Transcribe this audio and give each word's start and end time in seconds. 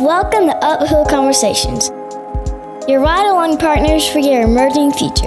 Welcome 0.00 0.46
to 0.46 0.56
Uphill 0.62 1.04
Conversations, 1.06 1.88
your 2.88 3.00
ride 3.00 3.28
along 3.28 3.58
partners 3.58 4.08
for 4.08 4.20
your 4.20 4.42
emerging 4.42 4.92
future. 4.92 5.26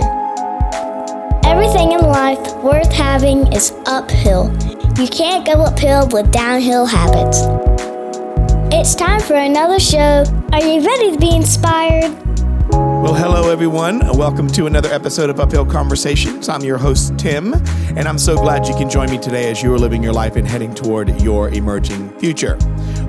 Everything 1.44 1.92
in 1.92 2.00
life 2.00 2.40
worth 2.64 2.90
having 2.90 3.52
is 3.52 3.74
uphill. 3.86 4.50
You 4.98 5.10
can't 5.10 5.46
go 5.46 5.64
uphill 5.64 6.08
with 6.14 6.32
downhill 6.32 6.86
habits. 6.86 7.40
It's 8.74 8.96
time 8.96 9.20
for 9.20 9.34
another 9.34 9.78
show. 9.78 10.24
Are 10.54 10.64
you 10.64 10.86
ready 10.86 11.12
to 11.12 11.18
be 11.18 11.36
inspired? 11.36 12.18
Well, 12.72 13.14
hello, 13.14 13.52
everyone. 13.52 14.00
Welcome 14.18 14.48
to 14.52 14.68
another 14.68 14.90
episode 14.94 15.30
of 15.30 15.42
Uphill 15.42 15.66
Conversations. 15.66 16.48
I'm 16.48 16.62
your 16.62 16.78
host, 16.78 17.18
Tim, 17.18 17.56
and 17.98 18.08
I'm 18.08 18.18
so 18.18 18.38
glad 18.38 18.66
you 18.68 18.76
can 18.76 18.90
join 18.90 19.10
me 19.12 19.18
today 19.18 19.52
as 19.52 19.62
you 19.62 19.74
are 19.74 19.80
living 19.80 20.02
your 20.02 20.14
life 20.14 20.38
and 20.38 20.48
heading 20.48 20.74
toward 20.74 21.20
your 21.20 21.50
emerging 21.50 22.18
future. 22.20 22.58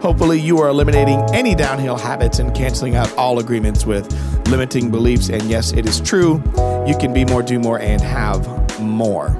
Hopefully, 0.02 0.41
you 0.41 0.59
are 0.59 0.69
eliminating 0.69 1.20
any 1.33 1.55
downhill 1.55 1.97
habits 1.97 2.41
and 2.41 2.52
canceling 2.56 2.97
out 2.97 3.16
all 3.16 3.38
agreements 3.38 3.87
with 3.87 4.12
limiting 4.48 4.91
beliefs. 4.91 5.28
And 5.28 5.45
yes, 5.45 5.70
it 5.75 5.87
is 5.87 6.01
true, 6.01 6.42
you 6.84 6.97
can 6.98 7.12
be 7.15 7.25
more, 7.25 7.41
do 7.41 7.61
more, 7.61 7.78
and 7.78 8.02
have 8.02 8.80
more. 8.80 9.37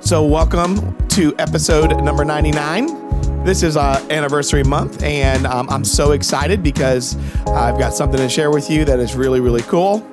So, 0.00 0.24
welcome 0.24 0.96
to 1.10 1.32
episode 1.38 2.02
number 2.02 2.24
99. 2.24 3.44
This 3.44 3.62
is 3.62 3.76
our 3.76 3.98
anniversary 4.10 4.64
month, 4.64 5.00
and 5.04 5.46
um, 5.46 5.70
I'm 5.70 5.84
so 5.84 6.10
excited 6.10 6.64
because 6.64 7.16
I've 7.46 7.78
got 7.78 7.94
something 7.94 8.18
to 8.18 8.28
share 8.28 8.50
with 8.50 8.68
you 8.68 8.84
that 8.86 8.98
is 8.98 9.14
really, 9.14 9.38
really 9.38 9.62
cool. 9.62 10.04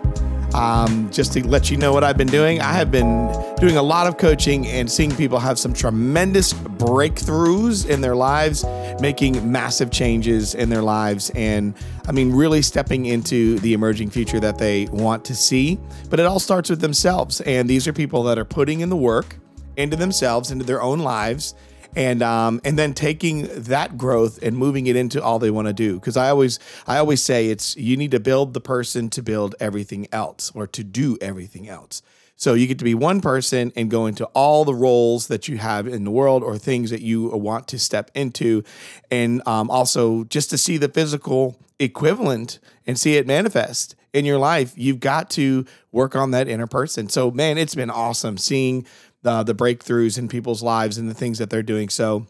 Um, 0.59 1.09
just 1.09 1.31
to 1.33 1.47
let 1.47 1.71
you 1.71 1.77
know 1.77 1.93
what 1.93 2.03
I've 2.03 2.17
been 2.17 2.27
doing, 2.27 2.59
I 2.59 2.73
have 2.73 2.91
been 2.91 3.31
doing 3.61 3.77
a 3.77 3.81
lot 3.81 4.07
of 4.07 4.17
coaching 4.17 4.67
and 4.67 4.91
seeing 4.91 5.09
people 5.15 5.39
have 5.39 5.57
some 5.57 5.71
tremendous 5.71 6.51
breakthroughs 6.51 7.87
in 7.89 8.01
their 8.01 8.13
lives, 8.13 8.65
making 8.99 9.49
massive 9.49 9.89
changes 9.89 10.55
in 10.55 10.67
their 10.67 10.81
lives, 10.81 11.29
and 11.29 11.73
I 12.09 12.11
mean, 12.11 12.33
really 12.33 12.61
stepping 12.61 13.05
into 13.05 13.57
the 13.59 13.71
emerging 13.71 14.09
future 14.09 14.41
that 14.41 14.57
they 14.57 14.87
want 14.87 15.23
to 15.25 15.35
see. 15.35 15.79
But 16.09 16.19
it 16.19 16.25
all 16.25 16.41
starts 16.41 16.69
with 16.69 16.81
themselves, 16.81 17.39
and 17.39 17.69
these 17.69 17.87
are 17.87 17.93
people 17.93 18.23
that 18.23 18.37
are 18.37 18.43
putting 18.43 18.81
in 18.81 18.89
the 18.89 18.97
work 18.97 19.37
into 19.77 19.95
themselves, 19.95 20.51
into 20.51 20.65
their 20.65 20.81
own 20.81 20.99
lives, 20.99 21.55
and 21.95 22.21
um, 22.21 22.61
and 22.63 22.77
then 22.77 22.93
taking 22.93 23.47
that 23.51 23.97
growth 23.97 24.39
and 24.41 24.57
moving 24.57 24.87
it 24.87 24.95
into 24.95 25.21
all 25.21 25.39
they 25.39 25.51
want 25.51 25.67
to 25.67 25.73
do. 25.73 25.95
Because 25.95 26.17
I 26.17 26.29
always 26.29 26.59
I 26.87 26.97
always 26.97 27.21
say 27.21 27.47
it's 27.49 27.75
you 27.77 27.97
need 27.97 28.11
to 28.11 28.19
build 28.19 28.53
the 28.53 28.61
person 28.61 29.09
to 29.11 29.21
build 29.21 29.55
everything 29.59 30.07
else 30.11 30.51
or 30.53 30.67
to 30.67 30.83
do 30.83 31.17
everything 31.21 31.67
else. 31.67 32.01
So 32.35 32.53
you 32.53 32.67
get 32.67 32.77
to 32.79 32.85
be 32.85 32.95
one 32.95 33.19
person 33.19 33.73
and 33.75 33.91
go 33.91 34.05
into 34.05 34.23
all 34.27 34.63
the 34.63 34.73
roles 34.73 35.27
that 35.27 35.49
you 35.49 35.57
have 35.57 35.87
in 35.87 36.05
the 36.05 36.11
world 36.11 36.41
or 36.41 36.57
things 36.57 36.89
that 36.89 37.01
you 37.01 37.27
want 37.27 37.67
to 37.69 37.79
step 37.79 38.11
into, 38.15 38.63
and 39.11 39.45
um, 39.45 39.69
also 39.69 40.23
just 40.23 40.49
to 40.51 40.57
see 40.57 40.77
the 40.77 40.87
physical 40.87 41.57
equivalent 41.79 42.59
and 42.87 42.97
see 42.97 43.15
it 43.15 43.27
manifest 43.27 43.95
in 44.13 44.25
your 44.25 44.37
life. 44.37 44.73
You've 44.75 44.99
got 44.99 45.29
to 45.31 45.65
work 45.91 46.15
on 46.15 46.31
that 46.31 46.47
inner 46.47 46.67
person. 46.67 47.09
So 47.09 47.29
man, 47.31 47.57
it's 47.57 47.75
been 47.75 47.89
awesome 47.89 48.37
seeing 48.37 48.85
the 49.21 49.43
the 49.43 49.55
breakthroughs 49.55 50.17
in 50.17 50.27
people's 50.27 50.63
lives 50.63 50.97
and 50.97 51.09
the 51.09 51.13
things 51.13 51.37
that 51.37 51.49
they're 51.49 51.63
doing. 51.63 51.89
So 51.89 52.27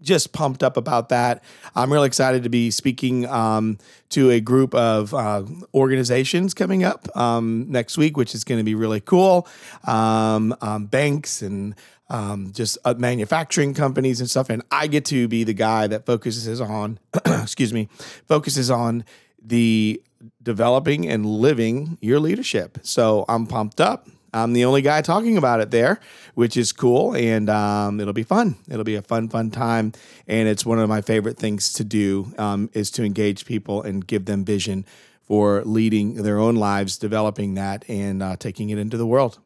just 0.00 0.32
pumped 0.32 0.62
up 0.62 0.76
about 0.76 1.10
that. 1.10 1.42
I'm 1.76 1.92
really 1.92 2.08
excited 2.08 2.42
to 2.42 2.48
be 2.48 2.70
speaking 2.70 3.26
um, 3.28 3.78
to 4.10 4.30
a 4.30 4.40
group 4.40 4.74
of 4.74 5.14
uh, 5.14 5.44
organizations 5.72 6.54
coming 6.54 6.82
up 6.82 7.08
um, 7.16 7.66
next 7.68 7.96
week, 7.96 8.16
which 8.16 8.34
is 8.34 8.42
going 8.42 8.58
to 8.58 8.64
be 8.64 8.74
really 8.74 9.00
cool. 9.00 9.46
Um, 9.84 10.54
um 10.60 10.86
banks 10.86 11.40
and 11.40 11.74
um, 12.10 12.52
just 12.52 12.78
uh, 12.84 12.94
manufacturing 12.96 13.74
companies 13.74 14.20
and 14.20 14.28
stuff. 14.28 14.50
And 14.50 14.62
I 14.70 14.86
get 14.86 15.06
to 15.06 15.28
be 15.28 15.44
the 15.44 15.54
guy 15.54 15.86
that 15.86 16.04
focuses 16.04 16.60
on, 16.60 16.98
excuse 17.24 17.72
me, 17.72 17.88
focuses 18.28 18.70
on 18.70 19.04
the 19.42 20.02
developing 20.42 21.08
and 21.08 21.24
living 21.24 21.96
your 22.00 22.20
leadership. 22.20 22.78
So 22.82 23.24
I'm 23.28 23.46
pumped 23.46 23.80
up. 23.80 24.08
I'm 24.32 24.52
the 24.52 24.64
only 24.64 24.82
guy 24.82 25.02
talking 25.02 25.36
about 25.36 25.60
it 25.60 25.70
there, 25.70 26.00
which 26.34 26.56
is 26.56 26.72
cool. 26.72 27.14
And 27.14 27.50
um, 27.50 28.00
it'll 28.00 28.12
be 28.12 28.22
fun. 28.22 28.56
It'll 28.68 28.84
be 28.84 28.94
a 28.94 29.02
fun, 29.02 29.28
fun 29.28 29.50
time. 29.50 29.92
And 30.26 30.48
it's 30.48 30.64
one 30.64 30.78
of 30.78 30.88
my 30.88 31.02
favorite 31.02 31.36
things 31.36 31.72
to 31.74 31.84
do 31.84 32.32
um, 32.38 32.70
is 32.72 32.90
to 32.92 33.04
engage 33.04 33.44
people 33.44 33.82
and 33.82 34.06
give 34.06 34.24
them 34.24 34.44
vision 34.44 34.86
for 35.22 35.62
leading 35.64 36.14
their 36.14 36.38
own 36.38 36.56
lives, 36.56 36.98
developing 36.98 37.54
that, 37.54 37.84
and 37.88 38.22
uh, 38.22 38.36
taking 38.36 38.70
it 38.70 38.78
into 38.78 38.96
the 38.96 39.06
world. 39.06 39.38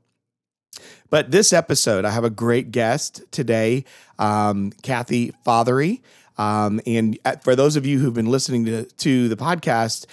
But 1.10 1.30
this 1.30 1.52
episode, 1.52 2.04
I 2.04 2.10
have 2.10 2.24
a 2.24 2.30
great 2.30 2.70
guest 2.70 3.22
today, 3.30 3.84
um, 4.18 4.72
Kathy 4.82 5.32
Fothery. 5.46 6.02
Um, 6.38 6.80
and 6.86 7.18
uh, 7.24 7.36
for 7.36 7.56
those 7.56 7.76
of 7.76 7.86
you 7.86 7.98
who've 7.98 8.14
been 8.14 8.30
listening 8.30 8.64
to, 8.66 8.84
to 8.84 9.28
the 9.28 9.36
podcast, 9.36 10.06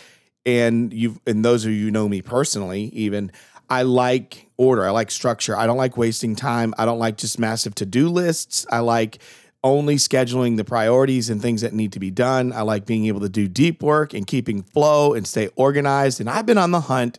and 0.45 0.93
you've 0.93 1.19
and 1.25 1.43
those 1.43 1.65
of 1.65 1.71
you 1.71 1.85
who 1.85 1.91
know 1.91 2.09
me 2.09 2.21
personally, 2.21 2.83
even 2.93 3.31
I 3.69 3.83
like 3.83 4.49
order. 4.57 4.85
I 4.85 4.91
like 4.91 5.11
structure. 5.11 5.55
I 5.55 5.65
don't 5.65 5.77
like 5.77 5.97
wasting 5.97 6.35
time. 6.35 6.73
I 6.77 6.85
don't 6.85 6.99
like 6.99 7.17
just 7.17 7.39
massive 7.39 7.75
to 7.75 7.85
do 7.85 8.09
lists. 8.09 8.65
I 8.71 8.79
like 8.79 9.19
only 9.63 9.95
scheduling 9.95 10.57
the 10.57 10.65
priorities 10.65 11.29
and 11.29 11.41
things 11.41 11.61
that 11.61 11.73
need 11.73 11.93
to 11.93 11.99
be 11.99 12.11
done. 12.11 12.51
I 12.51 12.61
like 12.61 12.85
being 12.85 13.05
able 13.05 13.21
to 13.21 13.29
do 13.29 13.47
deep 13.47 13.81
work 13.81 14.13
and 14.13 14.27
keeping 14.27 14.61
flow 14.61 15.13
and 15.13 15.25
stay 15.25 15.49
organized. 15.55 16.19
And 16.19 16.29
I've 16.29 16.45
been 16.45 16.57
on 16.57 16.71
the 16.71 16.81
hunt 16.81 17.17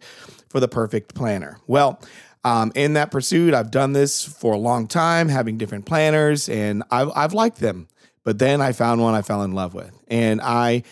for 0.48 0.60
the 0.60 0.68
perfect 0.68 1.14
planner. 1.14 1.58
Well, 1.66 2.00
um, 2.44 2.70
in 2.74 2.92
that 2.92 3.10
pursuit, 3.10 3.54
I've 3.54 3.70
done 3.70 3.94
this 3.94 4.22
for 4.22 4.52
a 4.52 4.58
long 4.58 4.86
time, 4.86 5.30
having 5.30 5.56
different 5.56 5.86
planners, 5.86 6.50
and 6.50 6.82
I've, 6.90 7.10
I've 7.16 7.32
liked 7.32 7.58
them. 7.58 7.88
But 8.22 8.38
then 8.38 8.60
I 8.60 8.72
found 8.72 9.00
one 9.00 9.14
I 9.14 9.22
fell 9.22 9.42
in 9.42 9.52
love 9.52 9.74
with, 9.74 9.98
and 10.08 10.40
I 10.42 10.82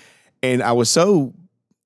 and 0.42 0.62
I 0.62 0.72
was 0.72 0.90
so 0.90 1.32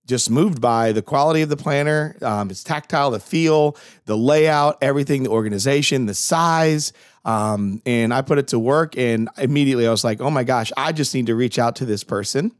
just 0.06 0.30
moved 0.30 0.60
by 0.60 0.92
the 0.92 1.02
quality 1.02 1.42
of 1.42 1.48
the 1.48 1.56
planner. 1.56 2.16
Um, 2.22 2.50
it's 2.50 2.62
tactile, 2.62 3.10
the 3.10 3.20
feel, 3.20 3.76
the 4.04 4.16
layout, 4.16 4.78
everything, 4.80 5.24
the 5.24 5.30
organization, 5.30 6.06
the 6.06 6.14
size. 6.14 6.92
Um, 7.24 7.82
and 7.84 8.14
I 8.14 8.22
put 8.22 8.38
it 8.38 8.48
to 8.48 8.58
work, 8.58 8.96
and 8.96 9.28
immediately 9.36 9.86
I 9.86 9.90
was 9.90 10.04
like, 10.04 10.20
"Oh 10.20 10.30
my 10.30 10.44
gosh, 10.44 10.72
I 10.76 10.92
just 10.92 11.14
need 11.14 11.26
to 11.26 11.34
reach 11.34 11.58
out 11.58 11.76
to 11.76 11.84
this 11.84 12.04
person 12.04 12.52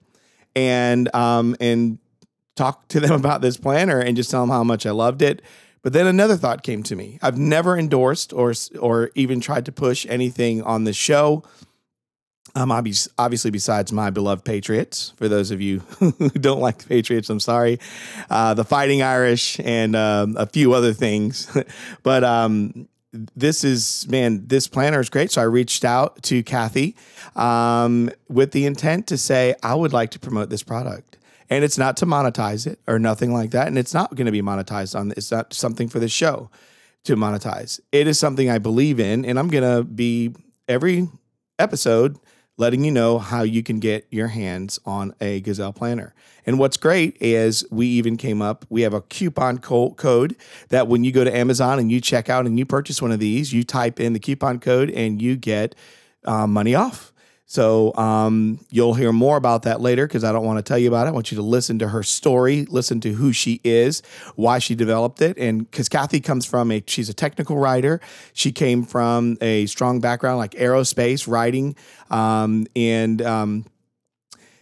and 0.57 1.15
um, 1.15 1.57
and 1.61 1.99
talk 2.57 2.89
to 2.89 3.01
them 3.01 3.13
about 3.21 3.43
this 3.43 3.57
planner 3.57 4.01
and 4.01 4.17
just 4.17 4.31
tell 4.31 4.43
them 4.43 4.51
how 4.51 4.65
much 4.65 4.85
I 4.85 4.91
loved 4.91 5.23
it." 5.23 5.43
But 5.83 5.93
then 5.93 6.09
another 6.09 6.37
thought 6.37 6.65
came 6.65 6.83
to 6.83 6.97
me. 6.97 7.17
I've 7.23 7.39
never 7.39 7.79
endorsed 7.79 8.33
or 8.33 8.55
or 8.81 9.13
even 9.15 9.41
tried 9.41 9.67
to 9.67 9.73
push 9.73 10.05
anything 10.09 10.63
on 10.63 10.83
the 10.83 10.93
show. 10.93 11.45
Um, 12.57 12.73
obviously, 12.73 13.51
besides 13.51 13.93
my 13.93 14.09
beloved 14.09 14.43
Patriots, 14.43 15.13
for 15.17 15.29
those 15.29 15.51
of 15.51 15.61
you 15.61 15.81
who 15.99 16.31
don't 16.31 16.61
like 16.61 16.79
the 16.79 16.87
Patriots, 16.87 17.29
I'm 17.29 17.39
sorry, 17.39 17.79
uh, 18.31 18.55
the 18.55 18.65
Fighting 18.65 19.03
Irish, 19.03 19.61
and 19.61 19.95
um, 19.95 20.37
a 20.39 20.47
few 20.47 20.73
other 20.73 20.95
things. 20.95 21.55
but 22.03 22.25
um, 22.25 22.89
this 23.13 23.63
is, 23.63 24.07
man, 24.09 24.47
this 24.47 24.69
planner 24.69 25.01
is 25.01 25.11
great. 25.11 25.31
So 25.31 25.43
I 25.43 25.45
reached 25.45 25.85
out 25.85 26.23
to 26.25 26.43
Kathy 26.43 26.97
um, 27.35 28.11
with 28.31 28.53
the 28.53 28.65
intent 28.65 29.07
to 29.09 29.19
say, 29.19 29.55
I 29.63 29.75
would 29.75 29.93
like 29.93 30.13
to 30.13 30.19
promote 30.19 30.49
this 30.49 30.63
product. 30.63 31.19
And 31.51 31.63
it's 31.63 31.77
not 31.77 31.99
to 31.99 32.07
monetize 32.07 32.67
it 32.67 32.81
or 32.89 32.99
nothing 32.99 33.35
like 33.35 33.51
that. 33.51 33.67
And 33.67 33.77
it's 33.77 33.93
not 33.93 34.15
going 34.15 34.27
to 34.27 34.33
be 34.33 34.43
monetized 34.43 34.99
on, 34.99 35.13
it's 35.15 35.31
not 35.31 35.53
something 35.53 35.89
for 35.89 35.99
the 35.99 36.09
show 36.09 36.49
to 37.05 37.17
monetize. 37.17 37.81
It 37.93 38.07
is 38.07 38.19
something 38.19 38.49
I 38.49 38.59
believe 38.59 38.99
in. 38.99 39.27
And 39.27 39.39
I'm 39.39 39.49
going 39.49 39.77
to 39.77 39.85
be 39.85 40.35
every 40.67 41.09
episode 41.59 42.19
letting 42.57 42.85
you 42.85 42.91
know 42.91 43.19
how 43.19 43.43
you 43.43 43.63
can 43.63 43.79
get 43.79 44.07
your 44.11 44.29
hands 44.29 44.79
on 44.87 45.15
a 45.21 45.41
Gazelle 45.41 45.73
planner. 45.73 46.15
And 46.47 46.59
what's 46.59 46.77
great 46.77 47.17
is 47.21 47.65
we 47.71 47.87
even 47.87 48.17
came 48.17 48.41
up, 48.41 48.65
we 48.69 48.83
have 48.83 48.95
a 48.95 49.03
coupon 49.03 49.59
code 49.59 50.37
that 50.69 50.89
when 50.89 51.05
you 51.05 51.13
go 51.13 51.25
to 51.25 51.37
Amazon 51.37 51.79
and 51.79 51.91
you 51.91 52.01
check 52.01 52.31
out 52.31 52.47
and 52.47 52.59
you 52.59 52.65
purchase 52.65 53.03
one 53.03 53.13
of 53.13 53.19
these, 53.19 53.53
you 53.53 53.65
type 53.65 54.01
in 54.01 54.13
the 54.13 54.21
coupon 54.21 54.61
code 54.61 54.91
and 54.91 55.21
you 55.21 55.37
get 55.37 55.75
uh, 56.25 56.47
money 56.47 56.75
off. 56.75 57.13
So 57.49 57.95
um, 57.95 58.59
you'll 58.71 58.95
hear 58.95 59.13
more 59.13 59.37
about 59.37 59.63
that 59.63 59.81
later 59.81 60.07
because 60.07 60.25
I 60.25 60.33
don't 60.33 60.45
want 60.45 60.59
to 60.59 60.63
tell 60.63 60.79
you 60.79 60.89
about 60.89 61.07
it. 61.07 61.11
I 61.11 61.13
want 61.13 61.31
you 61.31 61.37
to 61.37 61.43
listen 61.43 61.79
to 61.79 61.89
her 61.89 62.03
story, 62.03 62.67
listen 62.69 63.01
to 63.03 63.13
who 63.13 63.33
she 63.33 63.61
is, 63.63 64.03
why 64.35 64.59
she 64.59 64.75
developed 64.75 65.23
it, 65.23 65.39
and 65.39 65.71
because 65.71 65.89
Kathy 65.89 66.21
comes 66.21 66.45
from 66.45 66.73
a 66.73 66.83
she's 66.89 67.09
a 67.09 67.15
technical 67.15 67.57
writer. 67.57 68.01
She 68.33 68.51
came 68.51 68.83
from 68.83 69.39
a 69.41 69.67
strong 69.67 70.01
background 70.01 70.39
like 70.39 70.53
aerospace 70.53 71.29
writing, 71.29 71.77
um, 72.11 72.67
and 72.75 73.23
um, 73.23 73.65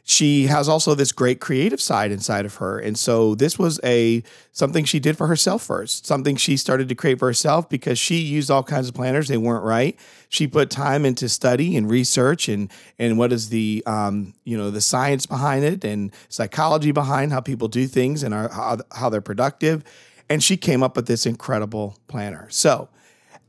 she 0.06 0.48
has 0.48 0.68
also 0.68 0.94
this 0.94 1.12
great 1.12 1.40
creative 1.40 1.80
side 1.80 2.12
inside 2.12 2.44
of 2.44 2.56
her. 2.56 2.78
And 2.78 2.98
so 2.98 3.34
this 3.34 3.58
was 3.58 3.80
a 3.82 4.22
something 4.52 4.84
she 4.84 5.00
did 5.00 5.16
for 5.16 5.26
herself 5.26 5.62
first 5.62 6.04
something 6.06 6.36
she 6.36 6.58
started 6.58 6.90
to 6.90 6.94
create 6.94 7.18
for 7.18 7.26
herself 7.26 7.70
because 7.70 7.98
she 7.98 8.16
used 8.16 8.50
all 8.50 8.62
kinds 8.62 8.88
of 8.88 8.94
planners. 8.94 9.28
They 9.28 9.38
weren't 9.38 9.64
right. 9.64 9.98
She 10.28 10.46
put 10.46 10.68
time 10.68 11.06
into 11.06 11.28
study 11.30 11.74
and 11.74 11.90
research 11.90 12.50
and 12.50 12.70
and 12.98 13.16
what 13.16 13.32
is 13.32 13.48
the 13.48 13.82
um, 13.86 14.34
you 14.44 14.58
know 14.58 14.70
the 14.70 14.82
science 14.82 15.24
behind 15.24 15.64
it 15.64 15.84
and 15.84 16.12
psychology 16.28 16.92
behind 16.92 17.32
how 17.32 17.40
people 17.40 17.68
do 17.68 17.86
things 17.86 18.22
and 18.22 18.34
are, 18.34 18.50
how, 18.50 18.78
how 18.92 19.08
they're 19.08 19.22
productive. 19.22 19.82
And 20.28 20.44
she 20.44 20.58
came 20.58 20.82
up 20.82 20.96
with 20.96 21.06
this 21.06 21.24
incredible 21.24 21.96
planner. 22.08 22.46
So 22.50 22.88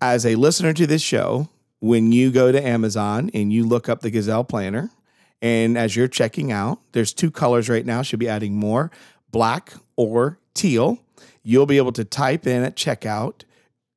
as 0.01 0.25
a 0.25 0.35
listener 0.35 0.71
to 0.73 0.87
this 0.87 1.01
show 1.01 1.49
when 1.79 2.11
you 2.11 2.31
go 2.31 2.51
to 2.51 2.65
amazon 2.65 3.29
and 3.33 3.51
you 3.51 3.65
look 3.65 3.87
up 3.87 4.01
the 4.01 4.09
gazelle 4.09 4.43
planner 4.43 4.89
And 5.41 5.77
as 5.77 5.95
you're 5.95 6.07
checking 6.07 6.51
out, 6.51 6.79
there's 6.93 7.13
two 7.13 7.31
colors 7.31 7.69
right 7.69 7.85
now. 7.85 8.01
She'll 8.01 8.19
be 8.19 8.29
adding 8.29 8.55
more 8.55 8.91
black 9.31 9.73
or 9.95 10.39
teal. 10.53 10.99
You'll 11.43 11.65
be 11.65 11.77
able 11.77 11.91
to 11.93 12.03
type 12.03 12.47
in 12.47 12.63
at 12.63 12.75
checkout 12.75 13.43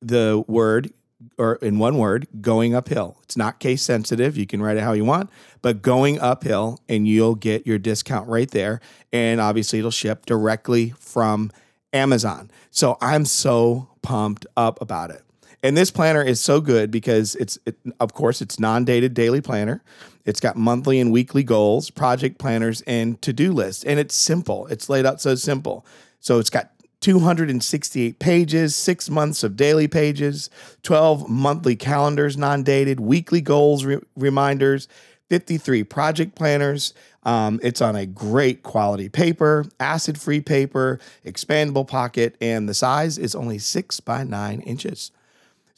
the 0.01 0.43
word 0.47 0.93
or 1.37 1.55
in 1.55 1.79
one 1.79 1.97
word, 1.97 2.27
going 2.41 2.73
uphill. 2.73 3.17
It's 3.23 3.35
not 3.35 3.59
case 3.59 3.81
sensitive. 3.81 4.37
You 4.37 4.45
can 4.45 4.61
write 4.61 4.77
it 4.77 4.83
how 4.83 4.93
you 4.93 5.05
want, 5.05 5.29
but 5.61 5.81
going 5.81 6.19
uphill 6.19 6.79
and 6.87 7.07
you'll 7.07 7.35
get 7.35 7.67
your 7.67 7.77
discount 7.77 8.27
right 8.27 8.49
there. 8.49 8.79
And 9.11 9.41
obviously, 9.41 9.79
it'll 9.79 9.91
ship 9.91 10.25
directly 10.25 10.91
from 10.99 11.51
Amazon. 11.93 12.51
So 12.71 12.97
I'm 13.01 13.25
so 13.25 13.89
pumped 14.01 14.45
up 14.55 14.81
about 14.81 15.11
it. 15.11 15.23
And 15.61 15.75
this 15.75 15.91
planner 15.91 16.23
is 16.23 16.39
so 16.39 16.61
good 16.61 16.91
because 16.91 17.35
it's, 17.35 17.59
it, 17.65 17.75
of 17.99 18.13
course, 18.13 18.41
it's 18.41 18.59
non 18.59 18.85
dated 18.85 19.13
daily 19.13 19.41
planner. 19.41 19.83
It's 20.25 20.39
got 20.39 20.55
monthly 20.55 20.99
and 20.99 21.11
weekly 21.11 21.43
goals, 21.43 21.89
project 21.89 22.37
planners, 22.37 22.81
and 22.81 23.21
to 23.21 23.33
do 23.33 23.51
lists. 23.51 23.83
And 23.83 23.99
it's 23.99 24.15
simple. 24.15 24.67
It's 24.67 24.89
laid 24.89 25.05
out 25.05 25.21
so 25.21 25.35
simple. 25.35 25.85
So 26.19 26.39
it's 26.39 26.49
got 26.49 26.71
268 27.01 28.19
pages, 28.19 28.75
six 28.75 29.09
months 29.09 29.43
of 29.43 29.55
daily 29.55 29.87
pages, 29.87 30.49
12 30.83 31.29
monthly 31.29 31.75
calendars, 31.75 32.37
non 32.37 32.63
dated, 32.63 32.99
weekly 32.99 33.41
goals 33.41 33.85
re- 33.85 33.99
reminders, 34.15 34.87
53 35.29 35.83
project 35.85 36.35
planners. 36.35 36.93
Um, 37.23 37.59
it's 37.63 37.81
on 37.81 37.95
a 37.95 38.05
great 38.05 38.63
quality 38.63 39.09
paper, 39.09 39.65
acid 39.79 40.19
free 40.19 40.41
paper, 40.41 40.99
expandable 41.25 41.87
pocket, 41.87 42.35
and 42.41 42.67
the 42.67 42.73
size 42.73 43.17
is 43.17 43.35
only 43.35 43.59
six 43.59 43.99
by 43.99 44.23
nine 44.23 44.61
inches. 44.61 45.11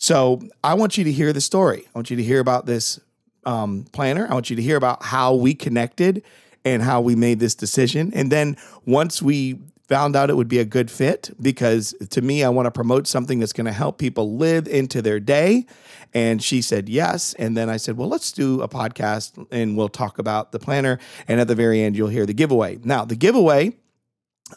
So 0.01 0.41
I 0.63 0.73
want 0.73 0.97
you 0.97 1.03
to 1.03 1.11
hear 1.11 1.31
the 1.31 1.39
story. 1.39 1.83
I 1.85 1.97
want 1.97 2.09
you 2.09 2.17
to 2.17 2.23
hear 2.23 2.39
about 2.39 2.65
this 2.65 2.99
um, 3.45 3.85
planner. 3.91 4.27
I 4.27 4.33
want 4.33 4.49
you 4.49 4.55
to 4.55 4.61
hear 4.61 4.75
about 4.75 5.03
how 5.03 5.35
we 5.35 5.53
connected 5.53 6.23
and 6.65 6.81
how 6.81 7.01
we 7.01 7.15
made 7.15 7.39
this 7.39 7.53
decision. 7.53 8.11
And 8.15 8.31
then 8.31 8.57
once 8.87 9.21
we 9.21 9.59
found 9.87 10.15
out 10.15 10.31
it 10.31 10.35
would 10.35 10.47
be 10.47 10.57
a 10.57 10.65
good 10.65 10.89
fit 10.89 11.29
because 11.39 11.93
to 12.09 12.21
me, 12.23 12.43
I 12.43 12.49
want 12.49 12.65
to 12.65 12.71
promote 12.71 13.05
something 13.05 13.37
that's 13.37 13.53
going 13.53 13.65
to 13.65 13.71
help 13.71 13.99
people 13.99 14.37
live 14.37 14.67
into 14.67 15.03
their 15.03 15.19
day. 15.19 15.67
And 16.15 16.41
she 16.41 16.63
said 16.63 16.89
yes. 16.89 17.35
And 17.35 17.55
then 17.55 17.69
I 17.69 17.77
said, 17.77 17.95
well, 17.95 18.09
let's 18.09 18.31
do 18.31 18.59
a 18.63 18.67
podcast 18.67 19.45
and 19.51 19.77
we'll 19.77 19.87
talk 19.87 20.17
about 20.17 20.51
the 20.51 20.57
planner. 20.57 20.97
And 21.27 21.39
at 21.39 21.47
the 21.47 21.55
very 21.55 21.79
end, 21.79 21.95
you'll 21.95 22.07
hear 22.07 22.25
the 22.25 22.33
giveaway. 22.33 22.79
Now, 22.83 23.05
the 23.05 23.15
giveaway, 23.15 23.75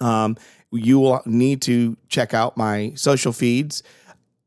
um, 0.00 0.38
you 0.72 0.98
will 1.00 1.20
need 1.26 1.60
to 1.62 1.98
check 2.08 2.32
out 2.32 2.56
my 2.56 2.92
social 2.94 3.32
feeds 3.32 3.82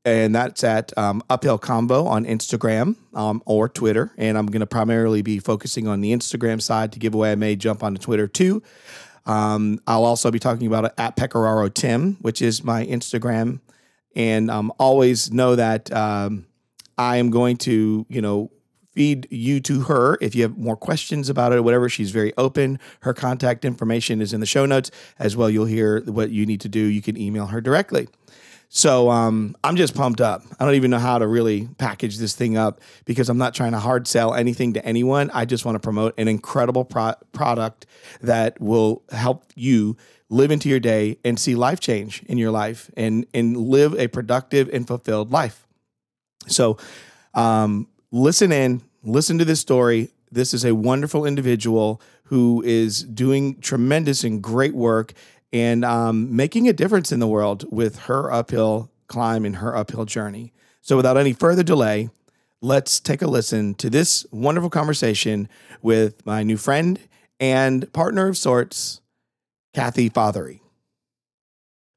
and 0.07 0.33
that's 0.33 0.63
at 0.63 0.97
um, 0.97 1.21
Uphill 1.29 1.59
Convo 1.59 2.05
on 2.05 2.23
Instagram 2.23 2.95
um, 3.13 3.43
or 3.45 3.67
Twitter. 3.67 4.13
And 4.17 4.37
I'm 4.37 4.45
going 4.45 4.61
to 4.61 4.67
primarily 4.67 5.21
be 5.21 5.37
focusing 5.37 5.85
on 5.85 5.99
the 5.99 6.13
Instagram 6.13 6.61
side 6.61 6.93
to 6.93 6.99
give 6.99 7.13
away. 7.13 7.33
I 7.33 7.35
may 7.35 7.57
jump 7.57 7.83
onto 7.83 7.99
Twitter 7.99 8.25
too. 8.25 8.63
Um, 9.25 9.81
I'll 9.85 10.05
also 10.05 10.31
be 10.31 10.39
talking 10.39 10.65
about 10.65 10.85
it 10.85 10.93
at 10.97 11.17
Pecoraro 11.17 11.73
Tim, 11.73 12.15
which 12.21 12.41
is 12.41 12.63
my 12.63 12.85
Instagram, 12.85 13.59
and 14.15 14.49
um, 14.49 14.71
always 14.79 15.29
know 15.33 15.57
that 15.57 15.91
um, 15.91 16.45
I 16.97 17.17
am 17.17 17.29
going 17.29 17.57
to, 17.57 18.05
you 18.07 18.21
know, 18.21 18.49
feed 18.93 19.27
you 19.29 19.59
to 19.59 19.81
her 19.81 20.17
if 20.21 20.33
you 20.33 20.43
have 20.43 20.57
more 20.57 20.77
questions 20.77 21.29
about 21.29 21.51
it 21.51 21.57
or 21.57 21.61
whatever. 21.61 21.89
She's 21.89 22.11
very 22.11 22.31
open. 22.37 22.79
Her 23.01 23.13
contact 23.13 23.65
information 23.65 24.21
is 24.21 24.31
in 24.31 24.39
the 24.39 24.45
show 24.45 24.65
notes 24.65 24.89
as 25.19 25.35
well. 25.35 25.49
You'll 25.49 25.65
hear 25.65 26.01
what 26.05 26.29
you 26.31 26.45
need 26.45 26.61
to 26.61 26.69
do. 26.69 26.79
You 26.79 27.01
can 27.01 27.17
email 27.17 27.47
her 27.47 27.59
directly. 27.59 28.07
So 28.69 29.09
um, 29.09 29.55
I'm 29.63 29.77
just 29.77 29.95
pumped 29.95 30.19
up. 30.19 30.43
I 30.59 30.65
don't 30.65 30.75
even 30.75 30.91
know 30.91 30.99
how 30.99 31.17
to 31.17 31.27
really 31.27 31.69
package 31.77 32.17
this 32.17 32.35
thing 32.35 32.57
up 32.57 32.81
because 33.05 33.29
I'm 33.29 33.37
not 33.37 33.53
trying 33.53 33.71
to 33.71 33.79
hard 33.79 34.07
sell 34.07 34.33
anything 34.33 34.73
to 34.73 34.85
anyone. 34.85 35.31
I 35.33 35.45
just 35.45 35.65
want 35.65 35.75
to 35.75 35.79
promote 35.79 36.13
an 36.17 36.27
incredible 36.27 36.83
pro- 36.83 37.15
product 37.31 37.85
that 38.21 38.59
will 38.59 39.03
help 39.09 39.45
you 39.55 39.95
live 40.29 40.51
into 40.51 40.67
your 40.67 40.81
day 40.81 41.17
and 41.23 41.39
see 41.39 41.55
life 41.55 41.79
change 41.79 42.23
in 42.23 42.37
your 42.37 42.51
life 42.51 42.91
and 42.97 43.25
and 43.33 43.55
live 43.55 43.97
a 43.97 44.09
productive 44.09 44.69
and 44.73 44.85
fulfilled 44.85 45.31
life. 45.31 45.65
So 46.47 46.77
um, 47.33 47.87
listen 48.11 48.51
in, 48.51 48.81
listen 49.03 49.37
to 49.37 49.45
this 49.45 49.61
story. 49.61 50.09
This 50.29 50.53
is 50.53 50.65
a 50.65 50.75
wonderful 50.75 51.25
individual 51.25 52.01
who 52.25 52.61
is 52.65 53.03
doing 53.03 53.59
tremendous 53.61 54.25
and 54.25 54.41
great 54.43 54.75
work 54.75 55.13
and 55.53 55.85
um, 55.85 56.35
making 56.35 56.67
a 56.67 56.73
difference 56.73 57.11
in 57.11 57.19
the 57.19 57.27
world 57.27 57.65
with 57.71 57.99
her 57.99 58.31
uphill 58.31 58.89
climb 59.07 59.45
and 59.45 59.57
her 59.57 59.75
uphill 59.75 60.05
journey. 60.05 60.53
So, 60.81 60.95
without 60.95 61.17
any 61.17 61.33
further 61.33 61.63
delay, 61.63 62.09
let's 62.61 62.99
take 62.99 63.21
a 63.21 63.27
listen 63.27 63.73
to 63.75 63.89
this 63.89 64.25
wonderful 64.31 64.69
conversation 64.69 65.49
with 65.81 66.25
my 66.25 66.43
new 66.43 66.57
friend 66.57 66.99
and 67.39 67.91
partner 67.93 68.27
of 68.27 68.37
sorts, 68.37 69.01
Kathy 69.73 70.09
Fothery. 70.09 70.61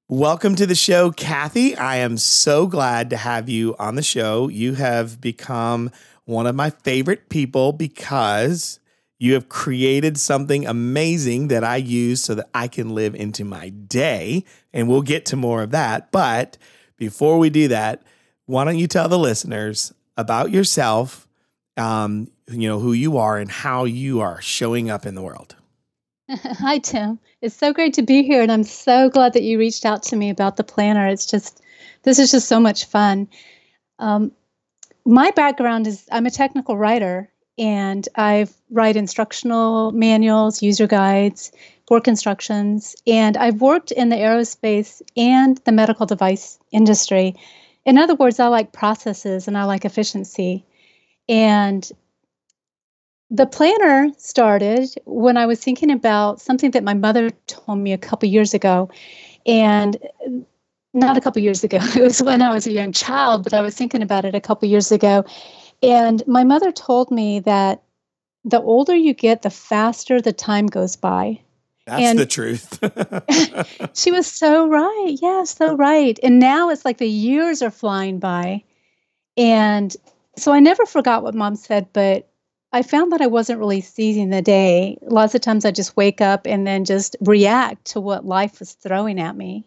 Welcome 0.09 0.57
to 0.57 0.67
the 0.67 0.75
show, 0.75 1.13
Kathy. 1.13 1.77
I 1.77 1.99
am 1.99 2.19
so 2.19 2.67
glad 2.67 3.11
to 3.11 3.17
have 3.17 3.49
you 3.49 3.77
on 3.79 3.95
the 3.95 4.03
show. 4.03 4.49
You 4.49 4.75
have 4.75 5.21
become 5.21 5.93
one 6.25 6.49
of 6.49 6.57
my 6.57 6.71
favorite 6.71 7.29
people 7.29 7.73
because 7.73 8.80
you 9.21 9.35
have 9.35 9.51
created 9.51 10.19
something 10.19 10.67
amazing 10.67 11.49
that 11.49 11.63
I 11.63 11.77
use 11.77 12.23
so 12.23 12.35
that 12.35 12.49
I 12.55 12.69
can 12.69 12.89
live 12.89 13.15
into 13.15 13.45
my 13.45 13.69
day. 13.69 14.47
And 14.73 14.89
we'll 14.89 15.03
get 15.03 15.27
to 15.27 15.37
more 15.37 15.63
of 15.63 15.73
that. 15.73 16.11
But 16.11 16.57
before 16.97 17.39
we 17.39 17.51
do 17.51 17.69
that, 17.69 18.03
why 18.47 18.65
don't 18.65 18.79
you 18.79 18.87
tell 18.87 19.11
the 19.11 19.19
listeners 19.19 19.93
about 20.17 20.51
yourself, 20.51 21.29
um, 21.77 22.31
you 22.49 22.67
know, 22.67 22.81
who 22.81 22.95
you 22.95 23.19
are 23.19 23.37
and 23.37 23.51
how 23.51 23.85
you 23.85 24.21
are 24.21 24.41
showing 24.41 24.91
up 24.91 25.05
in 25.05 25.15
the 25.15 25.23
world? 25.23 25.55
Hi, 26.31 26.79
Tim. 26.79 27.19
It's 27.43 27.55
so 27.55 27.75
great 27.75 27.93
to 27.95 28.03
be 28.03 28.23
here. 28.23 28.41
And 28.41 28.51
I'm 28.51 28.65
so 28.65 29.11
glad 29.11 29.35
that 29.35 29.43
you 29.43 29.59
reached 29.59 29.85
out 29.85 30.03
to 30.05 30.17
me 30.17 30.31
about 30.31 30.57
the 30.57 30.65
planner. 30.65 31.07
It's 31.07 31.27
just, 31.27 31.63
this 32.05 32.19
is 32.19 32.31
just 32.31 32.49
so 32.49 32.59
much 32.59 32.87
fun. 32.87 33.29
Um, 33.99 34.33
my 35.05 35.31
background 35.33 35.87
is 35.87 36.09
I'm 36.11 36.25
a 36.25 36.31
technical 36.31 36.79
writer 36.79 37.30
and 37.61 38.09
I 38.17 38.47
write 38.71 38.97
instructional 38.97 39.93
manuals, 39.93 40.63
user 40.63 40.87
guides, 40.87 41.53
work 41.91 42.09
instructions, 42.09 42.97
and 43.07 43.37
I've 43.37 43.61
worked 43.61 43.93
in 43.93 44.09
the 44.09 44.17
aerospace 44.17 45.03
and 45.15 45.59
the 45.59 45.73
medical 45.73 46.07
device 46.07 46.59
industry. 46.73 47.37
In 47.85 47.99
other 47.99 48.15
words, 48.15 48.41
I 48.41 48.47
like 48.47 48.73
processes 48.73 49.47
and 49.47 49.59
I 49.59 49.65
like 49.65 49.85
efficiency. 49.85 50.65
And 51.29 51.89
the 53.31 53.47
planner 53.47 54.11
started 54.17 54.89
when 55.05 55.37
I 55.37 55.45
was 55.45 55.63
thinking 55.63 55.91
about 55.91 56.41
something 56.41 56.71
that 56.71 56.83
my 56.83 56.95
mother 56.95 57.31
told 57.47 57.79
me 57.79 57.93
a 57.93 57.99
couple 57.99 58.29
years 58.29 58.55
ago. 58.55 58.89
And 59.45 59.99
not 60.95 61.19
a 61.19 61.21
couple 61.21 61.43
years 61.43 61.63
ago, 61.63 61.79
it 61.95 62.03
was 62.03 62.23
when 62.23 62.41
I 62.41 62.55
was 62.55 62.67
a 62.67 62.73
young 62.73 62.93
child, 62.93 63.45
but 63.45 63.53
I 63.53 63.61
was 63.61 63.75
thinking 63.75 64.03
about 64.03 64.25
it 64.25 64.35
a 64.35 64.41
couple 64.41 64.67
years 64.67 64.91
ago. 64.91 65.27
And 65.83 66.23
my 66.27 66.45
mother 66.45 66.73
told 66.73 67.11
me 67.11 67.41
that 67.41 67.83
the 68.45 68.61
older 68.61 68.95
you 68.95 69.15
get, 69.15 69.43
the 69.43 69.51
faster 69.51 70.21
the 70.21 70.33
time 70.33 70.67
goes 70.67 70.97
by. 70.97 71.41
That's 71.87 72.03
and 72.03 72.19
the 72.19 72.27
truth. 72.27 72.79
she 73.99 74.11
was 74.11 74.27
so 74.27 74.69
right. 74.69 75.17
Yeah, 75.21 75.45
so 75.45 75.77
right. 75.77 76.19
And 76.23 76.39
now 76.39 76.71
it's 76.71 76.85
like 76.85 76.99
the 76.99 77.09
years 77.09 77.63
are 77.63 77.71
flying 77.71 78.19
by. 78.19 78.63
And 79.37 79.95
so 80.37 80.53
I 80.53 80.61
never 80.61 80.87
forgot 80.87 81.23
what 81.23 81.35
mom 81.35 81.57
said, 81.57 81.89
but 81.93 82.29
I 82.73 82.83
found 82.83 83.13
that 83.13 83.21
I 83.21 83.27
wasn't 83.27 83.59
really 83.59 83.81
seizing 83.81 84.31
the 84.31 84.43
day. 84.43 84.99
Lots 85.03 85.35
of 85.35 85.41
times 85.41 85.65
I 85.65 85.73
just 85.73 85.97
wake 85.97 86.21
up 86.21 86.47
and 86.47 86.67
then 86.67 86.85
just 86.85 87.17
react 87.21 87.87
to 87.87 88.01
what 88.01 88.25
life 88.25 88.61
was 88.61 88.73
throwing 88.75 89.19
at 89.19 89.37
me. 89.37 89.65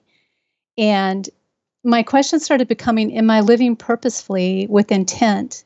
And 0.78 1.30
my 1.84 2.02
question 2.04 2.40
started 2.40 2.68
becoming 2.68 3.16
Am 3.18 3.30
I 3.30 3.42
living 3.42 3.76
purposefully 3.76 4.68
with 4.70 4.92
intent? 4.92 5.66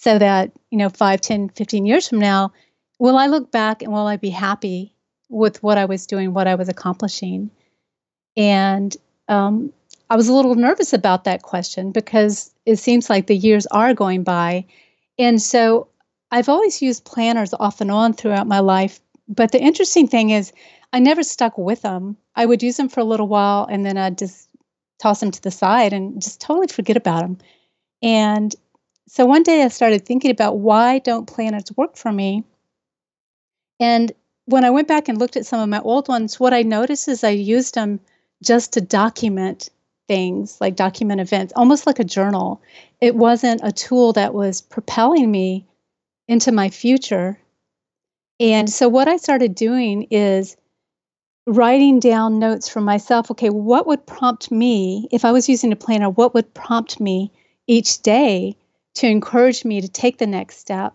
So 0.00 0.16
that 0.16 0.52
you 0.70 0.78
know 0.78 0.88
5 0.88 1.20
10 1.20 1.48
15 1.50 1.86
years 1.86 2.08
from 2.08 2.18
now 2.20 2.52
will 2.98 3.16
i 3.16 3.26
look 3.26 3.50
back 3.50 3.82
and 3.82 3.92
will 3.92 4.06
i 4.06 4.16
be 4.16 4.30
happy 4.30 4.94
with 5.28 5.62
what 5.62 5.76
i 5.76 5.84
was 5.84 6.06
doing 6.06 6.32
what 6.32 6.46
i 6.46 6.54
was 6.54 6.68
accomplishing? 6.68 7.50
And 8.36 8.96
um, 9.28 9.72
i 10.10 10.16
was 10.16 10.28
a 10.28 10.32
little 10.32 10.54
nervous 10.54 10.92
about 10.92 11.24
that 11.24 11.42
question 11.42 11.90
because 11.90 12.54
it 12.64 12.76
seems 12.76 13.10
like 13.10 13.26
the 13.26 13.36
years 13.36 13.66
are 13.66 13.94
going 13.94 14.22
by. 14.22 14.64
And 15.18 15.42
so 15.42 15.88
i've 16.30 16.48
always 16.48 16.80
used 16.80 17.04
planners 17.04 17.52
off 17.54 17.80
and 17.80 17.90
on 17.90 18.12
throughout 18.12 18.46
my 18.46 18.60
life 18.60 19.00
but 19.28 19.52
the 19.52 19.60
interesting 19.60 20.06
thing 20.06 20.30
is 20.30 20.52
i 20.92 20.98
never 21.00 21.22
stuck 21.22 21.58
with 21.58 21.82
them. 21.82 22.16
I 22.36 22.46
would 22.46 22.62
use 22.62 22.76
them 22.76 22.88
for 22.88 23.00
a 23.00 23.04
little 23.12 23.28
while 23.28 23.66
and 23.68 23.84
then 23.84 23.98
i'd 23.98 24.18
just 24.18 24.48
toss 24.98 25.20
them 25.20 25.32
to 25.32 25.42
the 25.42 25.50
side 25.50 25.92
and 25.92 26.22
just 26.22 26.40
totally 26.40 26.66
forget 26.68 26.96
about 26.96 27.22
them. 27.22 27.38
And 28.02 28.54
so 29.08 29.24
one 29.26 29.42
day 29.42 29.62
I 29.62 29.68
started 29.68 30.04
thinking 30.04 30.30
about 30.30 30.58
why 30.58 30.98
don't 30.98 31.26
planners 31.26 31.72
work 31.76 31.96
for 31.96 32.12
me? 32.12 32.44
And 33.80 34.12
when 34.44 34.64
I 34.64 34.70
went 34.70 34.88
back 34.88 35.08
and 35.08 35.18
looked 35.18 35.36
at 35.36 35.46
some 35.46 35.60
of 35.60 35.68
my 35.68 35.80
old 35.80 36.08
ones, 36.08 36.38
what 36.38 36.52
I 36.54 36.62
noticed 36.62 37.08
is 37.08 37.24
I 37.24 37.30
used 37.30 37.74
them 37.74 38.00
just 38.42 38.74
to 38.74 38.80
document 38.80 39.70
things, 40.08 40.60
like 40.60 40.76
document 40.76 41.20
events, 41.20 41.52
almost 41.56 41.86
like 41.86 41.98
a 41.98 42.04
journal. 42.04 42.60
It 43.00 43.14
wasn't 43.14 43.60
a 43.64 43.72
tool 43.72 44.12
that 44.14 44.34
was 44.34 44.60
propelling 44.60 45.30
me 45.30 45.66
into 46.26 46.52
my 46.52 46.68
future. 46.70 47.38
And 48.40 48.68
so 48.70 48.88
what 48.88 49.08
I 49.08 49.16
started 49.16 49.54
doing 49.54 50.06
is 50.10 50.56
writing 51.46 51.98
down 51.98 52.38
notes 52.38 52.68
for 52.68 52.80
myself. 52.80 53.30
Okay, 53.30 53.50
what 53.50 53.86
would 53.86 54.06
prompt 54.06 54.50
me 54.50 55.08
if 55.10 55.24
I 55.24 55.32
was 55.32 55.48
using 55.48 55.72
a 55.72 55.76
planner? 55.76 56.10
What 56.10 56.34
would 56.34 56.52
prompt 56.54 57.00
me 57.00 57.32
each 57.66 58.02
day 58.02 58.56
to 58.98 59.06
encourage 59.06 59.64
me 59.64 59.80
to 59.80 59.88
take 59.88 60.18
the 60.18 60.26
next 60.26 60.58
step? 60.58 60.94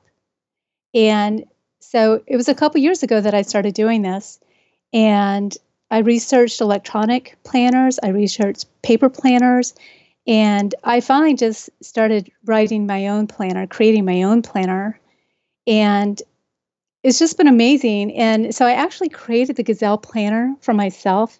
And 0.93 1.45
so 1.79 2.21
it 2.27 2.37
was 2.37 2.47
a 2.47 2.55
couple 2.55 2.79
years 2.81 3.03
ago 3.03 3.19
that 3.19 3.33
I 3.33 3.41
started 3.41 3.73
doing 3.73 4.01
this. 4.01 4.39
And 4.93 5.55
I 5.89 5.99
researched 5.99 6.61
electronic 6.61 7.37
planners, 7.43 7.99
I 8.01 8.09
researched 8.09 8.65
paper 8.81 9.09
planners, 9.09 9.73
and 10.25 10.73
I 10.83 11.01
finally 11.01 11.35
just 11.35 11.69
started 11.81 12.31
writing 12.45 12.87
my 12.87 13.07
own 13.07 13.27
planner, 13.27 13.67
creating 13.67 14.05
my 14.05 14.23
own 14.23 14.41
planner. 14.41 14.99
And 15.67 16.21
it's 17.03 17.19
just 17.19 17.37
been 17.37 17.47
amazing. 17.47 18.15
And 18.15 18.55
so 18.55 18.65
I 18.65 18.73
actually 18.73 19.09
created 19.09 19.55
the 19.57 19.63
Gazelle 19.63 19.97
planner 19.97 20.55
for 20.61 20.73
myself 20.73 21.39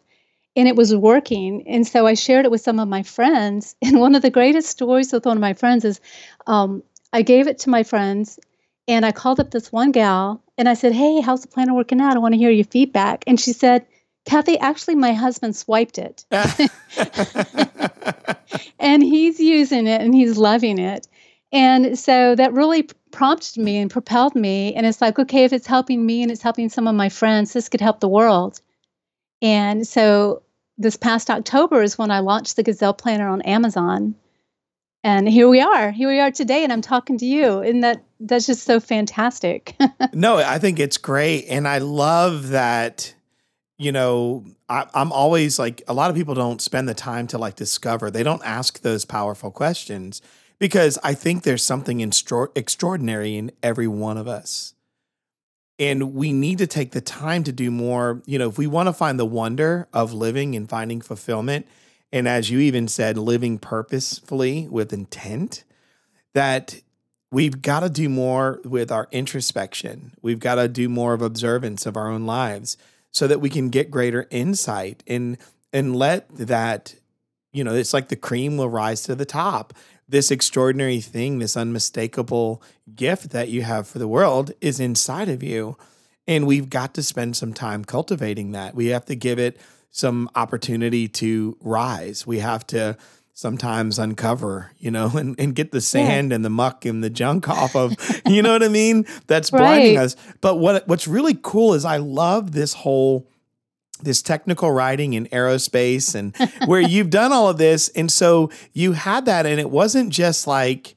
and 0.55 0.67
it 0.67 0.75
was 0.75 0.96
working. 0.96 1.67
And 1.67 1.88
so 1.88 2.05
I 2.05 2.13
shared 2.13 2.46
it 2.46 2.51
with 2.51 2.62
some 2.62 2.79
of 2.79 2.88
my 2.88 3.03
friends. 3.03 3.75
And 3.82 4.00
one 4.00 4.15
of 4.15 4.22
the 4.22 4.29
greatest 4.29 4.70
stories 4.70 5.12
with 5.12 5.25
one 5.25 5.38
of 5.38 5.41
my 5.41 5.53
friends 5.53 5.86
is 5.86 6.00
um, 6.47 6.83
I 7.12 7.21
gave 7.21 7.47
it 7.47 7.59
to 7.59 7.69
my 7.69 7.83
friends 7.83 8.39
and 8.88 9.05
I 9.05 9.12
called 9.12 9.39
up 9.39 9.51
this 9.51 9.71
one 9.71 9.91
gal 9.91 10.43
and 10.57 10.67
I 10.67 10.73
said, 10.73 10.93
Hey, 10.93 11.21
how's 11.21 11.41
the 11.41 11.47
planner 11.47 11.73
working 11.73 12.01
out? 12.01 12.15
I 12.15 12.19
want 12.19 12.33
to 12.33 12.38
hear 12.39 12.51
your 12.51 12.65
feedback. 12.65 13.23
And 13.27 13.39
she 13.39 13.53
said, 13.53 13.85
Kathy, 14.25 14.57
actually, 14.59 14.95
my 14.95 15.13
husband 15.13 15.55
swiped 15.55 15.97
it. 15.97 16.25
and 18.79 19.03
he's 19.03 19.39
using 19.39 19.88
it 19.88 20.01
and 20.01 20.15
he's 20.15 20.38
loving 20.38 20.79
it. 20.79 21.07
And 21.51 22.00
so 22.00 22.35
that 22.35 22.53
really 22.53 22.88
prompted 23.12 23.62
me 23.62 23.77
and 23.77 23.91
propelled 23.91 24.33
me. 24.35 24.73
And 24.73 24.85
it's 24.85 25.01
like, 25.01 25.19
okay, 25.19 25.43
if 25.43 25.53
it's 25.53 25.67
helping 25.67 26.05
me 26.05 26.21
and 26.23 26.31
it's 26.31 26.41
helping 26.41 26.69
some 26.69 26.88
of 26.88 26.95
my 26.95 27.09
friends, 27.09 27.53
this 27.53 27.69
could 27.69 27.81
help 27.81 28.00
the 28.00 28.07
world. 28.07 28.62
And 29.41 29.85
so 29.85 30.41
this 30.77 30.97
past 30.97 31.29
October 31.29 31.83
is 31.83 31.97
when 31.97 32.09
I 32.12 32.19
launched 32.19 32.55
the 32.55 32.63
Gazelle 32.63 32.93
Planner 32.93 33.27
on 33.27 33.41
Amazon. 33.43 34.15
And 35.03 35.27
here 35.27 35.50
we 35.50 35.60
are. 35.60 35.91
Here 35.91 36.07
we 36.07 36.22
are 36.22 36.31
today, 36.31 36.63
and 36.63 36.72
I'm 36.72 36.81
talking 36.81 37.17
to 37.17 37.25
you. 37.25 37.60
And 37.60 37.83
that 37.83 38.03
that's 38.22 38.45
just 38.45 38.63
so 38.63 38.79
fantastic. 38.79 39.75
no, 40.13 40.38
I 40.38 40.60
think 40.60 40.79
it's 40.79 40.98
great. 40.98 41.45
And 41.50 41.67
I 41.67 41.79
love 41.79 42.50
that, 42.50 43.13
you 43.77 43.91
know, 43.91 44.45
I, 44.69 44.88
I'm 44.93 45.12
always 45.12 45.60
like 45.60 45.81
a 45.89 45.93
lot 45.93 46.10
of 46.10 46.15
people 46.15 46.36
don't 46.36 46.62
spend 46.62 46.88
the 46.88 46.93
time 46.93 47.27
to 47.27 47.38
like 47.38 47.55
discover. 47.55 48.10
They 48.10 48.24
don't 48.24 48.43
ask 48.45 48.79
those 48.79 49.03
powerful 49.03 49.51
questions 49.51 50.22
because 50.57 50.98
I 51.03 51.13
think 51.13 51.43
there's 51.43 51.63
something 51.63 52.00
extraordinary 52.00 53.36
in 53.36 53.51
every 53.62 53.88
one 53.88 54.17
of 54.17 54.29
us. 54.29 54.74
And 55.79 56.13
we 56.13 56.31
need 56.31 56.60
to 56.60 56.67
take 56.67 56.91
the 56.91 57.01
time 57.01 57.43
to 57.43 57.51
do 57.51 57.72
more. 57.72 58.22
You 58.25 58.39
know, 58.39 58.48
if 58.48 58.57
we 58.57 58.67
want 58.67 58.88
to 58.88 58.93
find 58.93 59.19
the 59.19 59.25
wonder 59.25 59.89
of 59.91 60.13
living 60.13 60.55
and 60.55 60.69
finding 60.69 61.01
fulfillment, 61.01 61.67
and 62.13 62.27
as 62.27 62.51
you 62.51 62.60
even 62.60 62.88
said, 62.88 63.17
living 63.17 63.58
purposefully 63.58 64.67
with 64.70 64.93
intent, 64.93 65.63
that 66.34 66.79
we've 67.32 67.62
got 67.62 67.79
to 67.79 67.89
do 67.89 68.08
more 68.08 68.62
with 68.63 68.91
our 68.91 69.08
introspection. 69.12 70.13
We've 70.22 70.39
got 70.39 70.55
to 70.55 70.67
do 70.67 70.88
more 70.88 71.13
of 71.13 71.24
observance 71.24 71.88
of 71.88 71.98
our 71.98 72.10
own 72.10 72.27
lives 72.27 72.77
so 73.12 73.25
that 73.27 73.41
we 73.41 73.50
can 73.50 73.70
get 73.70 73.91
greater 73.91 74.27
insight 74.29 75.03
and 75.08 75.38
and 75.74 75.96
let 75.96 76.29
that 76.29 76.96
you 77.51 77.63
know, 77.63 77.74
it's 77.74 77.93
like 77.93 78.10
the 78.10 78.15
cream 78.15 78.58
will 78.58 78.70
rise 78.70 79.01
to 79.03 79.15
the 79.15 79.25
top 79.25 79.74
this 80.08 80.29
extraordinary 80.29 81.00
thing, 81.00 81.39
this 81.39 81.58
unmistakable 81.58 82.62
gift 82.93 83.32
that 83.32 83.50
you 83.50 83.63
have 83.63 83.88
for 83.88 83.98
the 83.98 84.08
world 84.08 84.51
is 84.62 84.79
inside 84.79 85.29
of 85.29 85.41
you. 85.41 85.77
And 86.27 86.46
we've 86.46 86.70
got 86.70 86.93
to 86.93 87.03
spend 87.03 87.36
some 87.36 87.53
time 87.53 87.84
cultivating 87.84 88.51
that. 88.51 88.75
We 88.75 88.88
have 88.88 89.05
to 89.05 89.15
give 89.15 89.39
it 89.39 89.60
some 89.93 90.27
opportunity 90.33 91.07
to 91.07 91.55
rise. 91.62 92.25
We 92.25 92.39
have 92.39 92.65
to 92.67 92.97
sometimes 93.33 94.00
uncover, 94.00 94.71
you 94.79 94.91
know, 94.91 95.12
and, 95.15 95.39
and 95.39 95.55
get 95.55 95.71
the 95.71 95.79
sand 95.79 96.31
yeah. 96.31 96.35
and 96.35 96.43
the 96.43 96.50
muck 96.50 96.83
and 96.83 97.03
the 97.03 97.09
junk 97.09 97.47
off 97.47 97.75
of, 97.75 97.95
you 98.25 98.41
know 98.41 98.51
what 98.51 98.63
I 98.63 98.67
mean? 98.67 99.05
That's 99.27 99.51
blinding 99.51 99.95
right. 99.95 100.03
us. 100.03 100.17
But 100.41 100.57
what 100.57 100.85
what's 100.88 101.07
really 101.07 101.38
cool 101.41 101.75
is 101.75 101.85
I 101.85 101.97
love 101.97 102.51
this 102.51 102.73
whole 102.73 103.29
this 104.01 104.21
technical 104.21 104.69
writing 104.69 105.13
in 105.13 105.27
aerospace 105.27 106.13
and 106.13 106.35
where 106.67 106.81
you've 106.81 107.09
done 107.09 107.31
all 107.31 107.47
of 107.47 107.57
this. 107.57 107.88
And 107.89 108.12
so 108.12 108.50
you 108.73 108.93
had 108.93 109.25
that, 109.25 109.45
and 109.45 109.59
it 109.59 109.69
wasn't 109.69 110.09
just 110.09 110.45
like, 110.45 110.95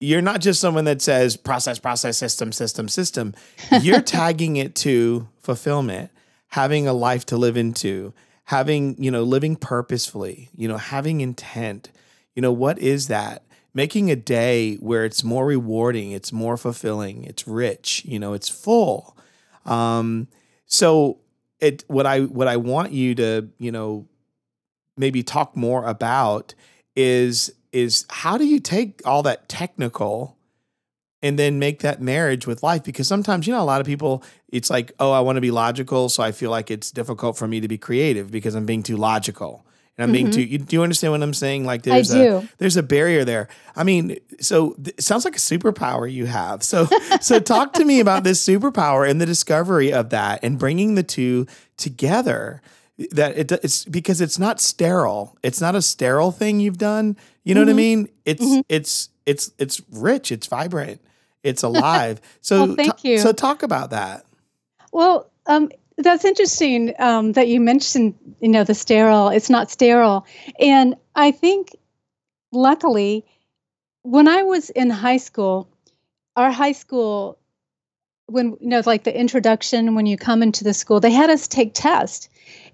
you're 0.00 0.22
not 0.22 0.40
just 0.40 0.60
someone 0.60 0.84
that 0.84 1.02
says 1.02 1.36
process, 1.36 1.78
process, 1.78 2.16
system, 2.16 2.50
system, 2.50 2.88
system. 2.88 3.34
You're 3.82 4.00
tagging 4.00 4.56
it 4.56 4.74
to 4.76 5.28
fulfillment, 5.40 6.10
having 6.52 6.86
a 6.86 6.92
life 6.92 7.24
to 7.24 7.36
live 7.36 7.56
into, 7.56 8.12
having, 8.44 8.94
you 9.02 9.10
know, 9.10 9.22
living 9.22 9.56
purposefully, 9.56 10.50
you 10.54 10.68
know, 10.68 10.76
having 10.76 11.22
intent. 11.22 11.90
You 12.34 12.42
know, 12.42 12.52
what 12.52 12.78
is 12.78 13.08
that? 13.08 13.42
Making 13.72 14.10
a 14.10 14.16
day 14.16 14.74
where 14.76 15.06
it's 15.06 15.24
more 15.24 15.46
rewarding, 15.46 16.12
it's 16.12 16.30
more 16.30 16.58
fulfilling, 16.58 17.24
it's 17.24 17.48
rich, 17.48 18.04
you 18.04 18.18
know, 18.18 18.34
it's 18.34 18.50
full. 18.50 19.16
Um, 19.64 20.28
so 20.66 21.20
it 21.58 21.84
what 21.86 22.04
I 22.04 22.20
what 22.20 22.48
I 22.48 22.58
want 22.58 22.92
you 22.92 23.14
to 23.14 23.48
you 23.58 23.72
know 23.72 24.06
maybe 24.98 25.22
talk 25.22 25.56
more 25.56 25.86
about 25.86 26.54
is 26.94 27.50
is 27.72 28.04
how 28.10 28.36
do 28.36 28.44
you 28.44 28.60
take 28.60 29.00
all 29.06 29.22
that 29.22 29.48
technical 29.48 30.36
and 31.22 31.38
then 31.38 31.58
make 31.58 31.80
that 31.80 32.00
marriage 32.00 32.46
with 32.46 32.62
life 32.62 32.82
because 32.82 33.06
sometimes 33.06 33.46
you 33.46 33.52
know 33.52 33.62
a 33.62 33.64
lot 33.64 33.80
of 33.80 33.86
people 33.86 34.22
it's 34.48 34.70
like 34.70 34.92
oh 34.98 35.12
I 35.12 35.20
want 35.20 35.36
to 35.36 35.40
be 35.40 35.50
logical 35.50 36.08
so 36.08 36.22
I 36.22 36.32
feel 36.32 36.50
like 36.50 36.70
it's 36.70 36.90
difficult 36.90 37.36
for 37.36 37.46
me 37.46 37.60
to 37.60 37.68
be 37.68 37.78
creative 37.78 38.30
because 38.30 38.54
I'm 38.54 38.66
being 38.66 38.82
too 38.82 38.96
logical 38.96 39.64
and 39.96 40.04
I'm 40.04 40.08
mm-hmm. 40.08 40.30
being 40.30 40.30
too. 40.30 40.42
You, 40.42 40.58
do 40.58 40.76
you 40.76 40.82
understand 40.82 41.12
what 41.12 41.22
I'm 41.22 41.34
saying? 41.34 41.66
Like 41.66 41.82
there's 41.82 42.14
a 42.14 42.48
there's 42.58 42.76
a 42.76 42.82
barrier 42.82 43.24
there. 43.24 43.48
I 43.76 43.84
mean, 43.84 44.18
so 44.40 44.72
th- 44.72 44.96
it 44.96 45.02
sounds 45.02 45.24
like 45.24 45.36
a 45.36 45.38
superpower 45.38 46.10
you 46.10 46.26
have. 46.26 46.62
So 46.62 46.86
so 47.20 47.38
talk 47.38 47.74
to 47.74 47.84
me 47.84 48.00
about 48.00 48.24
this 48.24 48.44
superpower 48.44 49.08
and 49.08 49.20
the 49.20 49.26
discovery 49.26 49.92
of 49.92 50.10
that 50.10 50.42
and 50.42 50.58
bringing 50.58 50.94
the 50.94 51.02
two 51.02 51.46
together. 51.76 52.62
That 53.10 53.36
it, 53.36 53.52
it's 53.52 53.84
because 53.84 54.20
it's 54.20 54.38
not 54.38 54.60
sterile. 54.60 55.36
It's 55.42 55.60
not 55.60 55.74
a 55.74 55.82
sterile 55.82 56.30
thing 56.30 56.60
you've 56.60 56.78
done. 56.78 57.16
You 57.44 57.54
know 57.54 57.60
mm-hmm. 57.60 57.66
what 57.66 57.72
I 57.72 57.82
mm-hmm. 57.82 58.00
mean? 58.00 58.08
It's 58.24 58.44
mm-hmm. 58.44 58.60
it's 58.68 59.08
it's 59.26 59.50
it's 59.58 59.82
rich. 59.90 60.32
It's 60.32 60.46
vibrant. 60.46 61.02
It's 61.42 61.62
alive. 61.62 62.20
So 62.40 62.66
well, 62.66 62.76
thank 62.76 63.04
you. 63.04 63.18
So 63.18 63.32
talk 63.32 63.62
about 63.62 63.90
that. 63.90 64.24
Well, 64.92 65.30
um, 65.46 65.70
that's 65.96 66.24
interesting 66.24 66.92
um, 66.98 67.32
that 67.32 67.46
you 67.46 67.60
mentioned, 67.60 68.14
you 68.40 68.48
know, 68.48 68.64
the 68.64 68.74
sterile. 68.74 69.28
It's 69.28 69.48
not 69.48 69.70
sterile, 69.70 70.26
and 70.58 70.96
I 71.14 71.30
think, 71.30 71.76
luckily, 72.50 73.24
when 74.02 74.26
I 74.26 74.42
was 74.42 74.70
in 74.70 74.90
high 74.90 75.18
school, 75.18 75.68
our 76.36 76.50
high 76.50 76.72
school, 76.72 77.38
when 78.26 78.56
you 78.60 78.68
know, 78.68 78.82
like 78.84 79.04
the 79.04 79.16
introduction, 79.16 79.94
when 79.94 80.06
you 80.06 80.16
come 80.16 80.42
into 80.42 80.64
the 80.64 80.74
school, 80.74 81.00
they 81.00 81.12
had 81.12 81.30
us 81.30 81.46
take 81.46 81.72
tests, 81.74 82.28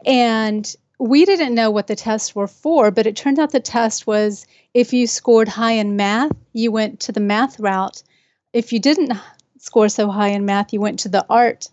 and 0.06 0.74
we 0.98 1.24
didn't 1.24 1.54
know 1.54 1.70
what 1.70 1.86
the 1.86 1.96
tests 1.96 2.34
were 2.34 2.48
for, 2.48 2.90
but 2.90 3.06
it 3.06 3.16
turned 3.16 3.38
out 3.38 3.52
the 3.52 3.60
test 3.60 4.06
was 4.06 4.46
if 4.74 4.92
you 4.92 5.06
scored 5.06 5.48
high 5.48 5.72
in 5.72 5.96
math, 5.96 6.32
you 6.52 6.72
went 6.72 7.00
to 7.00 7.12
the 7.12 7.20
math 7.20 7.60
route. 7.60 8.02
If 8.52 8.72
you 8.72 8.80
didn't 8.80 9.12
score 9.58 9.88
so 9.88 10.08
high 10.08 10.28
in 10.28 10.44
math, 10.44 10.72
you 10.72 10.80
went 10.80 11.00
to 11.00 11.08
the 11.08 11.24
art 11.28 11.68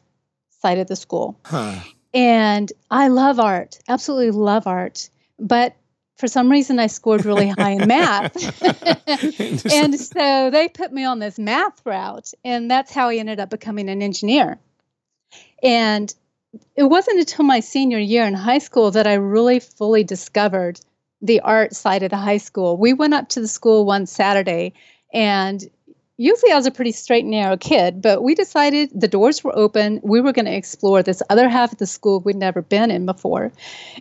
side 0.61 0.79
of 0.79 0.87
the 0.87 0.95
school. 0.95 1.39
Huh. 1.45 1.79
And 2.13 2.71
I 2.89 3.09
love 3.09 3.39
art, 3.39 3.79
absolutely 3.87 4.31
love 4.31 4.67
art. 4.67 5.09
But 5.37 5.75
for 6.17 6.27
some 6.27 6.49
reason, 6.49 6.79
I 6.79 6.87
scored 6.87 7.25
really 7.25 7.49
high 7.49 7.71
in 7.71 7.87
math. 7.87 8.35
and 9.73 9.99
so 9.99 10.49
they 10.49 10.69
put 10.69 10.93
me 10.93 11.03
on 11.03 11.19
this 11.19 11.37
math 11.37 11.85
route. 11.85 12.31
And 12.43 12.71
that's 12.71 12.91
how 12.91 13.09
I 13.09 13.15
ended 13.15 13.39
up 13.39 13.49
becoming 13.49 13.89
an 13.89 14.01
engineer. 14.01 14.57
And 15.61 16.13
it 16.75 16.83
wasn't 16.83 17.19
until 17.19 17.43
my 17.43 17.59
senior 17.59 17.99
year 17.99 18.23
in 18.23 18.33
high 18.33 18.59
school 18.59 18.91
that 18.91 19.07
I 19.07 19.15
really 19.15 19.59
fully 19.59 20.05
discovered 20.05 20.79
the 21.21 21.41
art 21.41 21.75
side 21.75 22.03
of 22.03 22.11
the 22.11 22.17
high 22.17 22.37
school. 22.37 22.77
We 22.77 22.93
went 22.93 23.13
up 23.13 23.29
to 23.29 23.41
the 23.41 23.47
school 23.47 23.85
one 23.85 24.05
Saturday 24.05 24.73
and 25.13 25.63
usually 26.17 26.51
I 26.51 26.55
was 26.55 26.65
a 26.65 26.71
pretty 26.71 26.91
straight 26.91 27.23
and 27.23 27.31
narrow 27.31 27.57
kid, 27.57 28.01
but 28.01 28.23
we 28.23 28.35
decided 28.35 28.89
the 28.93 29.07
doors 29.07 29.43
were 29.43 29.55
open. 29.57 29.99
We 30.03 30.21
were 30.21 30.31
going 30.31 30.45
to 30.45 30.55
explore 30.55 31.03
this 31.03 31.21
other 31.29 31.49
half 31.49 31.73
of 31.73 31.77
the 31.77 31.85
school 31.85 32.21
we'd 32.21 32.35
never 32.35 32.61
been 32.61 32.91
in 32.91 33.05
before. 33.05 33.51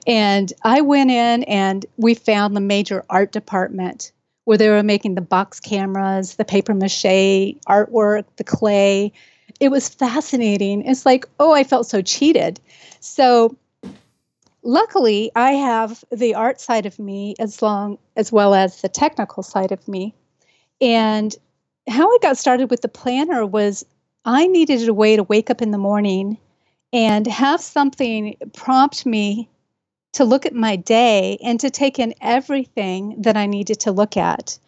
And 0.07 0.53
I 0.63 0.81
went 0.81 1.11
in 1.11 1.45
and 1.45 1.85
we 1.97 2.15
found 2.15 2.57
the 2.57 2.61
major 2.61 3.05
art 3.11 3.33
department 3.33 4.13
where 4.45 4.59
they 4.59 4.69
were 4.69 4.83
making 4.83 5.15
the 5.15 5.23
box 5.23 5.59
cameras, 5.59 6.37
the 6.37 6.45
paper 6.45 6.75
mache 6.75 7.57
artwork, 7.67 8.25
the 8.37 8.45
clay. 8.45 9.13
It 9.59 9.71
was 9.71 9.89
fascinating. 9.89 10.85
It's 10.85 11.07
like, 11.07 11.27
oh, 11.41 11.53
I 11.53 11.65
felt 11.65 11.87
so 11.87 12.03
cheated. 12.03 12.61
So 13.01 13.57
luckily, 14.63 15.33
I 15.35 15.53
have 15.53 16.05
the 16.13 16.35
art 16.35 16.61
side 16.61 16.87
of 16.87 16.99
me 16.99 17.35
as 17.39 17.63
long 17.63 17.99
as 18.17 18.31
well 18.31 18.55
as 18.55 18.83
the 18.83 18.89
technical 18.89 19.43
side 19.43 19.73
of 19.73 19.87
me. 19.89 20.15
And 20.81 21.35
how 21.89 22.09
I 22.09 22.19
got 22.23 22.39
started 22.39 22.71
with 22.71 22.83
the 22.83 22.89
planner 22.89 23.45
was 23.47 23.85
I 24.25 24.47
needed 24.47 24.89
a 24.89 24.95
way 24.95 25.17
to 25.17 25.23
wake 25.23 25.51
up 25.51 25.61
in 25.61 25.71
the 25.71 25.79
morning 25.79 26.39
and 26.93 27.27
have 27.27 27.61
something 27.61 28.37
prompt 28.55 29.05
me 29.05 29.49
to 30.13 30.25
look 30.25 30.47
at 30.47 30.55
my 30.55 30.77
day 30.77 31.39
and 31.43 31.59
to 31.61 31.69
take 31.69 31.99
in 31.99 32.15
everything 32.21 33.21
that 33.21 33.37
I 33.37 33.47
needed 33.47 33.81
to 33.81 33.93
look 33.93 34.17
at. 34.17 34.59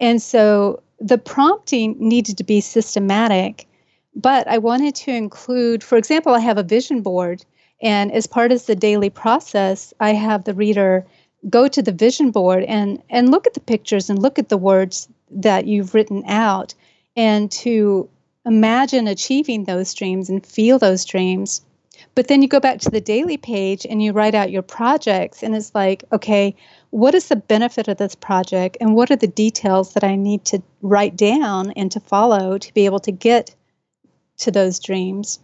And 0.00 0.20
so 0.20 0.82
the 0.98 1.16
prompting 1.16 1.96
needed 1.98 2.36
to 2.38 2.44
be 2.44 2.60
systematic, 2.60 3.68
but 4.14 4.46
I 4.48 4.58
wanted 4.58 4.94
to 4.96 5.12
include, 5.12 5.84
for 5.84 5.96
example, 5.96 6.34
I 6.34 6.40
have 6.40 6.58
a 6.58 6.62
vision 6.62 7.02
board. 7.02 7.44
And 7.80 8.10
as 8.12 8.26
part 8.26 8.52
of 8.52 8.66
the 8.66 8.74
daily 8.74 9.10
process, 9.10 9.94
I 10.00 10.12
have 10.14 10.44
the 10.44 10.54
reader 10.54 11.06
go 11.48 11.68
to 11.68 11.82
the 11.82 11.92
vision 11.92 12.30
board 12.30 12.64
and, 12.64 13.00
and 13.08 13.30
look 13.30 13.46
at 13.46 13.54
the 13.54 13.60
pictures 13.60 14.10
and 14.10 14.20
look 14.20 14.38
at 14.38 14.48
the 14.48 14.56
words 14.56 15.08
that 15.30 15.66
you've 15.66 15.94
written 15.94 16.22
out 16.26 16.74
and 17.16 17.50
to 17.50 18.08
imagine 18.44 19.08
achieving 19.08 19.64
those 19.64 19.94
dreams 19.94 20.28
and 20.28 20.46
feel 20.46 20.78
those 20.78 21.04
dreams 21.04 21.62
but 22.14 22.28
then 22.28 22.42
you 22.42 22.48
go 22.48 22.60
back 22.60 22.80
to 22.80 22.90
the 22.90 23.00
daily 23.00 23.36
page 23.36 23.86
and 23.86 24.02
you 24.02 24.12
write 24.12 24.34
out 24.34 24.50
your 24.50 24.62
projects, 24.62 25.42
and 25.42 25.54
it's 25.54 25.74
like, 25.74 26.04
okay, 26.12 26.54
what 26.90 27.14
is 27.14 27.28
the 27.28 27.36
benefit 27.36 27.88
of 27.88 27.98
this 27.98 28.14
project? 28.14 28.76
And 28.80 28.94
what 28.94 29.10
are 29.10 29.16
the 29.16 29.26
details 29.26 29.94
that 29.94 30.04
I 30.04 30.16
need 30.16 30.44
to 30.46 30.62
write 30.82 31.16
down 31.16 31.72
and 31.72 31.90
to 31.92 32.00
follow 32.00 32.58
to 32.58 32.74
be 32.74 32.86
able 32.86 33.00
to 33.00 33.12
get 33.12 33.54
to 34.38 34.50
those 34.50 34.78
dreams? 34.78 35.40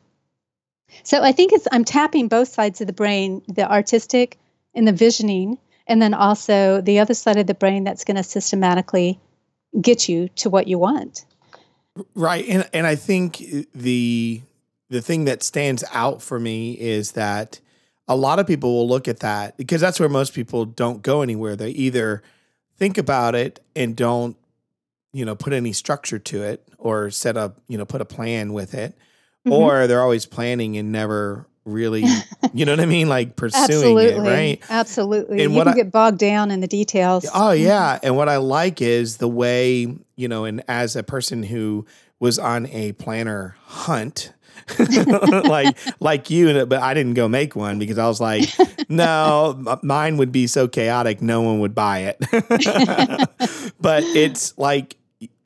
So 1.03 1.23
I 1.23 1.33
think 1.33 1.53
it's 1.53 1.69
I'm 1.73 1.85
tapping 1.85 2.29
both 2.29 2.49
sides 2.49 2.81
of 2.81 2.87
the 2.87 2.93
brain, 2.93 3.43
the 3.49 3.71
artistic 3.71 4.39
and 4.75 4.87
the 4.87 4.93
visioning, 4.93 5.59
and 5.87 6.01
then 6.01 6.15
also 6.15 6.81
the 6.81 7.01
other 7.01 7.15
side 7.15 7.39
of 7.39 7.47
the 7.47 7.55
brain 7.55 7.85
that's 7.85 8.05
going 8.05 8.17
to 8.17 8.23
systematically 8.23 9.19
get 9.81 10.09
you 10.09 10.29
to 10.37 10.51
what 10.51 10.69
you 10.69 10.79
want. 10.79 11.25
Right. 12.15 12.47
And 12.49 12.69
and 12.73 12.87
I 12.87 12.95
think 12.95 13.43
the 13.75 14.41
the 14.89 15.03
thing 15.03 15.25
that 15.25 15.43
stands 15.43 15.85
out 15.93 16.23
for 16.23 16.39
me 16.39 16.73
is 16.79 17.13
that 17.13 17.61
a 18.09 18.17
lot 18.17 18.39
of 18.39 18.47
people 18.47 18.75
will 18.75 18.89
look 18.89 19.09
at 19.09 19.21
that 19.21 19.57
because 19.57 19.81
that's 19.81 20.01
where 20.01 20.09
most 20.09 20.35
people 20.35 20.65
don't 20.65 21.03
go 21.03 21.23
anywhere. 21.23 21.57
They 21.57 21.71
either 21.71 22.23
think 22.77 22.99
about 22.99 23.35
it 23.35 23.61
and 23.77 23.95
don't, 23.95 24.37
you 25.13 25.25
know, 25.25 25.35
put 25.35 25.53
any 25.53 25.73
structure 25.73 26.19
to 26.19 26.43
it 26.43 26.67
or 26.79 27.11
set 27.11 27.37
up, 27.37 27.61
you 27.69 27.79
know, 27.79 27.85
put 27.85 28.01
a 28.01 28.05
plan 28.05 28.53
with 28.53 28.75
it, 28.75 28.95
mm-hmm. 29.47 29.53
or 29.53 29.87
they're 29.87 30.03
always 30.03 30.27
planning 30.27 30.77
and 30.77 30.93
never 30.93 31.47
really, 31.65 32.05
you 32.53 32.65
know 32.65 32.73
what 32.73 32.81
I 32.81 32.87
mean? 32.87 33.09
Like 33.09 33.37
pursuing 33.37 33.65
Absolutely. 33.65 34.07
it, 34.07 34.19
right? 34.19 34.63
Absolutely. 34.69 35.43
And 35.43 35.53
you 35.53 35.57
what 35.57 35.65
can 35.65 35.75
I, 35.75 35.77
get 35.77 35.93
bogged 35.93 36.19
down 36.19 36.51
in 36.51 36.61
the 36.61 36.67
details. 36.67 37.27
Oh, 37.27 37.51
mm-hmm. 37.51 37.65
yeah. 37.65 37.99
And 38.03 38.17
what 38.17 38.29
I 38.29 38.39
like 38.39 38.81
is 38.81 39.19
the 39.19 39.29
way, 39.29 39.95
you 40.17 40.29
know, 40.29 40.45
and 40.45 40.63
as 40.69 40.97
a 40.97 41.03
person 41.03 41.43
who 41.43 41.87
was 42.21 42.39
on 42.39 42.67
a 42.67 42.93
planner 42.93 43.57
hunt, 43.65 44.33
like 45.45 45.77
like 46.01 46.31
you, 46.31 46.67
but 46.67 46.81
I 46.81 46.95
didn't 46.95 47.15
go 47.15 47.29
make 47.29 47.57
one 47.57 47.79
because 47.79 47.99
I 47.99 48.07
was 48.07 48.21
like, 48.21 48.49
no, 48.89 49.79
mine 49.83 50.19
would 50.19 50.31
be 50.31 50.47
so 50.47 50.69
chaotic, 50.69 51.21
no 51.21 51.43
one 51.43 51.61
would 51.61 51.75
buy 51.75 52.15
it. 52.15 52.19
but 53.81 54.05
it's 54.05 54.57
like 54.59 54.97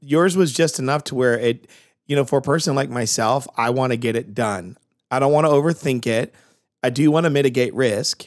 yours 0.01 0.37
was 0.37 0.53
just 0.53 0.79
enough 0.79 1.05
to 1.05 1.15
where 1.15 1.39
it, 1.39 1.67
you 2.07 2.15
know, 2.15 2.25
for 2.25 2.39
a 2.39 2.43
person 2.43 2.75
like 2.75 2.91
myself, 2.91 3.47
I 3.57 3.71
want 3.71 3.93
to 3.93 3.97
get 3.97 4.17
it 4.17 4.35
done. 4.35 4.77
I 5.11 5.19
don't 5.19 5.33
want 5.33 5.47
to 5.47 5.51
overthink 5.51 6.07
it. 6.07 6.35
I 6.83 6.91
do 6.91 7.11
want 7.11 7.25
to 7.25 7.31
mitigate 7.31 7.75
risk, 7.75 8.27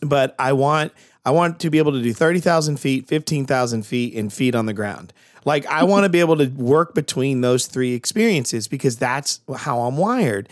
but 0.00 0.34
I 0.38 0.52
want 0.52 0.92
I 1.24 1.30
want 1.30 1.60
to 1.60 1.70
be 1.70 1.78
able 1.78 1.92
to 1.92 2.02
do 2.02 2.12
thirty 2.12 2.40
thousand 2.40 2.78
feet, 2.78 3.06
fifteen 3.06 3.46
thousand 3.46 3.84
feet, 3.84 4.14
and 4.14 4.32
feet 4.32 4.54
on 4.54 4.66
the 4.66 4.74
ground. 4.74 5.12
Like 5.44 5.66
I 5.66 5.84
want 5.84 6.04
to 6.04 6.08
be 6.08 6.20
able 6.20 6.36
to 6.36 6.46
work 6.46 6.94
between 6.94 7.40
those 7.40 7.66
three 7.66 7.94
experiences 7.94 8.68
because 8.68 8.96
that's 8.96 9.40
how 9.56 9.80
I'm 9.80 9.96
wired. 9.96 10.48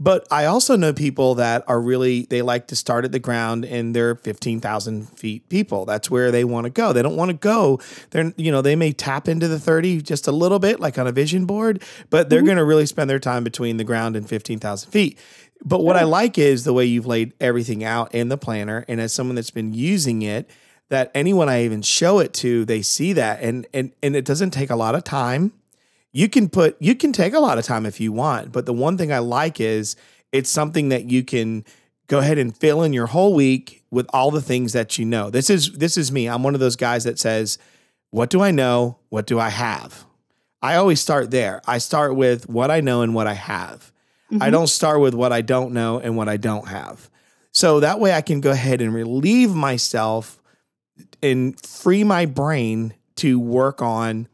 But 0.00 0.26
I 0.30 0.44
also 0.44 0.76
know 0.76 0.92
people 0.92 1.34
that 1.36 1.64
are 1.66 1.80
really, 1.80 2.22
they 2.30 2.42
like 2.42 2.68
to 2.68 2.76
start 2.76 3.04
at 3.04 3.10
the 3.10 3.18
ground 3.18 3.64
and 3.64 3.94
they're 3.94 4.14
15,000 4.14 5.08
feet 5.10 5.48
people. 5.48 5.84
That's 5.86 6.08
where 6.08 6.30
they 6.30 6.44
want 6.44 6.64
to 6.64 6.70
go. 6.70 6.92
They 6.92 7.02
don't 7.02 7.16
want 7.16 7.30
to 7.30 7.36
go. 7.36 7.80
They're, 8.10 8.32
you 8.36 8.52
know, 8.52 8.62
they 8.62 8.76
may 8.76 8.92
tap 8.92 9.28
into 9.28 9.48
the 9.48 9.58
30 9.58 10.02
just 10.02 10.28
a 10.28 10.32
little 10.32 10.60
bit, 10.60 10.78
like 10.78 10.98
on 10.98 11.08
a 11.08 11.12
vision 11.12 11.46
board, 11.46 11.82
but 12.10 12.30
they're 12.30 12.38
mm-hmm. 12.40 12.46
going 12.46 12.58
to 12.58 12.64
really 12.64 12.86
spend 12.86 13.10
their 13.10 13.18
time 13.18 13.42
between 13.42 13.76
the 13.76 13.84
ground 13.84 14.14
and 14.14 14.28
15,000 14.28 14.90
feet. 14.90 15.18
But 15.64 15.82
what 15.82 15.96
I 15.96 16.04
like 16.04 16.38
is 16.38 16.62
the 16.62 16.72
way 16.72 16.84
you've 16.84 17.06
laid 17.06 17.32
everything 17.40 17.82
out 17.82 18.14
in 18.14 18.28
the 18.28 18.38
planner. 18.38 18.84
And 18.86 19.00
as 19.00 19.12
someone 19.12 19.34
that's 19.34 19.50
been 19.50 19.74
using 19.74 20.22
it, 20.22 20.48
that 20.90 21.10
anyone 21.14 21.48
I 21.48 21.64
even 21.64 21.82
show 21.82 22.18
it 22.20 22.32
to, 22.34 22.64
they 22.64 22.82
see 22.82 23.12
that 23.14 23.42
and 23.42 23.66
and 23.74 23.92
and 24.02 24.16
it 24.16 24.24
doesn't 24.24 24.50
take 24.50 24.70
a 24.70 24.76
lot 24.76 24.94
of 24.94 25.04
time. 25.04 25.52
You 26.18 26.28
can 26.28 26.48
put 26.48 26.76
you 26.80 26.96
can 26.96 27.12
take 27.12 27.32
a 27.32 27.38
lot 27.38 27.58
of 27.58 27.64
time 27.64 27.86
if 27.86 28.00
you 28.00 28.10
want, 28.10 28.50
but 28.50 28.66
the 28.66 28.72
one 28.72 28.98
thing 28.98 29.12
I 29.12 29.20
like 29.20 29.60
is 29.60 29.94
it's 30.32 30.50
something 30.50 30.88
that 30.88 31.04
you 31.04 31.22
can 31.22 31.64
go 32.08 32.18
ahead 32.18 32.38
and 32.38 32.56
fill 32.56 32.82
in 32.82 32.92
your 32.92 33.06
whole 33.06 33.34
week 33.34 33.84
with 33.92 34.04
all 34.12 34.32
the 34.32 34.42
things 34.42 34.72
that 34.72 34.98
you 34.98 35.04
know. 35.04 35.30
This 35.30 35.48
is 35.48 35.74
this 35.74 35.96
is 35.96 36.10
me. 36.10 36.28
I'm 36.28 36.42
one 36.42 36.54
of 36.54 36.60
those 36.60 36.74
guys 36.74 37.04
that 37.04 37.20
says, 37.20 37.56
"What 38.10 38.30
do 38.30 38.42
I 38.42 38.50
know? 38.50 38.98
What 39.10 39.28
do 39.28 39.38
I 39.38 39.50
have?" 39.50 40.06
I 40.60 40.74
always 40.74 41.00
start 41.00 41.30
there. 41.30 41.62
I 41.68 41.78
start 41.78 42.16
with 42.16 42.48
what 42.48 42.68
I 42.68 42.80
know 42.80 43.02
and 43.02 43.14
what 43.14 43.28
I 43.28 43.34
have. 43.34 43.92
Mm-hmm. 44.32 44.42
I 44.42 44.50
don't 44.50 44.66
start 44.66 45.00
with 45.00 45.14
what 45.14 45.32
I 45.32 45.40
don't 45.40 45.72
know 45.72 46.00
and 46.00 46.16
what 46.16 46.28
I 46.28 46.36
don't 46.36 46.66
have. 46.66 47.08
So 47.52 47.78
that 47.78 48.00
way 48.00 48.12
I 48.12 48.22
can 48.22 48.40
go 48.40 48.50
ahead 48.50 48.80
and 48.80 48.92
relieve 48.92 49.54
myself 49.54 50.42
and 51.22 51.64
free 51.64 52.02
my 52.02 52.26
brain 52.26 52.94
to 53.18 53.38
work 53.38 53.80
on 53.82 54.26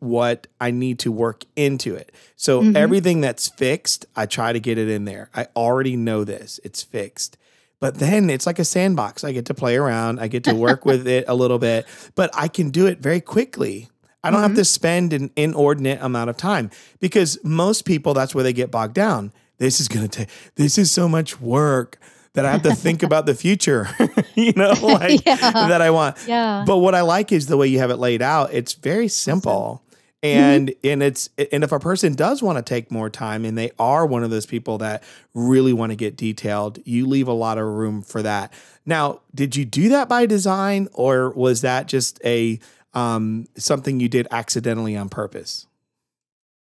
what 0.00 0.46
I 0.60 0.70
need 0.70 0.98
to 1.00 1.12
work 1.12 1.44
into 1.56 1.94
it. 1.94 2.10
So 2.36 2.62
mm-hmm. 2.62 2.76
everything 2.76 3.20
that's 3.20 3.48
fixed, 3.48 4.06
I 4.16 4.26
try 4.26 4.52
to 4.52 4.60
get 4.60 4.78
it 4.78 4.88
in 4.88 5.04
there. 5.04 5.30
I 5.34 5.46
already 5.54 5.96
know 5.96 6.24
this, 6.24 6.58
it's 6.64 6.82
fixed. 6.82 7.36
But 7.80 7.96
then 7.96 8.30
it's 8.30 8.46
like 8.46 8.58
a 8.58 8.64
sandbox. 8.64 9.24
I 9.24 9.32
get 9.32 9.46
to 9.46 9.54
play 9.54 9.76
around, 9.76 10.18
I 10.18 10.28
get 10.28 10.44
to 10.44 10.54
work 10.54 10.84
with 10.86 11.06
it 11.06 11.26
a 11.28 11.34
little 11.34 11.58
bit, 11.58 11.86
but 12.14 12.30
I 12.32 12.48
can 12.48 12.70
do 12.70 12.86
it 12.86 12.98
very 13.00 13.20
quickly. 13.20 13.90
I 14.22 14.30
don't 14.30 14.38
mm-hmm. 14.38 14.48
have 14.48 14.56
to 14.56 14.64
spend 14.64 15.12
an 15.12 15.30
inordinate 15.36 16.00
amount 16.00 16.30
of 16.30 16.38
time 16.38 16.70
because 16.98 17.38
most 17.44 17.84
people, 17.84 18.14
that's 18.14 18.34
where 18.34 18.42
they 18.42 18.54
get 18.54 18.70
bogged 18.70 18.94
down. 18.94 19.32
This 19.58 19.80
is 19.80 19.88
going 19.88 20.08
to 20.08 20.18
take, 20.18 20.28
this 20.54 20.78
is 20.78 20.90
so 20.90 21.08
much 21.08 21.40
work 21.40 21.98
that 22.34 22.44
I 22.44 22.52
have 22.52 22.62
to 22.62 22.74
think 22.74 23.02
about 23.02 23.26
the 23.26 23.34
future, 23.34 23.88
you 24.34 24.52
know, 24.52 24.72
like 24.82 25.24
yeah. 25.24 25.36
that 25.36 25.80
I 25.80 25.90
want. 25.90 26.16
Yeah. 26.26 26.64
But 26.66 26.78
what 26.78 26.94
I 26.94 27.00
like 27.00 27.32
is 27.32 27.46
the 27.46 27.56
way 27.56 27.68
you 27.68 27.78
have 27.78 27.90
it 27.90 27.96
laid 27.96 28.22
out. 28.22 28.52
It's 28.52 28.74
very 28.74 29.08
simple. 29.08 29.52
Awesome. 29.52 29.80
And 30.22 30.68
mm-hmm. 30.68 30.86
and 30.88 31.02
it's 31.02 31.28
and 31.52 31.62
if 31.62 31.70
a 31.70 31.78
person 31.78 32.14
does 32.14 32.42
want 32.42 32.56
to 32.56 32.62
take 32.62 32.90
more 32.90 33.10
time 33.10 33.44
and 33.44 33.58
they 33.58 33.72
are 33.78 34.06
one 34.06 34.24
of 34.24 34.30
those 34.30 34.46
people 34.46 34.78
that 34.78 35.02
really 35.34 35.74
want 35.74 35.92
to 35.92 35.96
get 35.96 36.16
detailed, 36.16 36.78
you 36.86 37.06
leave 37.06 37.28
a 37.28 37.32
lot 37.32 37.58
of 37.58 37.66
room 37.66 38.00
for 38.00 38.22
that. 38.22 38.52
Now, 38.86 39.20
did 39.34 39.54
you 39.54 39.66
do 39.66 39.90
that 39.90 40.08
by 40.08 40.24
design 40.24 40.88
or 40.94 41.30
was 41.30 41.60
that 41.60 41.88
just 41.88 42.20
a 42.24 42.58
um, 42.94 43.48
something 43.56 44.00
you 44.00 44.08
did 44.08 44.26
accidentally 44.30 44.96
on 44.96 45.10
purpose? 45.10 45.66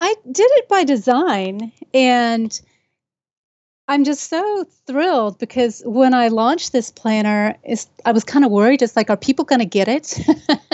I 0.02 0.14
did 0.30 0.50
it 0.56 0.68
by 0.68 0.84
design 0.84 1.72
and 1.94 2.60
I'm 3.88 4.04
just 4.04 4.30
so 4.30 4.66
thrilled 4.86 5.40
because 5.40 5.82
when 5.86 6.14
I 6.14 6.28
launched 6.28 6.74
this 6.74 6.92
planner, 6.92 7.56
I 8.06 8.12
was 8.12 8.24
kind 8.24 8.44
of 8.44 8.52
worried. 8.52 8.82
It's 8.82 8.98
like, 8.98 9.10
are 9.10 9.18
people 9.18 9.46
going 9.46 9.60
to 9.60 9.66
get 9.66 9.88
it? 9.88 10.20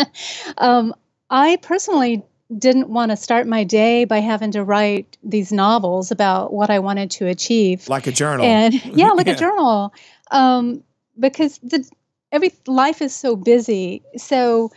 um, 0.58 0.96
I 1.30 1.58
personally 1.58 2.24
didn't 2.58 2.90
want 2.90 3.12
to 3.12 3.16
start 3.16 3.48
my 3.48 3.64
day 3.64 4.06
by 4.06 4.20
having 4.20 4.52
to 4.52 4.64
write 4.64 5.18
these 5.24 5.52
novels 5.52 6.12
about 6.12 6.54
what 6.54 6.70
I 6.70 6.80
wanted 6.80 7.12
to 7.12 7.28
achieve, 7.28 7.88
like 7.88 8.08
a 8.08 8.12
journal. 8.12 8.46
And 8.46 8.74
yeah, 8.86 9.10
like 9.10 9.28
yeah. 9.28 9.34
a 9.34 9.38
journal, 9.38 9.94
um, 10.32 10.84
because 11.20 11.60
the 11.60 11.88
every 12.32 12.52
life 12.68 13.02
is 13.02 13.14
so 13.14 13.36
busy. 13.36 14.02
So 14.18 14.72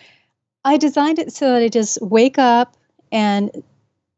I 0.65 0.77
designed 0.77 1.19
it 1.19 1.33
so 1.33 1.53
that 1.53 1.63
I 1.63 1.69
just 1.69 2.01
wake 2.03 2.39
up 2.39 2.77
and, 3.11 3.51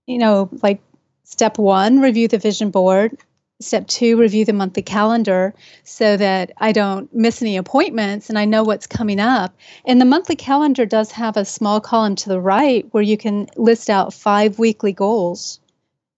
you 0.06 0.18
know, 0.18 0.48
like 0.62 0.80
step 1.24 1.58
one, 1.58 2.00
review 2.00 2.26
the 2.26 2.38
vision 2.38 2.70
board. 2.70 3.16
Step 3.60 3.88
two, 3.88 4.16
review 4.16 4.44
the 4.44 4.52
monthly 4.52 4.82
calendar 4.82 5.52
so 5.82 6.16
that 6.16 6.52
I 6.58 6.70
don't 6.70 7.12
miss 7.12 7.42
any 7.42 7.56
appointments 7.56 8.28
and 8.28 8.38
I 8.38 8.44
know 8.44 8.62
what's 8.62 8.86
coming 8.86 9.18
up. 9.18 9.52
And 9.84 10.00
the 10.00 10.04
monthly 10.04 10.36
calendar 10.36 10.86
does 10.86 11.10
have 11.10 11.36
a 11.36 11.44
small 11.44 11.80
column 11.80 12.14
to 12.16 12.28
the 12.28 12.40
right 12.40 12.86
where 12.92 13.02
you 13.02 13.16
can 13.16 13.48
list 13.56 13.90
out 13.90 14.14
five 14.14 14.60
weekly 14.60 14.92
goals 14.92 15.58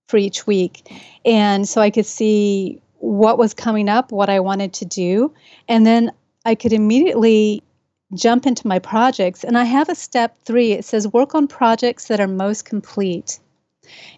for 0.09 0.19
each 0.19 0.47
week. 0.47 0.93
And 1.25 1.67
so 1.67 1.81
I 1.81 1.89
could 1.89 2.05
see 2.05 2.83
what 2.99 3.39
was 3.39 3.55
coming 3.55 3.89
up, 3.89 4.13
what 4.13 4.29
I 4.29 4.41
wanted 4.41 4.75
to 4.75 4.85
do. 4.85 5.33
And 5.67 5.87
then 5.87 6.13
I 6.45 6.55
could 6.55 6.75
immediately 6.75 7.63
jump 8.15 8.45
into 8.45 8.67
my 8.67 8.79
projects. 8.79 9.45
And 9.45 9.57
I 9.57 9.65
have 9.65 9.89
a 9.89 9.95
step 9.95 10.37
three. 10.45 10.73
It 10.73 10.85
says 10.85 11.09
work 11.09 11.35
on 11.35 11.47
projects 11.49 12.09
that 12.09 12.21
are 12.21 12.29
most 12.29 12.67
complete. 12.67 13.39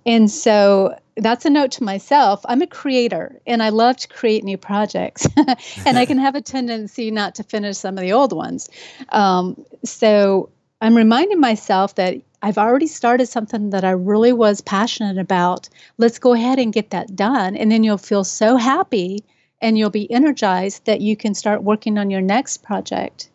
And 0.04 0.30
so 0.30 0.96
that's 1.16 1.44
a 1.44 1.50
note 1.50 1.72
to 1.72 1.84
myself. 1.84 2.40
I'm 2.46 2.62
a 2.62 2.66
creator 2.66 3.40
and 3.46 3.62
I 3.62 3.68
love 3.68 3.96
to 3.98 4.08
create 4.08 4.44
new 4.44 4.56
projects. 4.56 5.26
and 5.86 5.98
I 5.98 6.06
can 6.06 6.18
have 6.18 6.34
a 6.34 6.40
tendency 6.40 7.10
not 7.10 7.34
to 7.36 7.44
finish 7.44 7.76
some 7.76 7.96
of 7.98 8.02
the 8.02 8.12
old 8.12 8.32
ones. 8.32 8.68
Um, 9.10 9.64
so 9.84 10.50
I'm 10.80 10.96
reminding 10.96 11.40
myself 11.40 11.94
that 11.96 12.16
I've 12.42 12.58
already 12.58 12.88
started 12.88 13.26
something 13.26 13.70
that 13.70 13.84
I 13.84 13.90
really 13.90 14.32
was 14.32 14.60
passionate 14.60 15.18
about. 15.18 15.68
Let's 15.98 16.18
go 16.18 16.32
ahead 16.32 16.58
and 16.58 16.72
get 16.72 16.90
that 16.90 17.14
done. 17.14 17.56
And 17.56 17.70
then 17.70 17.84
you'll 17.84 17.98
feel 17.98 18.24
so 18.24 18.56
happy 18.56 19.24
and 19.60 19.78
you'll 19.78 19.90
be 19.90 20.10
energized 20.10 20.86
that 20.86 21.00
you 21.00 21.16
can 21.16 21.34
start 21.34 21.62
working 21.62 21.98
on 21.98 22.10
your 22.10 22.20
next 22.20 22.64
project. 22.64 23.30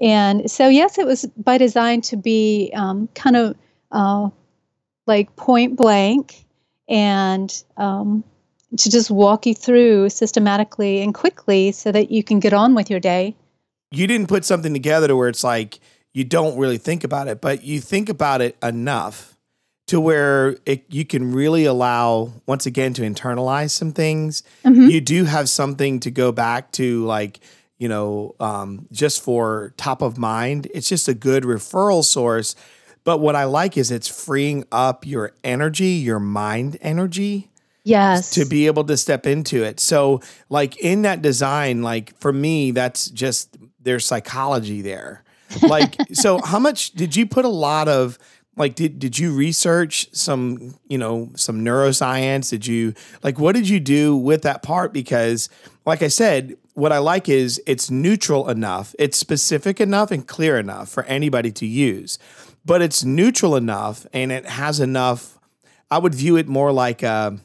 And 0.00 0.50
so, 0.50 0.68
yes, 0.68 0.98
it 0.98 1.06
was 1.06 1.26
by 1.36 1.58
design 1.58 2.00
to 2.02 2.16
be 2.16 2.72
um, 2.74 3.08
kind 3.14 3.36
of 3.36 3.56
uh, 3.92 4.30
like 5.10 5.34
point 5.34 5.76
blank 5.76 6.46
and 6.88 7.64
um, 7.76 8.22
to 8.78 8.88
just 8.88 9.10
walk 9.10 9.44
you 9.44 9.54
through 9.54 10.08
systematically 10.08 11.02
and 11.02 11.12
quickly 11.12 11.72
so 11.72 11.90
that 11.90 12.12
you 12.12 12.22
can 12.22 12.38
get 12.38 12.52
on 12.52 12.76
with 12.76 12.88
your 12.88 13.00
day. 13.00 13.34
You 13.90 14.06
didn't 14.06 14.28
put 14.28 14.44
something 14.44 14.72
together 14.72 15.08
to 15.08 15.16
where 15.16 15.28
it's 15.28 15.42
like 15.42 15.80
you 16.14 16.22
don't 16.22 16.56
really 16.56 16.78
think 16.78 17.02
about 17.02 17.26
it, 17.26 17.40
but 17.40 17.64
you 17.64 17.80
think 17.80 18.08
about 18.08 18.40
it 18.40 18.56
enough 18.62 19.36
to 19.88 20.00
where 20.00 20.56
it, 20.64 20.84
you 20.88 21.04
can 21.04 21.32
really 21.32 21.64
allow, 21.64 22.30
once 22.46 22.66
again, 22.66 22.94
to 22.94 23.02
internalize 23.02 23.70
some 23.70 23.90
things. 23.90 24.44
Mm-hmm. 24.64 24.88
You 24.88 25.00
do 25.00 25.24
have 25.24 25.48
something 25.48 25.98
to 26.00 26.12
go 26.12 26.30
back 26.30 26.70
to, 26.72 27.04
like, 27.04 27.40
you 27.78 27.88
know, 27.88 28.36
um, 28.38 28.86
just 28.92 29.20
for 29.20 29.74
top 29.76 30.02
of 30.02 30.16
mind. 30.16 30.68
It's 30.72 30.88
just 30.88 31.08
a 31.08 31.14
good 31.14 31.42
referral 31.42 32.04
source. 32.04 32.54
But 33.04 33.18
what 33.18 33.34
I 33.34 33.44
like 33.44 33.76
is 33.76 33.90
it's 33.90 34.08
freeing 34.08 34.64
up 34.70 35.06
your 35.06 35.32
energy, 35.42 35.86
your 35.86 36.20
mind 36.20 36.76
energy 36.80 37.50
Yes. 37.84 38.30
To 38.32 38.44
be 38.44 38.66
able 38.66 38.84
to 38.84 38.96
step 38.96 39.26
into 39.26 39.62
it. 39.64 39.80
So, 39.80 40.20
like 40.48 40.76
in 40.78 41.02
that 41.02 41.22
design, 41.22 41.82
like 41.82 42.18
for 42.20 42.32
me, 42.32 42.72
that's 42.72 43.08
just 43.08 43.56
there's 43.80 44.04
psychology 44.04 44.82
there. 44.82 45.24
Like, 45.62 45.96
so 46.12 46.40
how 46.44 46.58
much 46.58 46.92
did 46.92 47.16
you 47.16 47.26
put 47.26 47.44
a 47.44 47.48
lot 47.48 47.88
of 47.88 48.18
like 48.56 48.74
did 48.74 48.98
did 48.98 49.18
you 49.18 49.32
research 49.32 50.08
some 50.12 50.74
you 50.88 50.98
know 50.98 51.30
some 51.34 51.64
neuroscience 51.64 52.50
did 52.50 52.66
you 52.66 52.92
like 53.22 53.38
what 53.38 53.54
did 53.54 53.68
you 53.68 53.80
do 53.80 54.14
with 54.16 54.42
that 54.42 54.62
part 54.62 54.92
because 54.92 55.48
like 55.86 56.02
i 56.02 56.08
said 56.08 56.56
what 56.74 56.92
i 56.92 56.98
like 56.98 57.28
is 57.28 57.62
it's 57.66 57.90
neutral 57.90 58.50
enough 58.50 58.94
it's 58.98 59.16
specific 59.16 59.80
enough 59.80 60.10
and 60.10 60.26
clear 60.26 60.58
enough 60.58 60.88
for 60.88 61.04
anybody 61.04 61.52
to 61.52 61.64
use 61.64 62.18
but 62.64 62.82
it's 62.82 63.04
neutral 63.04 63.56
enough 63.56 64.06
and 64.12 64.30
it 64.32 64.46
has 64.46 64.80
enough 64.80 65.38
i 65.90 65.98
would 65.98 66.14
view 66.14 66.36
it 66.36 66.48
more 66.48 66.72
like 66.72 67.02
a 67.02 67.38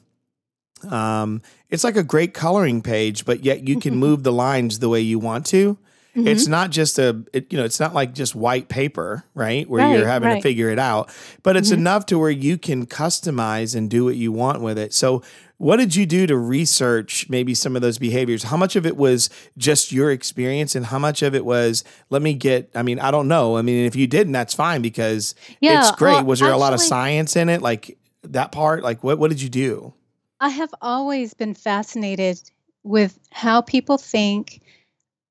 um, 0.90 1.42
it's 1.70 1.84
like 1.84 1.96
a 1.96 2.04
great 2.04 2.34
coloring 2.34 2.82
page, 2.82 3.26
but 3.26 3.44
yet 3.44 3.68
you 3.68 3.80
can 3.80 3.96
move 3.98 4.24
the 4.24 4.32
lines 4.32 4.80
the 4.80 4.90
way 4.90 5.02
you 5.02 5.20
want 5.20 5.46
to. 5.48 5.78
Mm-hmm. 6.16 6.28
It's 6.28 6.48
not 6.48 6.70
just 6.70 6.98
a, 6.98 7.24
it, 7.34 7.52
you 7.52 7.58
know, 7.58 7.66
it's 7.66 7.80
not 7.80 7.94
like 7.94 8.14
just 8.14 8.36
white 8.36 8.70
paper, 8.70 9.26
right? 9.34 9.70
Where 9.70 9.84
right, 9.84 9.98
you're 9.98 10.08
having 10.08 10.30
right. 10.30 10.36
to 10.36 10.42
figure 10.42 10.70
it 10.70 10.80
out, 10.80 11.14
but 11.44 11.58
it's 11.58 11.72
mm-hmm. 11.72 11.80
enough 11.80 12.06
to 12.08 12.18
where 12.18 12.30
you 12.30 12.58
can 12.58 12.86
customize 12.86 13.76
and 13.76 13.90
do 13.90 14.06
what 14.06 14.16
you 14.16 14.32
want 14.32 14.62
with 14.62 14.78
it. 14.78 14.94
So, 14.94 15.22
what 15.58 15.78
did 15.78 15.96
you 15.96 16.06
do 16.06 16.28
to 16.28 16.38
research 16.38 17.30
maybe 17.30 17.54
some 17.54 17.76
of 17.76 17.82
those 17.82 17.98
behaviors? 17.98 18.44
How 18.44 18.58
much 18.58 18.76
of 18.76 18.86
it 18.86 18.98
was 18.98 19.30
just 19.58 19.92
your 19.92 20.12
experience 20.12 20.76
and 20.76 20.86
how 20.86 21.00
much 21.00 21.22
of 21.22 21.34
it 21.34 21.46
was, 21.46 21.86
let 22.10 22.22
me 22.22 22.34
get, 22.34 22.70
I 22.76 22.84
mean, 22.84 23.00
I 23.00 23.10
don't 23.10 23.30
know. 23.30 23.56
I 23.56 23.62
mean, 23.62 23.86
if 23.86 23.96
you 23.96 24.06
didn't, 24.06 24.34
that's 24.34 24.54
fine 24.54 24.82
because 24.82 25.34
yeah, 25.62 25.80
it's 25.80 25.92
great. 25.92 26.14
Well, 26.14 26.26
was 26.26 26.40
there 26.40 26.50
actually, 26.50 26.58
a 26.58 26.60
lot 26.60 26.74
of 26.74 26.82
science 26.82 27.38
in 27.38 27.48
it? 27.48 27.62
Like 27.62 27.98
that 28.24 28.52
part? 28.52 28.84
Like, 28.84 29.02
what, 29.02 29.18
what 29.18 29.30
did 29.30 29.42
you 29.42 29.48
do? 29.50 29.94
I 30.42 30.50
have 30.50 30.74
always 30.82 31.34
been 31.34 31.54
fascinated 31.54 32.42
with 32.84 33.18
how 33.32 33.62
people 33.62 33.98
think, 33.98 34.62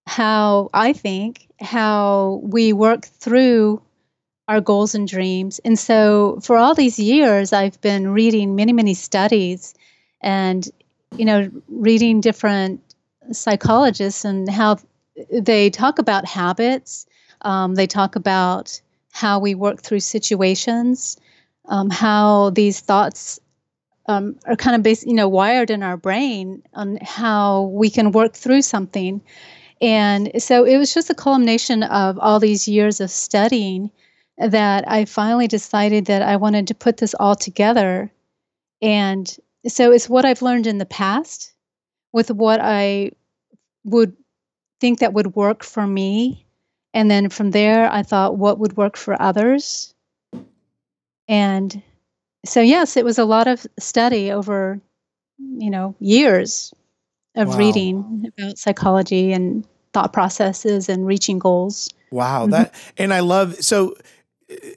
how 0.06 0.70
I 0.74 0.92
think, 0.92 1.48
how 1.60 2.40
we 2.42 2.72
work 2.72 3.06
through 3.06 3.82
our 4.48 4.60
goals 4.60 4.94
and 4.94 5.08
dreams. 5.08 5.60
And 5.64 5.78
so 5.78 6.38
for 6.42 6.56
all 6.56 6.74
these 6.74 6.98
years, 6.98 7.52
I've 7.52 7.80
been 7.80 8.08
reading 8.08 8.54
many, 8.54 8.72
many 8.72 8.94
studies 8.94 9.74
and, 10.20 10.68
you 11.16 11.24
know, 11.24 11.50
reading 11.68 12.20
different 12.20 12.80
psychologists 13.32 14.24
and 14.24 14.48
how 14.50 14.76
they 15.30 15.70
talk 15.70 15.98
about 15.98 16.26
habits. 16.26 17.06
Um, 17.42 17.74
they 17.74 17.86
talk 17.86 18.16
about 18.16 18.80
how 19.12 19.38
we 19.38 19.54
work 19.54 19.80
through 19.80 20.00
situations, 20.00 21.16
um, 21.66 21.88
how 21.88 22.50
these 22.50 22.80
thoughts 22.80 23.40
um, 24.06 24.36
are 24.44 24.56
kind 24.56 24.76
of 24.76 24.82
based, 24.82 25.06
you 25.06 25.14
know, 25.14 25.28
wired 25.28 25.70
in 25.70 25.82
our 25.82 25.96
brain 25.96 26.62
on 26.74 26.98
how 27.00 27.62
we 27.62 27.88
can 27.88 28.12
work 28.12 28.34
through 28.34 28.62
something. 28.62 29.22
And 29.84 30.30
so 30.42 30.64
it 30.64 30.78
was 30.78 30.94
just 30.94 31.10
a 31.10 31.14
culmination 31.14 31.82
of 31.82 32.18
all 32.18 32.40
these 32.40 32.66
years 32.66 33.02
of 33.02 33.10
studying 33.10 33.90
that 34.38 34.90
I 34.90 35.04
finally 35.04 35.46
decided 35.46 36.06
that 36.06 36.22
I 36.22 36.36
wanted 36.36 36.66
to 36.68 36.74
put 36.74 36.96
this 36.96 37.14
all 37.20 37.36
together. 37.36 38.10
And 38.80 39.36
so 39.68 39.92
it's 39.92 40.08
what 40.08 40.24
I've 40.24 40.40
learned 40.40 40.66
in 40.66 40.78
the 40.78 40.86
past 40.86 41.52
with 42.14 42.30
what 42.30 42.60
I 42.62 43.10
would 43.84 44.16
think 44.80 45.00
that 45.00 45.12
would 45.12 45.36
work 45.36 45.62
for 45.62 45.86
me. 45.86 46.46
And 46.94 47.10
then 47.10 47.28
from 47.28 47.50
there, 47.50 47.92
I 47.92 48.02
thought 48.02 48.38
what 48.38 48.58
would 48.58 48.78
work 48.78 48.96
for 48.96 49.20
others. 49.20 49.94
And 51.28 51.82
so 52.46 52.62
yes, 52.62 52.96
it 52.96 53.04
was 53.04 53.18
a 53.18 53.26
lot 53.26 53.48
of 53.48 53.66
study 53.78 54.32
over, 54.32 54.80
you 55.38 55.68
know, 55.68 55.94
years 56.00 56.72
of 57.34 57.48
wow. 57.48 57.58
reading 57.58 58.32
about 58.38 58.56
psychology 58.56 59.34
and 59.34 59.66
thought 59.94 60.12
processes 60.12 60.88
and 60.88 61.06
reaching 61.06 61.38
goals. 61.38 61.88
Wow, 62.10 62.42
mm-hmm. 62.42 62.50
that 62.50 62.74
and 62.98 63.14
I 63.14 63.20
love 63.20 63.56
so 63.64 63.96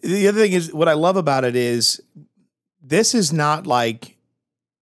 the 0.02 0.28
other 0.28 0.40
thing 0.40 0.54
is 0.54 0.74
what 0.74 0.88
I 0.88 0.94
love 0.94 1.18
about 1.18 1.44
it 1.44 1.56
is 1.56 2.02
this 2.82 3.14
is 3.14 3.34
not 3.34 3.68
like 3.68 4.16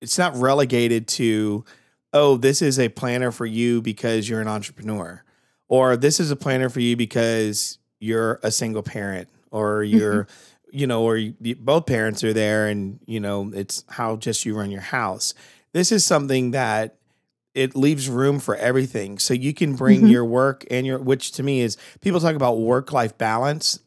it's 0.01 0.17
not 0.17 0.35
relegated 0.35 1.07
to 1.07 1.65
oh 2.13 2.37
this 2.37 2.61
is 2.61 2.77
a 2.79 2.89
planner 2.89 3.31
for 3.31 3.45
you 3.45 3.81
because 3.81 4.29
you're 4.29 4.41
an 4.41 4.47
entrepreneur 4.47 5.23
or 5.67 5.97
this 5.97 6.19
is 6.19 6.29
a 6.29 6.35
planner 6.35 6.69
for 6.69 6.79
you 6.79 6.95
because 6.95 7.79
you're 7.99 8.39
a 8.43 8.51
single 8.51 8.83
parent 8.83 9.27
or 9.49 9.83
you're 9.83 10.25
mm-hmm 10.25 10.51
you 10.75 10.87
know, 10.87 11.03
or 11.03 11.15
you, 11.15 11.33
both 11.55 11.85
parents 11.85 12.21
are 12.21 12.33
there 12.33 12.67
and, 12.67 12.99
you 13.05 13.21
know, 13.21 13.49
it's 13.55 13.85
how 13.87 14.17
just 14.17 14.45
you 14.45 14.57
run 14.57 14.71
your 14.71 14.81
house. 14.81 15.33
This 15.71 15.89
is 15.89 16.03
something 16.03 16.51
that 16.51 16.97
it 17.55 17.75
leaves 17.75 18.09
room 18.09 18.39
for 18.39 18.55
everything. 18.55 19.17
So 19.17 19.33
you 19.33 19.53
can 19.53 19.75
bring 19.75 19.99
mm-hmm. 19.99 20.09
your 20.09 20.25
work 20.25 20.65
and 20.69 20.85
your, 20.85 20.99
which 20.99 21.31
to 21.33 21.43
me 21.43 21.61
is 21.61 21.77
people 22.01 22.19
talk 22.19 22.35
about 22.35 22.59
work 22.59 22.91
life 22.91 23.17
balance. 23.17 23.79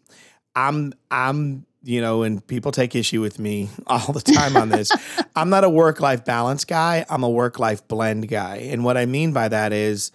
I'm, 0.56 0.94
I'm, 1.10 1.66
you 1.84 2.00
know, 2.00 2.22
and 2.22 2.44
people 2.44 2.72
take 2.72 2.96
issue 2.96 3.20
with 3.20 3.38
me 3.38 3.68
all 3.86 4.12
the 4.12 4.22
time 4.22 4.56
on 4.56 4.70
this. 4.70 4.90
I'm 5.36 5.50
not 5.50 5.64
a 5.64 5.70
work 5.70 6.00
life 6.00 6.24
balance 6.24 6.64
guy. 6.64 7.04
I'm 7.08 7.22
a 7.22 7.28
work 7.28 7.58
life 7.58 7.86
blend 7.86 8.28
guy. 8.28 8.56
And 8.56 8.82
what 8.84 8.96
I 8.96 9.06
mean 9.06 9.32
by 9.32 9.48
that 9.48 9.72
is 9.72 10.10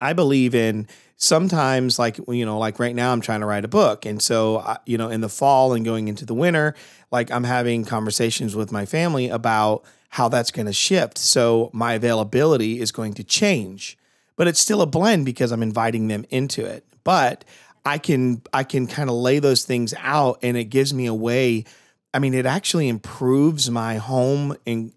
I 0.00 0.12
believe 0.12 0.54
in 0.54 0.86
sometimes 1.20 1.98
like 1.98 2.16
you 2.28 2.46
know 2.46 2.60
like 2.60 2.78
right 2.78 2.94
now 2.94 3.10
i'm 3.10 3.20
trying 3.20 3.40
to 3.40 3.46
write 3.46 3.64
a 3.64 3.68
book 3.68 4.06
and 4.06 4.22
so 4.22 4.76
you 4.86 4.96
know 4.96 5.08
in 5.08 5.20
the 5.20 5.28
fall 5.28 5.72
and 5.72 5.84
going 5.84 6.06
into 6.06 6.24
the 6.24 6.32
winter 6.32 6.76
like 7.10 7.28
i'm 7.32 7.42
having 7.42 7.84
conversations 7.84 8.54
with 8.54 8.70
my 8.70 8.86
family 8.86 9.28
about 9.28 9.84
how 10.08 10.28
that's 10.28 10.50
going 10.50 10.66
to 10.66 10.72
shift. 10.72 11.18
So 11.18 11.70
my 11.72 11.94
availability 11.94 12.80
is 12.80 12.92
going 12.92 13.14
to 13.14 13.24
change 13.24 13.98
but 14.38 14.46
it's 14.46 14.60
still 14.60 14.80
a 14.80 14.86
blend 14.86 15.26
because 15.26 15.52
i'm 15.52 15.62
inviting 15.62 16.08
them 16.08 16.24
into 16.30 16.64
it. 16.64 16.86
But 17.04 17.44
i 17.84 17.98
can 17.98 18.40
i 18.52 18.64
can 18.64 18.86
kind 18.86 19.10
of 19.10 19.16
lay 19.16 19.38
those 19.38 19.64
things 19.64 19.92
out 19.98 20.38
and 20.42 20.56
it 20.56 20.64
gives 20.64 20.92
me 20.92 21.06
a 21.06 21.14
way 21.14 21.64
i 22.12 22.18
mean 22.18 22.34
it 22.34 22.44
actually 22.44 22.88
improves 22.88 23.70
my 23.70 23.96
home 23.96 24.56
and 24.66 24.92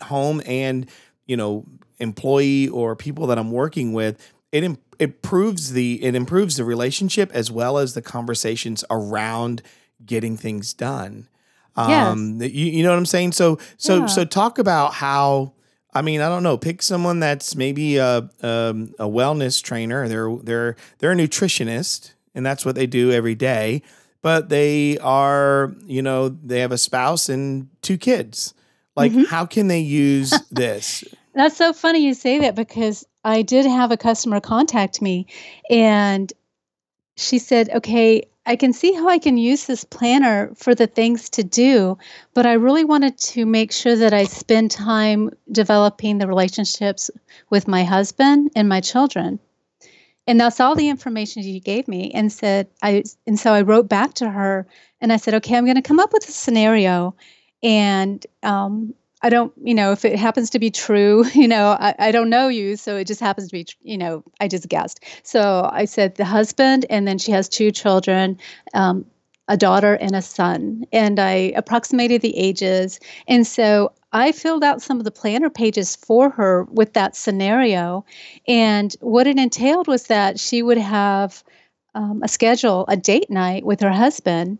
home 0.00 0.40
and 0.46 0.88
you 1.26 1.36
know 1.36 1.66
employee 1.98 2.68
or 2.68 2.94
people 2.96 3.26
that 3.28 3.38
i'm 3.38 3.50
working 3.50 3.92
with. 3.92 4.32
It 4.52 4.78
improves 4.98 5.72
the 5.72 6.02
it 6.02 6.14
improves 6.14 6.56
the 6.56 6.64
relationship 6.64 7.30
as 7.32 7.50
well 7.50 7.78
as 7.78 7.94
the 7.94 8.02
conversations 8.02 8.84
around 8.90 9.62
getting 10.04 10.36
things 10.36 10.74
done. 10.74 11.28
Um, 11.76 12.40
yes. 12.40 12.52
you, 12.52 12.66
you 12.66 12.82
know 12.82 12.90
what 12.90 12.98
I'm 12.98 13.06
saying? 13.06 13.32
So 13.32 13.58
so 13.76 14.00
yeah. 14.00 14.06
so 14.06 14.24
talk 14.24 14.58
about 14.58 14.94
how 14.94 15.52
I 15.92 16.02
mean, 16.02 16.20
I 16.20 16.28
don't 16.28 16.42
know. 16.42 16.56
Pick 16.56 16.82
someone 16.82 17.20
that's 17.20 17.56
maybe 17.56 17.96
a, 17.96 18.28
a, 18.42 18.46
um, 18.46 18.94
a 18.98 19.06
wellness 19.06 19.62
trainer. 19.62 20.08
They're 20.08 20.36
they're 20.42 20.76
they're 20.98 21.12
a 21.12 21.16
nutritionist, 21.16 22.12
and 22.34 22.46
that's 22.46 22.64
what 22.64 22.74
they 22.74 22.86
do 22.86 23.10
every 23.10 23.34
day. 23.34 23.82
But 24.22 24.50
they 24.50 24.98
are, 24.98 25.74
you 25.86 26.02
know, 26.02 26.28
they 26.28 26.60
have 26.60 26.72
a 26.72 26.78
spouse 26.78 27.28
and 27.28 27.68
two 27.82 27.96
kids. 27.96 28.54
Like, 28.94 29.12
mm-hmm. 29.12 29.22
how 29.22 29.46
can 29.46 29.68
they 29.68 29.80
use 29.80 30.32
this? 30.50 31.04
That's 31.34 31.56
so 31.56 31.72
funny 31.72 32.04
you 32.04 32.14
say 32.14 32.38
that 32.40 32.54
because 32.54 33.06
I 33.24 33.42
did 33.42 33.64
have 33.64 33.90
a 33.90 33.96
customer 33.96 34.40
contact 34.40 35.00
me 35.00 35.26
and 35.70 36.32
she 37.20 37.38
said, 37.38 37.68
okay, 37.70 38.22
I 38.46 38.56
can 38.56 38.72
see 38.72 38.92
how 38.92 39.08
I 39.08 39.18
can 39.18 39.36
use 39.36 39.66
this 39.66 39.84
planner 39.84 40.50
for 40.56 40.74
the 40.74 40.86
things 40.86 41.28
to 41.30 41.44
do, 41.44 41.98
but 42.34 42.46
I 42.46 42.54
really 42.54 42.84
wanted 42.84 43.18
to 43.18 43.44
make 43.44 43.70
sure 43.70 43.94
that 43.96 44.14
I 44.14 44.24
spend 44.24 44.70
time 44.70 45.30
developing 45.52 46.18
the 46.18 46.26
relationships 46.26 47.10
with 47.50 47.68
my 47.68 47.84
husband 47.84 48.50
and 48.56 48.68
my 48.68 48.80
children. 48.80 49.38
And 50.26 50.40
that's 50.40 50.60
all 50.60 50.74
the 50.74 50.88
information 50.88 51.42
she 51.42 51.60
gave 51.60 51.86
me 51.88 52.10
and 52.12 52.32
said 52.32 52.68
I 52.82 53.04
and 53.26 53.38
so 53.38 53.52
I 53.52 53.62
wrote 53.62 53.88
back 53.88 54.14
to 54.14 54.30
her 54.30 54.66
and 55.00 55.12
I 55.12 55.16
said, 55.16 55.34
okay, 55.34 55.56
I'm 55.56 55.64
going 55.64 55.76
to 55.76 55.82
come 55.82 56.00
up 56.00 56.12
with 56.12 56.28
a 56.28 56.32
scenario 56.32 57.14
and 57.62 58.24
um, 58.42 58.94
I 59.22 59.28
don't, 59.28 59.52
you 59.62 59.74
know, 59.74 59.92
if 59.92 60.04
it 60.04 60.18
happens 60.18 60.50
to 60.50 60.58
be 60.58 60.70
true, 60.70 61.24
you 61.34 61.48
know, 61.48 61.76
I, 61.78 61.94
I 61.98 62.12
don't 62.12 62.30
know 62.30 62.48
you. 62.48 62.76
So 62.76 62.96
it 62.96 63.06
just 63.06 63.20
happens 63.20 63.48
to 63.48 63.52
be, 63.52 63.66
you 63.82 63.98
know, 63.98 64.24
I 64.40 64.48
just 64.48 64.68
guessed. 64.68 65.00
So 65.22 65.68
I 65.72 65.84
said 65.84 66.14
the 66.14 66.24
husband, 66.24 66.86
and 66.90 67.06
then 67.06 67.18
she 67.18 67.32
has 67.32 67.48
two 67.48 67.70
children. 67.70 68.38
Um, 68.74 69.06
a 69.48 69.56
daughter 69.56 69.94
and 69.94 70.14
a 70.14 70.22
son, 70.22 70.84
and 70.92 71.18
I 71.18 71.52
approximated 71.56 72.22
the 72.22 72.38
ages. 72.38 73.00
And 73.26 73.44
so 73.44 73.92
I 74.12 74.30
filled 74.30 74.62
out 74.62 74.80
some 74.80 74.98
of 74.98 75.04
the 75.04 75.10
planner 75.10 75.50
pages 75.50 75.96
for 75.96 76.30
her 76.30 76.68
with 76.70 76.92
that 76.92 77.16
scenario. 77.16 78.04
And 78.46 78.94
what 79.00 79.26
it 79.26 79.38
entailed 79.38 79.88
was 79.88 80.04
that 80.04 80.38
she 80.38 80.62
would 80.62 80.78
have 80.78 81.42
um, 81.96 82.22
a 82.22 82.28
schedule, 82.28 82.84
a 82.86 82.96
date 82.96 83.28
night 83.28 83.64
with 83.66 83.80
her 83.80 83.90
husband 83.90 84.58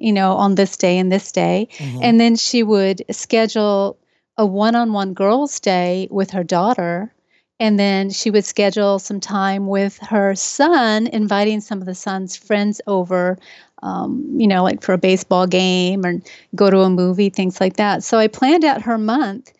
you 0.00 0.12
know, 0.12 0.32
on 0.32 0.56
this 0.56 0.76
day 0.76 0.98
and 0.98 1.12
this 1.12 1.30
day. 1.30 1.68
Mm-hmm. 1.76 2.00
And 2.02 2.20
then 2.20 2.34
she 2.34 2.62
would 2.62 3.04
schedule 3.10 3.98
a 4.36 4.46
one 4.46 4.74
on 4.74 4.92
one 4.92 5.12
girls' 5.12 5.60
day 5.60 6.08
with 6.10 6.30
her 6.30 6.42
daughter. 6.42 7.12
And 7.60 7.78
then 7.78 8.08
she 8.08 8.30
would 8.30 8.46
schedule 8.46 8.98
some 8.98 9.20
time 9.20 9.66
with 9.66 9.98
her 9.98 10.34
son, 10.34 11.06
inviting 11.08 11.60
some 11.60 11.80
of 11.80 11.86
the 11.86 11.94
son's 11.94 12.34
friends 12.34 12.80
over, 12.86 13.38
um, 13.82 14.34
you 14.34 14.48
know, 14.48 14.64
like 14.64 14.82
for 14.82 14.94
a 14.94 14.98
baseball 14.98 15.46
game 15.46 16.06
or 16.06 16.14
go 16.54 16.70
to 16.70 16.80
a 16.80 16.88
movie, 16.88 17.28
things 17.28 17.60
like 17.60 17.76
that. 17.76 18.02
So 18.02 18.16
I 18.16 18.28
planned 18.28 18.64
out 18.64 18.80
her 18.82 18.96
month 18.96 19.52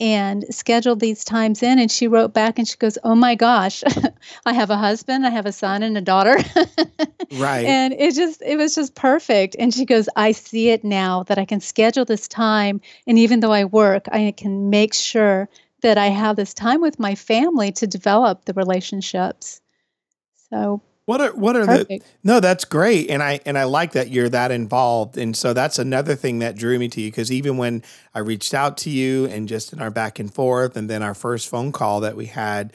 and 0.00 0.44
scheduled 0.50 0.98
these 0.98 1.24
times 1.24 1.62
in 1.62 1.78
and 1.78 1.90
she 1.90 2.08
wrote 2.08 2.34
back 2.34 2.58
and 2.58 2.66
she 2.66 2.76
goes 2.76 2.98
oh 3.04 3.14
my 3.14 3.36
gosh 3.36 3.84
i 4.46 4.52
have 4.52 4.70
a 4.70 4.76
husband 4.76 5.24
i 5.24 5.30
have 5.30 5.46
a 5.46 5.52
son 5.52 5.82
and 5.82 5.96
a 5.96 6.00
daughter. 6.00 6.38
Right. 7.32 7.64
And 7.64 7.94
it 7.94 8.14
just 8.14 8.42
it 8.42 8.56
was 8.56 8.76
just 8.76 8.94
perfect. 8.94 9.56
And 9.58 9.74
she 9.74 9.84
goes 9.84 10.08
i 10.14 10.30
see 10.30 10.68
it 10.68 10.84
now 10.84 11.24
that 11.24 11.38
i 11.38 11.44
can 11.44 11.60
schedule 11.60 12.04
this 12.04 12.28
time 12.28 12.80
and 13.06 13.18
even 13.18 13.40
though 13.40 13.50
i 13.52 13.64
work 13.64 14.06
i 14.12 14.32
can 14.36 14.70
make 14.70 14.94
sure 14.94 15.48
that 15.82 15.98
i 15.98 16.08
have 16.08 16.36
this 16.36 16.54
time 16.54 16.80
with 16.80 17.00
my 17.00 17.14
family 17.14 17.72
to 17.72 17.86
develop 17.86 18.44
the 18.44 18.52
relationships. 18.52 19.60
So 20.50 20.80
what 21.06 21.20
are 21.20 21.34
what 21.34 21.56
are 21.56 21.66
Perfect. 21.66 21.88
the 21.88 22.02
No, 22.22 22.40
that's 22.40 22.64
great. 22.64 23.10
And 23.10 23.22
I 23.22 23.40
and 23.44 23.58
I 23.58 23.64
like 23.64 23.92
that 23.92 24.10
you're 24.10 24.28
that 24.30 24.50
involved. 24.50 25.18
And 25.18 25.36
so 25.36 25.52
that's 25.52 25.78
another 25.78 26.14
thing 26.14 26.38
that 26.38 26.56
drew 26.56 26.78
me 26.78 26.88
to 26.88 27.00
you 27.00 27.10
because 27.10 27.30
even 27.30 27.56
when 27.56 27.82
I 28.14 28.20
reached 28.20 28.54
out 28.54 28.76
to 28.78 28.90
you 28.90 29.26
and 29.26 29.46
just 29.48 29.72
in 29.72 29.80
our 29.80 29.90
back 29.90 30.18
and 30.18 30.32
forth 30.32 30.76
and 30.76 30.88
then 30.88 31.02
our 31.02 31.14
first 31.14 31.48
phone 31.48 31.72
call 31.72 32.00
that 32.00 32.16
we 32.16 32.26
had 32.26 32.72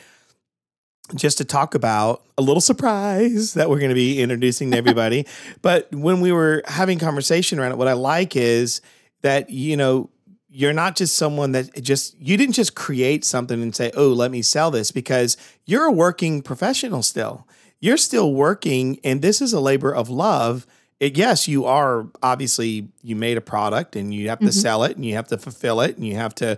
just 1.16 1.40
to 1.40 1.46
talk 1.46 1.74
about 1.74 2.24
a 2.38 2.42
little 2.44 2.62
surprise 2.62 3.56
that 3.56 3.68
we're 3.68 3.80
going 3.80 3.90
to 3.90 3.96
be 3.96 4.22
introducing 4.22 4.70
to 4.72 4.78
everybody. 4.84 5.26
but 5.64 5.92
when 5.92 6.22
we 6.22 6.32
were 6.32 6.62
having 6.68 7.00
conversation 7.00 7.60
around 7.60 7.72
it, 7.72 7.78
what 7.80 7.88
I 7.88 7.94
like 7.94 8.36
is 8.36 8.82
that 9.24 9.50
you 9.50 9.76
know 9.76 10.12
you're 10.52 10.74
not 10.74 10.96
just 10.96 11.16
someone 11.16 11.52
that 11.54 11.82
just 11.82 12.20
you 12.20 12.38
didn't 12.38 12.54
just 12.54 12.76
create 12.76 13.26
something 13.26 13.62
and 13.62 13.76
say, 13.76 13.92
"Oh, 13.96 14.10
let 14.10 14.30
me 14.30 14.42
sell 14.44 14.70
this," 14.70 14.92
because 14.92 15.36
you're 15.66 15.86
a 15.86 15.92
working 15.92 16.42
professional 16.44 17.02
still 17.02 17.48
you're 17.80 17.98
still 17.98 18.34
working 18.34 19.00
and 19.04 19.22
this 19.22 19.42
is 19.42 19.54
a 19.54 19.60
labor 19.60 19.94
of 19.94 20.10
love. 20.10 20.68
It, 21.00 21.16
yes 21.16 21.48
you 21.48 21.64
are 21.64 22.08
obviously 22.22 22.90
you 23.02 23.16
made 23.16 23.38
a 23.38 23.42
product 23.42 23.96
and 23.96 24.14
you 24.14 24.28
have 24.28 24.40
to 24.40 24.48
mm-hmm. 24.48 24.52
sell 24.52 24.84
it 24.84 24.98
and 24.98 25.06
you 25.06 25.16
have 25.16 25.30
to 25.30 25.38
fulfill 25.38 25.80
it 25.80 25.96
and 25.96 26.06
you 26.06 26.16
have 26.16 26.36
to 26.36 26.58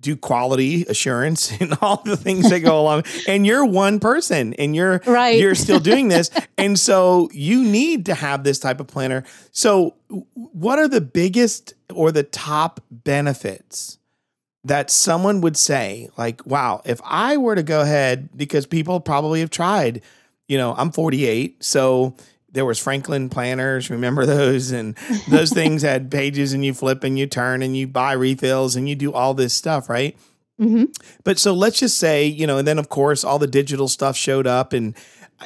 do 0.00 0.16
quality 0.16 0.86
assurance 0.88 1.52
and 1.60 1.76
all 1.82 2.02
the 2.02 2.16
things 2.16 2.48
that 2.48 2.60
go 2.60 2.80
along. 2.80 3.04
And 3.28 3.46
you're 3.46 3.66
one 3.66 4.00
person 4.00 4.54
and 4.54 4.74
you're 4.74 5.02
right. 5.06 5.38
you're 5.38 5.54
still 5.54 5.80
doing 5.80 6.08
this. 6.08 6.30
And 6.58 6.78
so 6.78 7.28
you 7.32 7.62
need 7.62 8.06
to 8.06 8.14
have 8.14 8.42
this 8.42 8.58
type 8.58 8.80
of 8.80 8.86
planner. 8.86 9.24
So 9.52 9.94
what 10.08 10.78
are 10.78 10.88
the 10.88 11.02
biggest 11.02 11.74
or 11.92 12.10
the 12.10 12.22
top 12.22 12.80
benefits 12.90 13.98
that 14.64 14.90
someone 14.90 15.42
would 15.42 15.56
say? 15.56 16.08
Like 16.16 16.46
wow 16.46 16.80
if 16.86 16.98
i 17.04 17.36
were 17.36 17.54
to 17.54 17.62
go 17.62 17.82
ahead 17.82 18.30
because 18.34 18.64
people 18.64 19.00
probably 19.00 19.40
have 19.40 19.50
tried 19.50 20.00
you 20.48 20.58
know, 20.58 20.74
I'm 20.76 20.92
48, 20.92 21.62
so 21.62 22.16
there 22.52 22.64
was 22.64 22.78
Franklin 22.78 23.28
planners. 23.28 23.90
Remember 23.90 24.26
those? 24.26 24.72
And 24.72 24.96
those 25.28 25.52
things 25.54 25.82
had 25.82 26.10
pages, 26.10 26.52
and 26.52 26.64
you 26.64 26.74
flip 26.74 27.04
and 27.04 27.18
you 27.18 27.26
turn 27.26 27.62
and 27.62 27.76
you 27.76 27.86
buy 27.86 28.12
refills 28.12 28.76
and 28.76 28.88
you 28.88 28.94
do 28.94 29.12
all 29.12 29.34
this 29.34 29.54
stuff, 29.54 29.88
right? 29.88 30.16
Mm-hmm. 30.60 30.84
But 31.22 31.38
so 31.38 31.52
let's 31.52 31.78
just 31.78 31.98
say, 31.98 32.24
you 32.24 32.46
know, 32.46 32.58
and 32.58 32.66
then 32.66 32.78
of 32.78 32.88
course 32.88 33.24
all 33.24 33.38
the 33.38 33.46
digital 33.46 33.88
stuff 33.88 34.16
showed 34.16 34.46
up, 34.46 34.72
and 34.72 34.96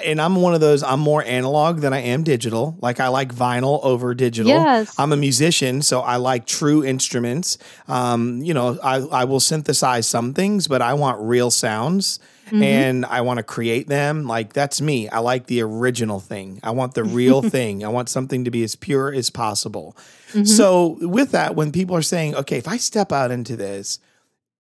and 0.04 0.20
I'm 0.20 0.36
one 0.36 0.54
of 0.54 0.60
those. 0.60 0.84
I'm 0.84 1.00
more 1.00 1.24
analog 1.24 1.80
than 1.80 1.92
I 1.92 1.98
am 1.98 2.22
digital. 2.22 2.76
Like 2.80 3.00
I 3.00 3.08
like 3.08 3.34
vinyl 3.34 3.82
over 3.82 4.14
digital. 4.14 4.52
Yes. 4.52 4.94
I'm 4.98 5.12
a 5.12 5.16
musician, 5.16 5.82
so 5.82 6.00
I 6.00 6.16
like 6.16 6.46
true 6.46 6.84
instruments. 6.84 7.58
Um, 7.88 8.40
you 8.40 8.54
know, 8.54 8.78
I 8.84 8.98
I 8.98 9.24
will 9.24 9.40
synthesize 9.40 10.06
some 10.06 10.32
things, 10.32 10.68
but 10.68 10.80
I 10.80 10.94
want 10.94 11.20
real 11.20 11.50
sounds 11.50 12.20
mm-hmm. 12.50 12.62
and 12.62 13.06
I 13.06 13.20
want 13.22 13.38
to 13.38 13.42
create 13.42 13.88
them. 13.88 14.26
Like 14.26 14.52
that's 14.52 14.80
me. 14.80 15.08
I 15.08 15.18
like 15.20 15.46
the 15.46 15.62
original 15.62 16.20
thing. 16.20 16.60
I 16.62 16.70
want 16.70 16.94
the 16.94 17.04
real 17.04 17.42
thing. 17.56 17.84
I 17.84 17.88
want 17.88 18.08
something 18.08 18.44
to 18.44 18.50
be 18.50 18.62
as 18.62 18.76
pure 18.76 19.12
as 19.12 19.30
possible. 19.30 19.96
Mm-hmm. 20.28 20.44
So 20.44 20.98
with 21.00 21.32
that, 21.32 21.54
when 21.54 21.72
people 21.72 21.96
are 21.96 22.02
saying, 22.02 22.34
okay, 22.34 22.58
if 22.58 22.68
I 22.68 22.76
step 22.76 23.12
out 23.12 23.30
into 23.30 23.56
this, 23.56 23.98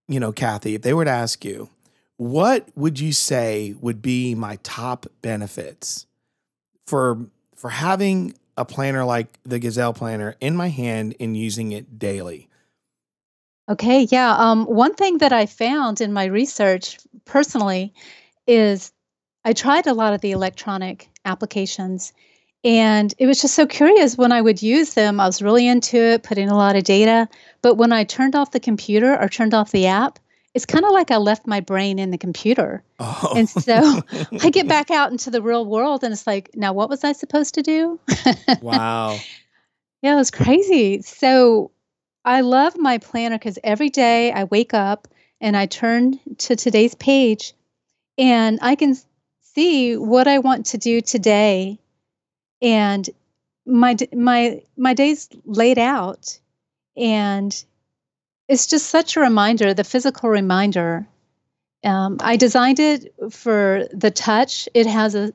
you 0.08 0.20
know, 0.20 0.32
Kathy, 0.32 0.74
if 0.74 0.82
they 0.82 0.94
were 0.94 1.04
to 1.04 1.10
ask 1.10 1.44
you, 1.44 1.68
what 2.16 2.68
would 2.76 3.00
you 3.00 3.12
say 3.12 3.74
would 3.80 4.02
be 4.02 4.34
my 4.34 4.58
top 4.62 5.06
benefits 5.22 6.06
for 6.86 7.26
for 7.56 7.70
having 7.70 8.34
a 8.56 8.64
planner 8.64 9.04
like 9.04 9.38
the 9.44 9.58
Gazelle 9.58 9.94
planner 9.94 10.36
in 10.40 10.54
my 10.54 10.68
hand 10.68 11.14
and 11.18 11.36
using 11.36 11.72
it 11.72 11.98
daily? 11.98 12.49
Okay, 13.70 14.08
yeah. 14.10 14.34
Um, 14.36 14.66
one 14.66 14.94
thing 14.94 15.18
that 15.18 15.32
I 15.32 15.46
found 15.46 16.00
in 16.00 16.12
my 16.12 16.24
research 16.24 16.98
personally 17.24 17.94
is 18.48 18.92
I 19.44 19.52
tried 19.52 19.86
a 19.86 19.94
lot 19.94 20.12
of 20.12 20.20
the 20.20 20.32
electronic 20.32 21.08
applications 21.24 22.12
and 22.64 23.14
it 23.18 23.26
was 23.26 23.40
just 23.40 23.54
so 23.54 23.66
curious 23.66 24.18
when 24.18 24.32
I 24.32 24.42
would 24.42 24.60
use 24.60 24.94
them. 24.94 25.18
I 25.18 25.26
was 25.26 25.40
really 25.40 25.66
into 25.66 25.96
it, 25.96 26.24
put 26.24 26.36
in 26.36 26.48
a 26.48 26.56
lot 26.56 26.76
of 26.76 26.84
data. 26.84 27.28
But 27.62 27.76
when 27.76 27.92
I 27.92 28.04
turned 28.04 28.34
off 28.34 28.50
the 28.50 28.60
computer 28.60 29.18
or 29.18 29.28
turned 29.28 29.54
off 29.54 29.70
the 29.70 29.86
app, 29.86 30.18
it's 30.52 30.66
kind 30.66 30.84
of 30.84 30.90
like 30.90 31.10
I 31.10 31.16
left 31.16 31.46
my 31.46 31.60
brain 31.60 31.98
in 31.98 32.10
the 32.10 32.18
computer. 32.18 32.82
Oh. 32.98 33.34
And 33.36 33.48
so 33.48 34.02
I 34.42 34.50
get 34.50 34.68
back 34.68 34.90
out 34.90 35.10
into 35.10 35.30
the 35.30 35.40
real 35.40 35.64
world 35.64 36.04
and 36.04 36.12
it's 36.12 36.26
like, 36.26 36.50
now 36.54 36.72
what 36.72 36.90
was 36.90 37.04
I 37.04 37.12
supposed 37.12 37.54
to 37.54 37.62
do? 37.62 37.98
wow. 38.60 39.16
yeah, 40.02 40.12
it 40.12 40.16
was 40.16 40.30
crazy. 40.30 41.00
So 41.02 41.70
I 42.30 42.42
love 42.42 42.78
my 42.78 42.98
planner 42.98 43.38
because 43.38 43.58
every 43.64 43.88
day 43.88 44.30
I 44.30 44.44
wake 44.44 44.72
up 44.72 45.08
and 45.40 45.56
I 45.56 45.66
turn 45.66 46.20
to 46.38 46.54
today's 46.54 46.94
page 46.94 47.54
and 48.16 48.60
I 48.62 48.76
can 48.76 48.96
see 49.40 49.96
what 49.96 50.28
I 50.28 50.38
want 50.38 50.66
to 50.66 50.78
do 50.78 51.00
today. 51.00 51.80
And 52.62 53.10
my 53.66 53.96
my 54.14 54.62
my 54.76 54.94
day's 54.94 55.28
laid 55.44 55.76
out 55.76 56.38
and 56.96 57.64
it's 58.46 58.68
just 58.68 58.86
such 58.86 59.16
a 59.16 59.20
reminder 59.20 59.74
the 59.74 59.84
physical 59.84 60.28
reminder 60.28 61.06
um, 61.84 62.16
i 62.20 62.36
designed 62.36 62.80
it 62.80 63.14
for 63.30 63.86
the 63.92 64.10
touch 64.10 64.68
it 64.74 64.86
has 64.86 65.14
a 65.14 65.32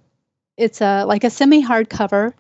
it's 0.58 0.82
a 0.82 1.06
like 1.06 1.24
a 1.24 1.30
semi 1.30 1.64
hardcover 1.64 2.34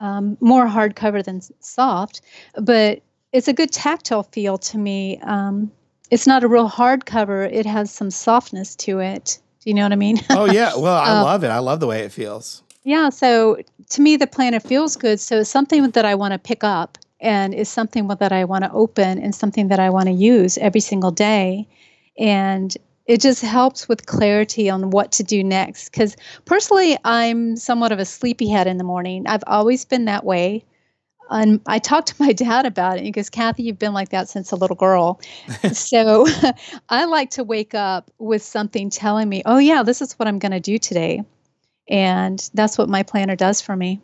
um, 0.00 0.36
more 0.40 0.66
hardcover 0.66 1.24
than 1.24 1.40
soft 1.60 2.20
but 2.60 3.00
it's 3.32 3.48
a 3.48 3.52
good 3.52 3.72
tactile 3.72 4.22
feel 4.22 4.58
to 4.58 4.78
me. 4.78 5.18
Um, 5.22 5.72
it's 6.10 6.26
not 6.26 6.44
a 6.44 6.48
real 6.48 6.68
hard 6.68 7.06
cover. 7.06 7.44
It 7.44 7.66
has 7.66 7.90
some 7.90 8.10
softness 8.10 8.76
to 8.76 8.98
it. 9.00 9.38
Do 9.60 9.70
you 9.70 9.74
know 9.74 9.84
what 9.84 9.92
I 9.92 9.96
mean? 9.96 10.20
oh 10.30 10.44
yeah. 10.44 10.72
Well, 10.76 10.96
I 10.96 11.10
uh, 11.10 11.24
love 11.24 11.44
it. 11.44 11.48
I 11.48 11.58
love 11.58 11.80
the 11.80 11.86
way 11.86 12.00
it 12.00 12.12
feels. 12.12 12.62
Yeah. 12.84 13.10
So 13.10 13.58
to 13.90 14.02
me, 14.02 14.16
the 14.16 14.26
planner 14.26 14.60
feels 14.60 14.96
good. 14.96 15.20
So 15.20 15.40
it's 15.40 15.50
something 15.50 15.90
that 15.90 16.04
I 16.04 16.14
want 16.14 16.32
to 16.32 16.38
pick 16.38 16.64
up 16.64 16.98
and 17.20 17.54
is 17.54 17.68
something 17.68 18.08
that 18.08 18.32
I 18.32 18.44
want 18.44 18.64
to 18.64 18.72
open 18.72 19.18
and 19.20 19.34
something 19.34 19.68
that 19.68 19.78
I 19.78 19.88
want 19.88 20.06
to 20.06 20.12
use 20.12 20.58
every 20.58 20.80
single 20.80 21.12
day. 21.12 21.68
And 22.18 22.76
it 23.06 23.20
just 23.20 23.42
helps 23.42 23.88
with 23.88 24.06
clarity 24.06 24.68
on 24.68 24.90
what 24.90 25.12
to 25.12 25.22
do 25.22 25.42
next. 25.44 25.90
Because 25.90 26.16
personally, 26.44 26.98
I'm 27.04 27.56
somewhat 27.56 27.92
of 27.92 28.00
a 28.00 28.04
sleepyhead 28.04 28.66
in 28.66 28.78
the 28.78 28.84
morning. 28.84 29.26
I've 29.26 29.44
always 29.46 29.84
been 29.84 30.04
that 30.06 30.24
way. 30.24 30.64
And 31.32 31.60
I 31.66 31.78
talked 31.78 32.08
to 32.08 32.14
my 32.18 32.32
dad 32.32 32.66
about 32.66 32.98
it 32.98 33.04
because 33.04 33.30
Kathy, 33.30 33.64
you've 33.64 33.78
been 33.78 33.92
like 33.92 34.10
that 34.10 34.28
since 34.28 34.52
a 34.52 34.56
little 34.56 34.76
girl. 34.76 35.20
so 35.72 36.26
I 36.88 37.04
like 37.06 37.30
to 37.30 37.44
wake 37.44 37.74
up 37.74 38.10
with 38.18 38.42
something 38.42 38.90
telling 38.90 39.28
me, 39.28 39.42
oh, 39.46 39.58
yeah, 39.58 39.82
this 39.82 40.02
is 40.02 40.12
what 40.14 40.28
I'm 40.28 40.38
going 40.38 40.52
to 40.52 40.60
do 40.60 40.78
today. 40.78 41.22
And 41.88 42.50
that's 42.54 42.78
what 42.78 42.88
my 42.88 43.02
planner 43.02 43.36
does 43.36 43.60
for 43.60 43.74
me. 43.74 44.00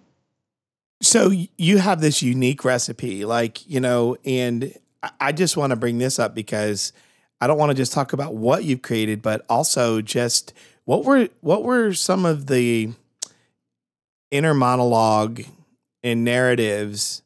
So 1.00 1.32
you 1.56 1.78
have 1.78 2.00
this 2.00 2.22
unique 2.22 2.64
recipe, 2.64 3.24
like, 3.24 3.68
you 3.70 3.78
know, 3.78 4.16
and 4.24 4.74
I 5.20 5.30
just 5.30 5.56
want 5.56 5.70
to 5.70 5.76
bring 5.76 5.98
this 5.98 6.18
up 6.18 6.34
because 6.34 6.92
I 7.40 7.46
don't 7.46 7.58
want 7.58 7.70
to 7.70 7.76
just 7.76 7.92
talk 7.92 8.12
about 8.12 8.34
what 8.34 8.64
you've 8.64 8.82
created, 8.82 9.22
but 9.22 9.46
also 9.48 10.00
just 10.00 10.52
What 10.86 11.04
were 11.04 11.28
what 11.40 11.62
were 11.62 11.92
some 11.92 12.24
of 12.24 12.46
the 12.48 12.92
inner 14.30 14.54
monologue 14.54 15.42
and 16.02 16.24
narratives 16.24 17.22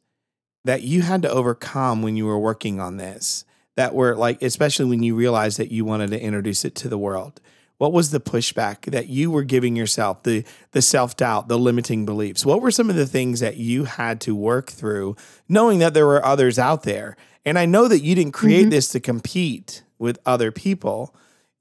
that 0.64 0.82
you 0.82 1.02
had 1.02 1.22
to 1.22 1.30
overcome 1.30 2.02
when 2.02 2.16
you 2.16 2.26
were 2.26 2.38
working 2.38 2.80
on 2.80 2.96
this? 2.96 3.44
That 3.76 3.94
were 3.94 4.14
like, 4.14 4.42
especially 4.42 4.84
when 4.84 5.02
you 5.02 5.14
realized 5.14 5.58
that 5.58 5.72
you 5.72 5.84
wanted 5.84 6.10
to 6.10 6.20
introduce 6.20 6.64
it 6.64 6.74
to 6.76 6.88
the 6.88 6.98
world. 6.98 7.40
What 7.78 7.92
was 7.92 8.10
the 8.10 8.20
pushback 8.20 8.90
that 8.92 9.08
you 9.08 9.30
were 9.30 9.42
giving 9.42 9.74
yourself, 9.74 10.22
the 10.22 10.44
the 10.70 10.82
self 10.82 11.16
doubt, 11.16 11.48
the 11.48 11.58
limiting 11.58 12.04
beliefs? 12.04 12.46
What 12.46 12.60
were 12.60 12.70
some 12.70 12.90
of 12.90 12.96
the 12.96 13.06
things 13.06 13.40
that 13.40 13.56
you 13.56 13.84
had 13.84 14.20
to 14.20 14.36
work 14.36 14.70
through, 14.70 15.16
knowing 15.48 15.78
that 15.80 15.94
there 15.94 16.06
were 16.06 16.24
others 16.24 16.58
out 16.58 16.84
there? 16.84 17.16
And 17.44 17.58
I 17.58 17.66
know 17.66 17.88
that 17.88 18.00
you 18.00 18.14
didn't 18.14 18.34
create 18.34 18.62
mm-hmm. 18.62 18.70
this 18.70 18.88
to 18.90 19.00
compete 19.00 19.82
with 19.98 20.18
other 20.24 20.52
people. 20.52 21.14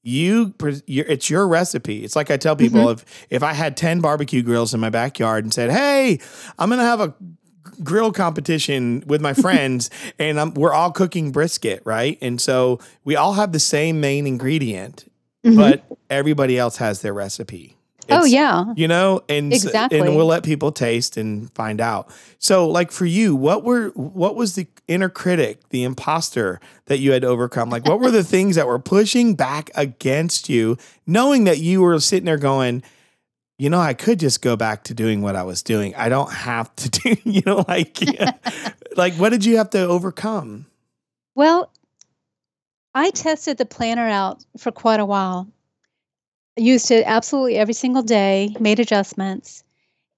You, 0.04 0.56
it's 0.88 1.30
your 1.30 1.48
recipe. 1.48 2.04
It's 2.04 2.16
like 2.16 2.32
I 2.32 2.38
tell 2.38 2.56
people 2.56 2.82
mm-hmm. 2.82 2.92
if 2.94 3.28
if 3.30 3.44
I 3.44 3.54
had 3.54 3.78
ten 3.78 4.02
barbecue 4.02 4.42
grills 4.42 4.74
in 4.74 4.80
my 4.80 4.90
backyard 4.90 5.44
and 5.44 5.54
said, 5.54 5.70
"Hey, 5.70 6.20
I'm 6.58 6.70
gonna 6.70 6.84
have 6.84 7.02
a 7.02 7.14
grill 7.84 8.12
competition 8.12 9.04
with 9.06 9.22
my 9.22 9.34
friends 9.36 9.90
and 10.18 10.40
I'm, 10.40 10.54
we're 10.56 10.74
all 10.74 10.92
cooking 10.92 11.32
brisket, 11.32 11.82
right? 11.86 12.18
And 12.22 12.42
so 12.42 12.80
we 13.04 13.16
all 13.16 13.34
have 13.34 13.52
the 13.52 13.60
same 13.60 14.02
main 14.02 14.26
ingredient 14.26 15.06
mm-hmm. 15.44 15.58
but 15.58 15.84
everybody 16.10 16.58
else 16.58 16.78
has 16.78 17.02
their 17.02 17.14
recipe. 17.14 17.78
Oh, 18.12 18.18
it's, 18.18 18.26
oh 18.26 18.28
yeah, 18.28 18.66
you 18.76 18.88
know, 18.88 19.22
and 19.30 19.54
exactly, 19.54 20.00
and 20.00 20.16
we'll 20.16 20.26
let 20.26 20.44
people 20.44 20.72
taste 20.72 21.18
and 21.18 21.52
find 21.54 21.82
out. 21.82 22.12
So, 22.40 22.68
like 22.68 22.92
for 22.92 23.06
you, 23.06 23.36
what 23.36 23.64
were 23.64 23.90
what 23.90 24.36
was 24.36 24.56
the 24.56 24.68
inner 24.88 25.10
critic, 25.10 25.70
the 25.70 25.84
imposter 25.84 26.60
that 26.86 27.00
you 27.00 27.12
had 27.12 27.22
to 27.24 27.28
overcome? 27.28 27.70
Like, 27.70 27.86
what 27.88 28.00
were 28.00 28.12
the 28.12 28.24
things 28.26 28.56
that 28.56 28.68
were 28.68 28.80
pushing 28.80 29.36
back 29.36 29.70
against 29.76 30.50
you, 30.50 30.78
knowing 31.08 31.46
that 31.46 31.60
you 31.60 31.82
were 31.82 32.00
sitting 32.00 32.26
there 32.26 32.38
going, 32.38 32.84
you 33.62 33.70
know, 33.70 33.80
I 33.80 33.94
could 33.94 34.20
just 34.20 34.42
go 34.42 34.56
back 34.56 34.86
to 34.86 34.96
doing 34.96 35.22
what 35.22 35.36
I 35.36 35.44
was 35.44 35.62
doing. 35.62 35.94
I 35.94 36.10
don't 36.10 36.34
have 36.34 36.76
to 36.78 36.90
do, 36.90 37.16
you 37.24 37.44
know, 37.46 37.64
like, 37.68 38.00
like 38.98 39.14
what 39.14 39.30
did 39.30 39.46
you 39.46 39.58
have 39.58 39.70
to 39.70 39.82
overcome? 39.82 40.66
Well, 41.36 41.72
I 42.96 43.12
tested 43.12 43.60
the 43.60 43.66
planner 43.68 44.08
out 44.08 44.44
for 44.58 44.72
quite 44.72 45.00
a 45.00 45.06
while. 45.06 45.48
Used 46.58 46.92
it 46.92 47.04
absolutely 47.06 47.58
every 47.58 47.74
single 47.74 48.04
day, 48.04 48.56
made 48.60 48.80
adjustments. 48.80 49.64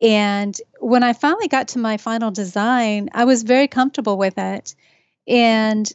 And 0.01 0.59
when 0.79 1.03
I 1.03 1.13
finally 1.13 1.47
got 1.47 1.67
to 1.69 1.79
my 1.79 1.97
final 1.97 2.31
design, 2.31 3.09
I 3.13 3.25
was 3.25 3.43
very 3.43 3.67
comfortable 3.67 4.17
with 4.17 4.37
it. 4.37 4.75
And 5.27 5.91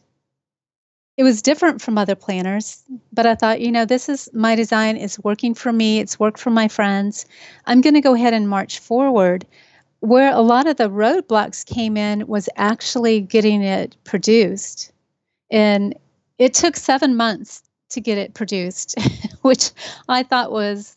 it 1.18 1.24
was 1.24 1.42
different 1.42 1.82
from 1.82 1.98
other 1.98 2.14
planners, 2.14 2.84
but 3.12 3.26
I 3.26 3.34
thought, 3.34 3.60
you 3.60 3.72
know, 3.72 3.84
this 3.84 4.08
is 4.08 4.28
my 4.32 4.54
design, 4.54 4.96
it's 4.96 5.18
working 5.18 5.52
for 5.52 5.72
me, 5.72 5.98
it's 5.98 6.20
worked 6.20 6.38
for 6.38 6.50
my 6.50 6.68
friends. 6.68 7.26
I'm 7.66 7.80
going 7.80 7.94
to 7.94 8.00
go 8.00 8.14
ahead 8.14 8.34
and 8.34 8.48
march 8.48 8.78
forward. 8.78 9.44
Where 9.98 10.32
a 10.32 10.40
lot 10.40 10.68
of 10.68 10.76
the 10.76 10.88
roadblocks 10.88 11.66
came 11.66 11.96
in 11.96 12.28
was 12.28 12.48
actually 12.54 13.20
getting 13.20 13.62
it 13.62 13.96
produced. 14.04 14.92
And 15.50 15.98
it 16.38 16.54
took 16.54 16.76
seven 16.76 17.16
months 17.16 17.67
to 17.90 18.00
get 18.00 18.18
it 18.18 18.34
produced, 18.34 18.94
which 19.42 19.70
I 20.08 20.22
thought 20.22 20.52
was 20.52 20.96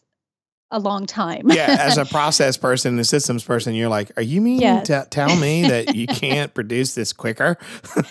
a 0.72 0.80
long 0.80 1.06
time. 1.06 1.52
yeah, 1.52 1.76
as 1.80 1.98
a 1.98 2.06
process 2.12 2.56
person 2.56 2.98
and 2.98 3.06
systems 3.06 3.44
person, 3.44 3.76
you're 3.76 3.90
like, 3.90 4.12
are 4.18 4.24
you 4.24 4.40
meaning 4.42 4.62
yes. 4.62 4.88
to 4.88 5.06
tell 5.10 5.36
me 5.36 5.64
that 5.64 5.96
you 5.96 6.08
can't 6.08 6.54
produce 6.54 6.96
this 6.96 7.12
quicker? 7.12 7.58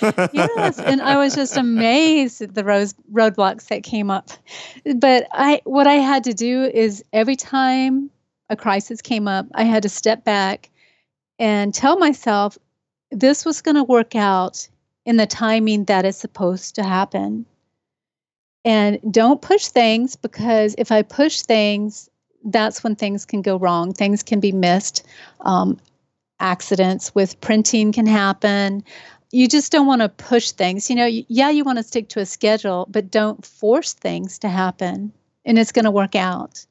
yes, 0.02 0.78
and 0.78 1.00
I 1.00 1.16
was 1.16 1.34
just 1.34 1.56
amazed 1.56 2.42
at 2.42 2.54
the 2.54 2.64
road 2.64 2.92
roadblocks 3.12 3.68
that 3.68 3.82
came 3.82 4.10
up. 4.10 4.30
But 4.96 5.26
I, 5.32 5.62
what 5.64 5.86
I 5.86 5.94
had 5.94 6.24
to 6.24 6.34
do 6.34 6.64
is 6.64 7.02
every 7.12 7.36
time 7.36 8.10
a 8.50 8.56
crisis 8.56 9.00
came 9.00 9.26
up, 9.26 9.46
I 9.54 9.64
had 9.64 9.82
to 9.84 9.88
step 9.88 10.24
back 10.24 10.70
and 11.38 11.72
tell 11.72 11.98
myself 11.98 12.58
this 13.10 13.44
was 13.44 13.62
going 13.62 13.76
to 13.76 13.84
work 13.84 14.14
out 14.14 14.68
in 15.06 15.16
the 15.16 15.26
timing 15.26 15.84
that 15.86 16.04
is 16.04 16.16
supposed 16.16 16.74
to 16.74 16.82
happen. 16.82 17.46
And 18.64 18.98
don't 19.10 19.40
push 19.40 19.68
things 19.68 20.16
because 20.16 20.74
if 20.76 20.92
I 20.92 21.02
push 21.02 21.40
things, 21.40 22.10
that's 22.44 22.82
when 22.84 22.96
things 22.96 23.24
can 23.24 23.42
go 23.42 23.58
wrong. 23.58 23.92
Things 23.92 24.22
can 24.22 24.40
be 24.40 24.52
missed. 24.52 25.06
Um, 25.40 25.78
accidents 26.40 27.14
with 27.14 27.40
printing 27.40 27.92
can 27.92 28.06
happen. 28.06 28.82
You 29.30 29.46
just 29.48 29.70
don't 29.70 29.86
want 29.86 30.02
to 30.02 30.08
push 30.08 30.50
things. 30.50 30.90
You 30.90 30.96
know, 30.96 31.06
yeah, 31.06 31.50
you 31.50 31.64
want 31.64 31.78
to 31.78 31.84
stick 31.84 32.08
to 32.10 32.20
a 32.20 32.26
schedule, 32.26 32.86
but 32.90 33.10
don't 33.10 33.44
force 33.44 33.92
things 33.92 34.38
to 34.40 34.48
happen 34.48 35.12
and 35.44 35.58
it's 35.58 35.72
going 35.72 35.84
to 35.84 35.90
work 35.90 36.14
out. 36.14 36.64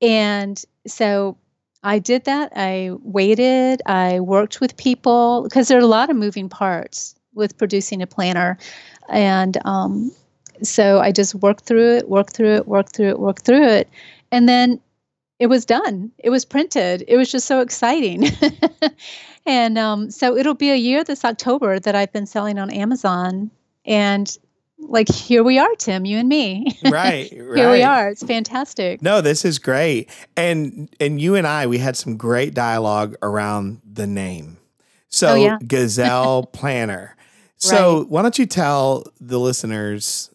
And 0.00 0.62
so 0.86 1.36
I 1.82 1.98
did 1.98 2.24
that. 2.24 2.52
I 2.56 2.90
waited. 3.02 3.82
I 3.86 4.20
worked 4.20 4.60
with 4.60 4.76
people 4.76 5.42
because 5.42 5.68
there 5.68 5.78
are 5.78 5.82
a 5.82 5.86
lot 5.86 6.10
of 6.10 6.16
moving 6.16 6.48
parts 6.48 7.14
with 7.34 7.56
producing 7.58 8.02
a 8.02 8.06
planner. 8.06 8.58
And 9.08 9.58
um, 9.64 10.12
so 10.66 11.00
I 11.00 11.12
just 11.12 11.34
worked 11.36 11.64
through 11.64 11.96
it, 11.96 12.08
worked 12.08 12.34
through 12.34 12.54
it, 12.54 12.68
worked 12.68 12.96
through 12.96 13.08
it, 13.08 13.18
worked 13.18 13.44
through 13.44 13.66
it. 13.66 13.88
And 14.30 14.48
then 14.48 14.80
it 15.38 15.46
was 15.46 15.64
done. 15.64 16.10
It 16.18 16.30
was 16.30 16.44
printed. 16.44 17.04
It 17.08 17.16
was 17.16 17.30
just 17.30 17.46
so 17.46 17.60
exciting. 17.60 18.28
and 19.46 19.78
um, 19.78 20.10
so 20.10 20.36
it'll 20.36 20.54
be 20.54 20.70
a 20.70 20.76
year 20.76 21.04
this 21.04 21.24
October 21.24 21.78
that 21.80 21.94
I've 21.94 22.12
been 22.12 22.26
selling 22.26 22.58
on 22.58 22.70
Amazon. 22.70 23.50
And 23.84 24.36
like 24.78 25.08
here 25.08 25.44
we 25.44 25.60
are 25.60 25.72
tim 25.76 26.04
you 26.04 26.18
and 26.18 26.28
me 26.28 26.66
right, 26.86 26.92
right 26.92 27.30
here 27.30 27.70
we 27.70 27.84
are 27.84 28.08
it's 28.08 28.24
fantastic 28.24 29.00
no 29.00 29.20
this 29.20 29.44
is 29.44 29.60
great 29.60 30.10
and 30.36 30.92
and 30.98 31.20
you 31.20 31.36
and 31.36 31.46
i 31.46 31.68
we 31.68 31.78
had 31.78 31.96
some 31.96 32.16
great 32.16 32.52
dialogue 32.52 33.14
around 33.22 33.80
the 33.88 34.08
name 34.08 34.58
so 35.08 35.28
oh, 35.28 35.34
yeah. 35.36 35.56
gazelle 35.64 36.46
planner 36.52 37.14
so 37.62 37.98
right. 37.98 38.08
why 38.08 38.22
don't 38.22 38.38
you 38.40 38.46
tell 38.46 39.04
the 39.20 39.38
listeners, 39.38 40.30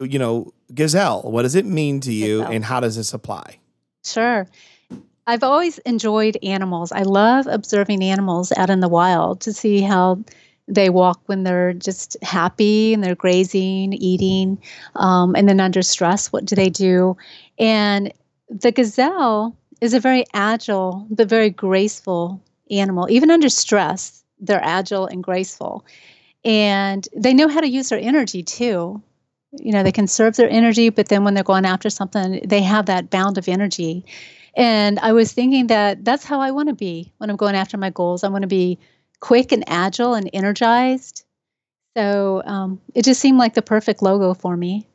you 0.00 0.18
know, 0.18 0.52
gazelle, 0.74 1.22
what 1.22 1.42
does 1.42 1.54
it 1.54 1.66
mean 1.66 2.00
to 2.00 2.12
you 2.12 2.38
gazelle. 2.38 2.52
and 2.52 2.64
how 2.64 2.80
does 2.80 2.96
this 2.96 3.12
apply? 3.12 3.58
Sure. 4.04 4.46
I've 5.26 5.42
always 5.42 5.78
enjoyed 5.78 6.38
animals. 6.42 6.90
I 6.92 7.02
love 7.02 7.46
observing 7.46 8.02
animals 8.02 8.52
out 8.56 8.70
in 8.70 8.80
the 8.80 8.88
wild 8.88 9.40
to 9.42 9.52
see 9.52 9.80
how 9.80 10.24
they 10.66 10.88
walk 10.88 11.20
when 11.26 11.44
they're 11.44 11.72
just 11.72 12.16
happy 12.22 12.94
and 12.94 13.02
they're 13.02 13.14
grazing, 13.14 13.92
eating, 13.92 14.58
um, 14.96 15.34
and 15.34 15.48
then 15.48 15.60
under 15.60 15.82
stress, 15.82 16.32
what 16.32 16.44
do 16.44 16.54
they 16.54 16.70
do? 16.70 17.16
And 17.58 18.12
the 18.48 18.72
gazelle 18.72 19.56
is 19.80 19.94
a 19.94 20.00
very 20.00 20.24
agile 20.32 21.06
but 21.10 21.28
very 21.28 21.50
graceful 21.50 22.40
animal. 22.70 23.08
Even 23.10 23.30
under 23.30 23.48
stress, 23.48 24.24
they're 24.38 24.64
agile 24.64 25.06
and 25.06 25.22
graceful 25.22 25.84
and 26.44 27.06
they 27.14 27.34
know 27.34 27.48
how 27.48 27.60
to 27.60 27.68
use 27.68 27.90
their 27.90 27.98
energy 27.98 28.42
too 28.42 29.02
you 29.52 29.72
know 29.72 29.82
they 29.82 29.92
conserve 29.92 30.36
their 30.36 30.48
energy 30.48 30.90
but 30.90 31.08
then 31.08 31.24
when 31.24 31.34
they're 31.34 31.42
going 31.42 31.64
after 31.64 31.90
something 31.90 32.40
they 32.44 32.62
have 32.62 32.86
that 32.86 33.10
bound 33.10 33.38
of 33.38 33.48
energy. 33.48 34.04
And 34.56 34.98
i 34.98 35.12
was 35.12 35.32
thinking 35.32 35.68
that 35.68 36.04
that's 36.04 36.24
how 36.24 36.40
i 36.40 36.50
want 36.50 36.68
to 36.68 36.74
be 36.74 37.12
when 37.18 37.30
i'm 37.30 37.36
going 37.36 37.54
after 37.54 37.76
my 37.76 37.90
goals. 37.90 38.24
I 38.24 38.28
want 38.28 38.42
to 38.42 38.48
be 38.48 38.78
quick 39.20 39.52
and 39.52 39.64
agile 39.66 40.14
and 40.14 40.30
energized. 40.32 41.24
So 41.96 42.42
um, 42.46 42.80
it 42.94 43.04
just 43.04 43.20
seemed 43.20 43.36
like 43.36 43.54
the 43.54 43.62
perfect 43.62 44.00
logo 44.00 44.32
for 44.32 44.56
me. 44.56 44.86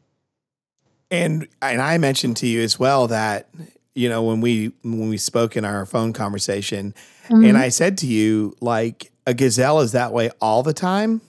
And 1.12 1.48
and 1.62 1.82
i 1.82 1.98
mentioned 1.98 2.38
to 2.38 2.48
you 2.48 2.62
as 2.62 2.80
well 2.80 3.08
that 3.08 3.50
you 3.96 4.10
know 4.10 4.22
when 4.22 4.42
we 4.42 4.72
when 4.84 5.10
we 5.10 5.18
spoke 5.18 5.56
in 5.58 5.66
our 5.66 5.86
phone 5.86 6.14
conversation 6.14 6.94
mm-hmm. 7.28 7.46
and 7.46 7.58
i 7.58 7.70
said 7.70 7.98
to 8.00 8.08
you 8.08 8.56
like 8.60 9.12
a 9.26 9.34
gazelle 9.34 9.80
is 9.80 9.94
that 9.94 10.12
way 10.12 10.30
all 10.42 10.64
the 10.64 10.74
time 10.74 11.22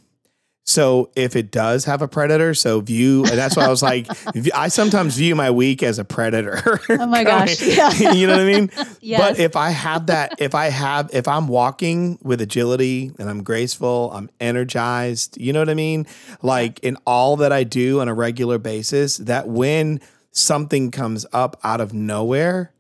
so 0.69 1.11
if 1.15 1.37
it 1.37 1.53
does 1.53 1.85
have 1.85 2.03
a 2.03 2.09
predator, 2.09 2.53
so 2.53 2.81
view, 2.81 3.25
and 3.25 3.39
that's 3.39 3.57
why 3.57 3.65
I 3.65 3.69
was 3.69 3.85
like, 3.85 4.09
I 4.55 4.67
sometimes 4.67 5.17
view 5.17 5.37
my 5.37 5.53
week 5.53 5.81
as 5.85 6.01
a 6.01 6.05
predator. 6.05 6.81
Oh 6.91 7.07
my 7.07 7.23
gosh. 7.25 7.63
Yeah. 7.63 7.93
you 8.13 8.27
know 8.27 8.33
what 8.33 8.43
I 8.43 8.53
mean? 8.53 8.71
yes. 9.01 9.21
But 9.21 9.39
if 9.39 9.55
I 9.55 9.71
have 9.71 10.07
that, 10.07 10.35
if 10.41 10.57
I 10.57 10.67
have, 10.67 11.11
if 11.13 11.29
I'm 11.29 11.47
walking 11.47 12.19
with 12.21 12.41
agility 12.41 13.13
and 13.17 13.31
I'm 13.31 13.45
graceful, 13.45 14.11
I'm 14.13 14.29
energized, 14.41 15.41
you 15.41 15.53
know 15.53 15.61
what 15.61 15.71
I 15.71 15.75
mean? 15.75 16.05
Like 16.43 16.81
in 16.81 16.97
all 17.07 17.37
that 17.37 17.53
I 17.53 17.63
do 17.63 18.01
on 18.01 18.09
a 18.09 18.15
regular 18.15 18.59
basis, 18.59 19.19
that 19.19 19.47
when 19.47 20.01
something 20.33 20.91
comes 20.91 21.25
up 21.33 21.61
out 21.63 21.81
of 21.81 21.95
nowhere, 21.95 22.73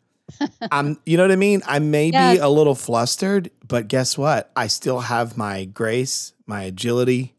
I'm, 0.72 0.98
you 1.06 1.16
know 1.16 1.22
what 1.22 1.30
I 1.30 1.36
mean? 1.36 1.62
I 1.64 1.78
may 1.78 2.08
yes. 2.08 2.34
be 2.34 2.40
a 2.40 2.48
little 2.48 2.74
flustered, 2.74 3.52
but 3.66 3.86
guess 3.86 4.18
what? 4.18 4.50
I 4.56 4.66
still 4.66 4.98
have 4.98 5.36
my 5.36 5.66
grace, 5.66 6.32
my 6.46 6.62
agility, 6.62 7.35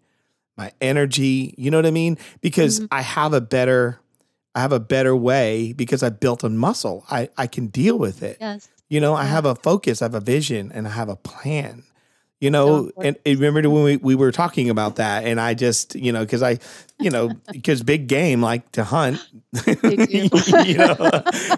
my 0.58 0.72
energy, 0.82 1.54
you 1.58 1.72
know 1.72 1.78
what 1.78 1.86
I 1.86 1.92
mean? 1.92 2.18
Because 2.42 2.80
mm-hmm. 2.80 2.88
I 2.92 3.02
have 3.02 3.34
a 3.34 3.42
better 3.42 4.00
I 4.56 4.62
have 4.62 4.72
a 4.72 4.80
better 4.80 5.16
way 5.16 5.74
because 5.74 6.02
I 6.02 6.10
built 6.10 6.44
a 6.44 6.50
muscle. 6.50 7.06
I 7.10 7.30
I 7.38 7.48
can 7.48 7.68
deal 7.68 7.98
with 7.98 8.24
it. 8.24 8.38
Yes. 8.42 8.70
You 8.90 9.00
know, 9.00 9.14
I 9.14 9.26
have 9.26 9.46
a 9.46 9.56
focus, 9.56 10.02
I 10.02 10.06
have 10.06 10.16
a 10.16 10.20
vision 10.20 10.72
and 10.74 10.88
I 10.88 10.92
have 10.92 11.10
a 11.10 11.16
plan. 11.16 11.84
You 12.40 12.52
know, 12.52 12.92
and, 13.02 13.18
and 13.26 13.40
remember 13.40 13.68
when 13.68 13.84
we, 13.84 13.98
we 13.98 14.14
were 14.14 14.32
talking 14.32 14.70
about 14.70 14.98
that, 14.98 15.26
and 15.26 15.42
I 15.42 15.56
just, 15.56 15.96
you 15.96 16.12
know, 16.12 16.20
because 16.20 16.44
I, 16.44 16.60
you 17.00 17.10
know, 17.10 17.32
because 17.52 17.82
big 17.82 18.08
game 18.08 18.44
like 18.44 18.72
to 18.74 18.84
hunt, 18.84 19.28
you 19.66 20.78
know, 20.78 20.94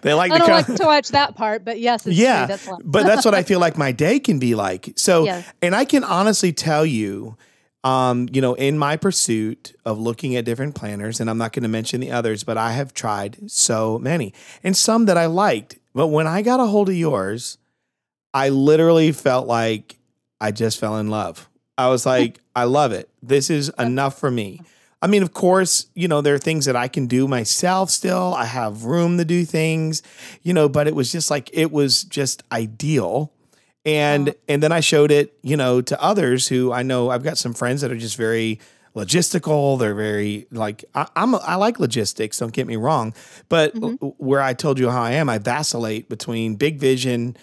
they 0.02 0.14
like 0.14 0.32
I 0.32 0.38
to 0.38 0.46
don't 0.46 0.50
like 0.50 0.66
to 0.68 0.86
watch 0.86 1.10
that 1.10 1.36
part, 1.36 1.66
but 1.66 1.80
yes, 1.80 2.08
it's 2.08 2.16
yeah. 2.16 2.46
That's 2.46 2.70
but 2.82 3.06
that's 3.06 3.26
what 3.26 3.36
I 3.36 3.44
feel 3.50 3.60
like 3.60 3.78
my 3.78 3.92
day 3.92 4.22
can 4.22 4.40
be 4.40 4.56
like. 4.56 4.94
So, 4.96 5.26
Yes. 5.26 5.52
and 5.62 5.76
I 5.76 5.84
can 5.84 6.06
honestly 6.06 6.54
tell 6.54 6.86
you, 6.86 7.36
um, 7.84 8.28
you 8.32 8.42
know, 8.42 8.56
in 8.56 8.78
my 8.78 8.98
pursuit 8.98 9.74
of 9.86 10.00
looking 10.00 10.36
at 10.36 10.46
different 10.46 10.76
planners, 10.76 11.20
and 11.20 11.30
I'm 11.30 11.38
not 11.38 11.54
going 11.54 11.64
to 11.64 11.70
mention 11.70 12.02
the 12.02 12.12
others, 12.12 12.44
but 12.44 12.58
I 12.58 12.74
have 12.74 12.94
tried 12.94 13.50
so 13.50 13.98
many 14.00 14.34
and 14.64 14.76
some 14.76 15.06
that 15.06 15.18
I 15.18 15.28
liked. 15.28 15.78
But 15.94 16.08
when 16.08 16.28
I 16.28 16.42
got 16.42 16.60
a 16.60 16.66
hold 16.66 16.90
of 16.90 16.96
yours, 16.96 17.58
I 18.34 18.50
literally 18.50 19.12
felt 19.12 19.48
like 19.48 19.98
I 20.42 20.52
just 20.52 20.80
fell 20.80 20.98
in 20.98 21.10
love. 21.10 21.50
I 21.78 21.88
was 21.88 22.06
like, 22.06 22.42
I 22.56 22.66
love 22.66 22.92
it. 22.92 23.10
This 23.24 23.50
is 23.50 23.70
enough 23.80 24.20
for 24.20 24.30
me. 24.30 24.62
I 25.02 25.08
mean, 25.08 25.24
of 25.24 25.34
course, 25.34 25.88
you 25.96 26.10
know, 26.10 26.20
there 26.20 26.36
are 26.36 26.40
things 26.40 26.66
that 26.66 26.76
I 26.76 26.90
can 26.90 27.08
do 27.08 27.28
myself 27.28 27.90
still. 27.90 28.34
I 28.34 28.44
have 28.44 28.84
room 28.84 29.18
to 29.18 29.26
do 29.26 29.46
things, 29.46 30.04
you 30.44 30.54
know, 30.54 30.68
but 30.68 30.88
it 30.88 30.96
was 30.96 31.12
just 31.12 31.32
like 31.32 31.50
it 31.54 31.72
was 31.72 32.04
just 32.04 32.44
ideal. 32.52 33.32
And 33.96 34.36
and 34.48 34.62
then 34.62 34.72
I 34.72 34.82
showed 34.82 35.12
it, 35.12 35.34
you 35.42 35.58
know, 35.58 35.82
to 35.82 36.02
others 36.02 36.48
who 36.48 36.72
I 36.72 36.84
know 36.84 37.10
I've 37.10 37.24
got 37.24 37.38
some 37.38 37.54
friends 37.54 37.82
that 37.82 37.92
are 37.92 37.98
just 37.98 38.18
very 38.18 38.60
logistical. 38.96 39.80
They're 39.80 39.96
very 39.96 40.48
like 40.52 40.86
I, 40.94 41.08
I'm 41.16 41.36
I 41.36 41.56
like 41.56 41.80
logistics. 41.80 42.38
Don't 42.38 42.54
get 42.54 42.68
me 42.68 42.76
wrong, 42.76 43.14
but 43.48 43.76
mm-hmm. 43.76 44.08
where 44.18 44.42
I 44.42 44.54
told 44.54 44.80
you 44.80 44.90
how 44.90 45.02
I 45.02 45.12
am, 45.14 45.30
I 45.30 45.38
vacillate 45.38 46.10
between 46.10 46.56
big 46.56 46.80
vision, 46.80 47.38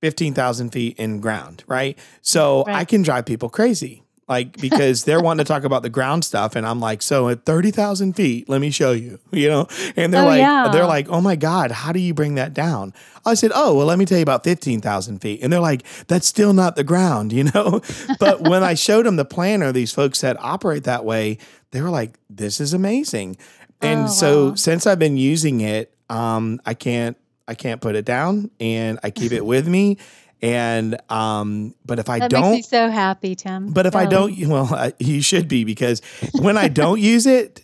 fifteen 0.00 0.34
thousand 0.34 0.70
feet 0.70 0.98
in 0.98 1.20
ground, 1.20 1.64
right? 1.66 1.98
So 2.22 2.64
I 2.66 2.84
can 2.84 3.02
drive 3.02 3.26
people 3.26 3.48
crazy. 3.48 4.04
Like 4.30 4.56
because 4.58 5.02
they're 5.04 5.20
wanting 5.20 5.44
to 5.44 5.48
talk 5.52 5.64
about 5.64 5.82
the 5.82 5.90
ground 5.90 6.24
stuff, 6.24 6.54
and 6.54 6.64
I'm 6.64 6.78
like, 6.78 7.02
so 7.02 7.28
at 7.30 7.44
thirty 7.44 7.72
thousand 7.72 8.14
feet, 8.14 8.48
let 8.48 8.60
me 8.60 8.70
show 8.70 8.92
you, 8.92 9.18
you 9.32 9.48
know. 9.48 9.66
And 9.96 10.14
they're 10.14 10.22
Oh, 10.22 10.26
like, 10.26 10.38
yeah. 10.38 10.68
they're 10.72 10.86
like, 10.86 11.08
oh 11.08 11.20
my 11.20 11.34
god, 11.34 11.72
how 11.72 11.90
do 11.90 11.98
you 11.98 12.14
bring 12.14 12.36
that 12.36 12.54
down? 12.54 12.94
I 13.26 13.34
said, 13.34 13.50
oh 13.54 13.74
well, 13.76 13.86
let 13.86 13.98
me 13.98 14.04
tell 14.06 14.18
you 14.18 14.22
about 14.22 14.44
fifteen 14.44 14.80
thousand 14.80 15.18
feet, 15.18 15.40
and 15.42 15.52
they're 15.52 15.58
like, 15.58 15.82
that's 16.06 16.28
still 16.28 16.52
not 16.52 16.76
the 16.76 16.84
ground, 16.84 17.32
you 17.38 17.44
know. 17.52 17.80
but 18.20 18.40
when 18.42 18.62
I 18.62 18.74
showed 18.74 19.04
them 19.04 19.16
the 19.16 19.24
planner, 19.24 19.72
these 19.72 19.92
folks 19.92 20.20
that 20.20 20.36
operate 20.38 20.84
that 20.84 21.04
way, 21.04 21.36
they 21.72 21.82
were 21.82 21.90
like, 21.90 22.16
this 22.30 22.60
is 22.60 22.72
amazing. 22.72 23.36
And 23.82 24.04
Oh, 24.04 24.06
so 24.06 24.48
wow. 24.50 24.54
since 24.54 24.86
I've 24.86 24.98
been 25.00 25.16
using 25.16 25.60
it, 25.60 25.92
um, 26.08 26.60
I 26.64 26.74
can't 26.74 27.16
I 27.48 27.54
can't 27.56 27.80
put 27.80 27.96
it 27.96 28.04
down, 28.04 28.52
and 28.60 29.00
I 29.02 29.10
keep 29.10 29.32
it 29.32 29.44
with 29.44 29.66
me. 29.66 29.98
And 30.42 30.98
um, 31.10 31.74
but 31.84 31.98
if 31.98 32.08
I 32.08 32.20
that 32.20 32.30
don't, 32.30 32.52
makes 32.52 32.72
me 32.72 32.78
so 32.78 32.88
happy, 32.90 33.34
Tim. 33.34 33.72
but 33.72 33.84
if 33.86 33.94
I 33.94 34.06
don't, 34.06 34.34
well, 34.48 34.72
I, 34.74 34.92
you 34.98 35.20
should 35.20 35.48
be 35.48 35.64
because 35.64 36.00
when 36.40 36.56
I 36.56 36.68
don't 36.68 37.00
use 37.00 37.26
it, 37.26 37.62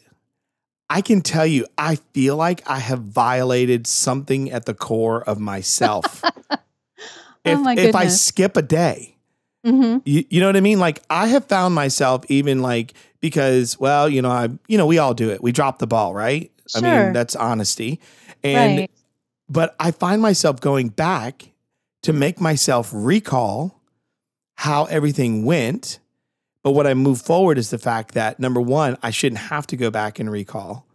I 0.90 1.00
can 1.00 1.20
tell 1.22 1.46
you, 1.46 1.66
I 1.78 1.96
feel 2.12 2.36
like 2.36 2.68
I 2.68 2.78
have 2.78 3.00
violated 3.00 3.86
something 3.86 4.50
at 4.52 4.66
the 4.66 4.74
core 4.74 5.22
of 5.22 5.40
myself. 5.40 6.22
if, 7.44 7.58
Oh 7.58 7.60
my 7.62 7.74
god. 7.74 7.84
if 7.86 7.94
I 7.94 8.08
skip 8.08 8.56
a 8.56 8.62
day, 8.62 9.16
Mhm. 9.64 10.02
you, 10.04 10.24
you 10.30 10.40
know 10.40 10.46
what 10.46 10.56
I 10.56 10.60
mean? 10.60 10.78
Like 10.78 11.02
I 11.10 11.26
have 11.28 11.46
found 11.46 11.74
myself 11.74 12.24
even 12.28 12.60
like 12.62 12.92
because, 13.20 13.80
well, 13.80 14.08
you 14.08 14.22
know, 14.22 14.30
I, 14.30 14.48
you 14.68 14.76
know, 14.78 14.86
we 14.86 14.98
all 14.98 15.14
do 15.14 15.30
it. 15.30 15.42
We 15.42 15.50
drop 15.50 15.78
the 15.78 15.86
ball, 15.88 16.14
right? 16.14 16.52
Sure. 16.68 16.86
I 16.86 17.04
mean, 17.04 17.12
that's 17.14 17.34
honesty. 17.34 18.00
And 18.44 18.78
right. 18.80 18.90
but 19.48 19.74
I 19.80 19.90
find 19.90 20.20
myself 20.22 20.60
going 20.60 20.90
back 20.90 21.48
to 22.02 22.12
make 22.12 22.40
myself 22.40 22.90
recall 22.92 23.80
how 24.54 24.84
everything 24.86 25.44
went. 25.44 25.98
But 26.62 26.72
what 26.72 26.86
I 26.86 26.94
move 26.94 27.20
forward 27.20 27.58
is 27.58 27.70
the 27.70 27.78
fact 27.78 28.14
that 28.14 28.40
number 28.40 28.60
one, 28.60 28.96
I 29.02 29.10
shouldn't 29.10 29.40
have 29.40 29.66
to 29.68 29.76
go 29.76 29.90
back 29.90 30.18
and 30.18 30.30
recall. 30.30 30.86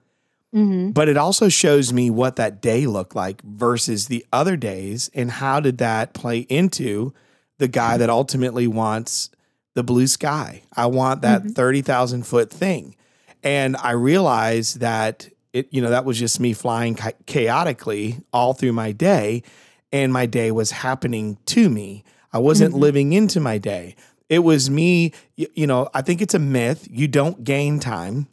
hmm 0.53 0.91
But 0.91 1.07
it 1.09 1.17
also 1.17 1.47
shows 1.49 1.93
me 1.93 2.09
what 2.09 2.35
that 2.35 2.61
day 2.61 2.85
looked 2.87 3.15
like 3.15 3.41
versus 3.43 4.07
the 4.07 4.25
other 4.33 4.57
days 4.57 5.09
and 5.13 5.31
how 5.31 5.59
did 5.59 5.77
that 5.77 6.13
play 6.13 6.39
into 6.39 7.13
the 7.57 7.67
guy 7.67 7.97
that 7.97 8.09
ultimately 8.09 8.67
wants 8.67 9.29
the 9.75 9.83
blue 9.83 10.07
sky. 10.07 10.63
I 10.75 10.87
want 10.87 11.21
that 11.21 11.43
30,000 11.43 12.23
foot 12.25 12.49
thing. 12.49 12.95
And 13.43 13.77
I 13.77 13.91
realized 13.91 14.79
that 14.81 15.29
it, 15.53 15.67
you 15.71 15.81
know, 15.81 15.89
that 15.89 16.05
was 16.05 16.17
just 16.19 16.39
me 16.39 16.53
flying 16.53 16.97
chaotically 17.25 18.19
all 18.33 18.53
through 18.53 18.73
my 18.73 18.91
day. 18.91 19.43
And 19.91 20.13
my 20.13 20.25
day 20.25 20.51
was 20.51 20.71
happening 20.71 21.37
to 21.47 21.69
me. 21.69 22.03
I 22.33 22.39
wasn't 22.39 22.73
Mhm. 22.73 22.79
living 22.79 23.13
into 23.13 23.39
my 23.39 23.57
day. 23.57 23.95
It 24.29 24.39
was 24.39 24.69
me, 24.69 25.11
you 25.35 25.67
know, 25.67 25.89
I 25.93 26.01
think 26.01 26.21
it's 26.21 26.33
a 26.33 26.39
myth. 26.39 26.87
You 26.89 27.07
don't 27.09 27.43
gain 27.43 27.79
time, 27.79 28.27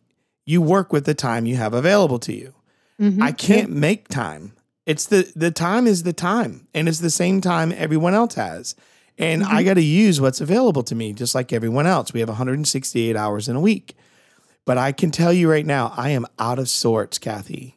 you 0.46 0.62
work 0.62 0.92
with 0.92 1.04
the 1.04 1.14
time 1.14 1.44
you 1.46 1.56
have 1.56 1.74
available 1.74 2.20
to 2.20 2.32
you. 2.32 2.54
Mhm. 3.00 3.20
I 3.22 3.32
can't 3.32 3.70
make 3.70 4.08
time. 4.08 4.52
It's 4.86 5.04
the 5.06 5.30
the 5.36 5.50
time 5.50 5.86
is 5.86 6.04
the 6.04 6.12
time, 6.12 6.66
and 6.72 6.88
it's 6.88 7.00
the 7.00 7.10
same 7.10 7.40
time 7.40 7.74
everyone 7.76 8.14
else 8.14 8.34
has. 8.36 8.74
And 9.18 9.42
I 9.42 9.64
got 9.64 9.74
to 9.74 9.82
use 9.82 10.20
what's 10.20 10.40
available 10.40 10.84
to 10.84 10.94
me, 10.94 11.12
just 11.12 11.34
like 11.34 11.52
everyone 11.52 11.86
else. 11.88 12.12
We 12.12 12.20
have 12.20 12.28
168 12.28 13.16
hours 13.16 13.48
in 13.48 13.56
a 13.56 13.60
week. 13.60 13.96
But 14.64 14.78
I 14.78 14.92
can 14.92 15.10
tell 15.10 15.32
you 15.32 15.50
right 15.50 15.66
now, 15.66 15.92
I 15.96 16.10
am 16.10 16.24
out 16.38 16.58
of 16.60 16.68
sorts, 16.70 17.18
Kathy. 17.18 17.76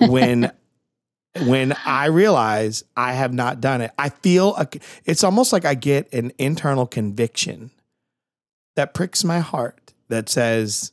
When 0.00 0.50
when 1.42 1.74
I 1.84 2.06
realize 2.06 2.84
I 2.96 3.12
have 3.14 3.32
not 3.32 3.60
done 3.60 3.80
it, 3.80 3.90
I 3.98 4.10
feel 4.10 4.54
a, 4.56 4.68
it's 5.04 5.24
almost 5.24 5.52
like 5.52 5.64
I 5.64 5.74
get 5.74 6.12
an 6.12 6.32
internal 6.38 6.86
conviction 6.86 7.70
that 8.76 8.94
pricks 8.94 9.24
my 9.24 9.40
heart 9.40 9.92
that 10.08 10.28
says, 10.28 10.92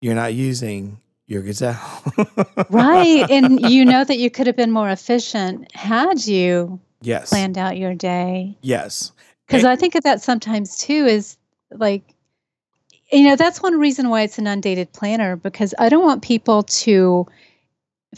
"You're 0.00 0.14
not 0.14 0.34
using 0.34 1.00
your 1.26 1.42
gazelle." 1.42 2.02
right. 2.70 3.26
And 3.30 3.60
you 3.60 3.84
know 3.84 4.04
that 4.04 4.18
you 4.18 4.30
could 4.30 4.46
have 4.46 4.56
been 4.56 4.70
more 4.70 4.88
efficient 4.90 5.74
had 5.74 6.26
you 6.26 6.80
Yes. 7.02 7.28
planned 7.30 7.58
out 7.58 7.76
your 7.76 7.94
day. 7.94 8.56
Yes. 8.62 9.12
Because 9.46 9.64
I 9.64 9.76
think 9.76 9.94
of 9.94 10.02
that 10.04 10.22
sometimes 10.22 10.78
too 10.78 11.04
is 11.06 11.36
like, 11.70 12.02
you 13.12 13.24
know, 13.28 13.36
that's 13.36 13.62
one 13.62 13.78
reason 13.78 14.08
why 14.08 14.22
it's 14.22 14.38
an 14.38 14.46
undated 14.46 14.92
planner 14.92 15.36
because 15.36 15.74
I 15.78 15.88
don't 15.88 16.04
want 16.04 16.22
people 16.22 16.64
to 16.64 17.26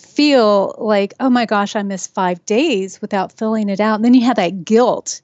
feel 0.01 0.75
like, 0.79 1.15
oh 1.21 1.31
my 1.31 1.47
gosh, 1.47 1.77
I 1.77 1.83
missed 1.83 2.15
five 2.15 2.45
days 2.47 3.01
without 3.01 3.33
filling 3.33 3.69
it 3.69 3.81
out. 3.81 3.97
And 3.97 4.05
then 4.05 4.15
you 4.15 4.25
have 4.27 4.37
that 4.37 4.65
guilt. 4.65 5.21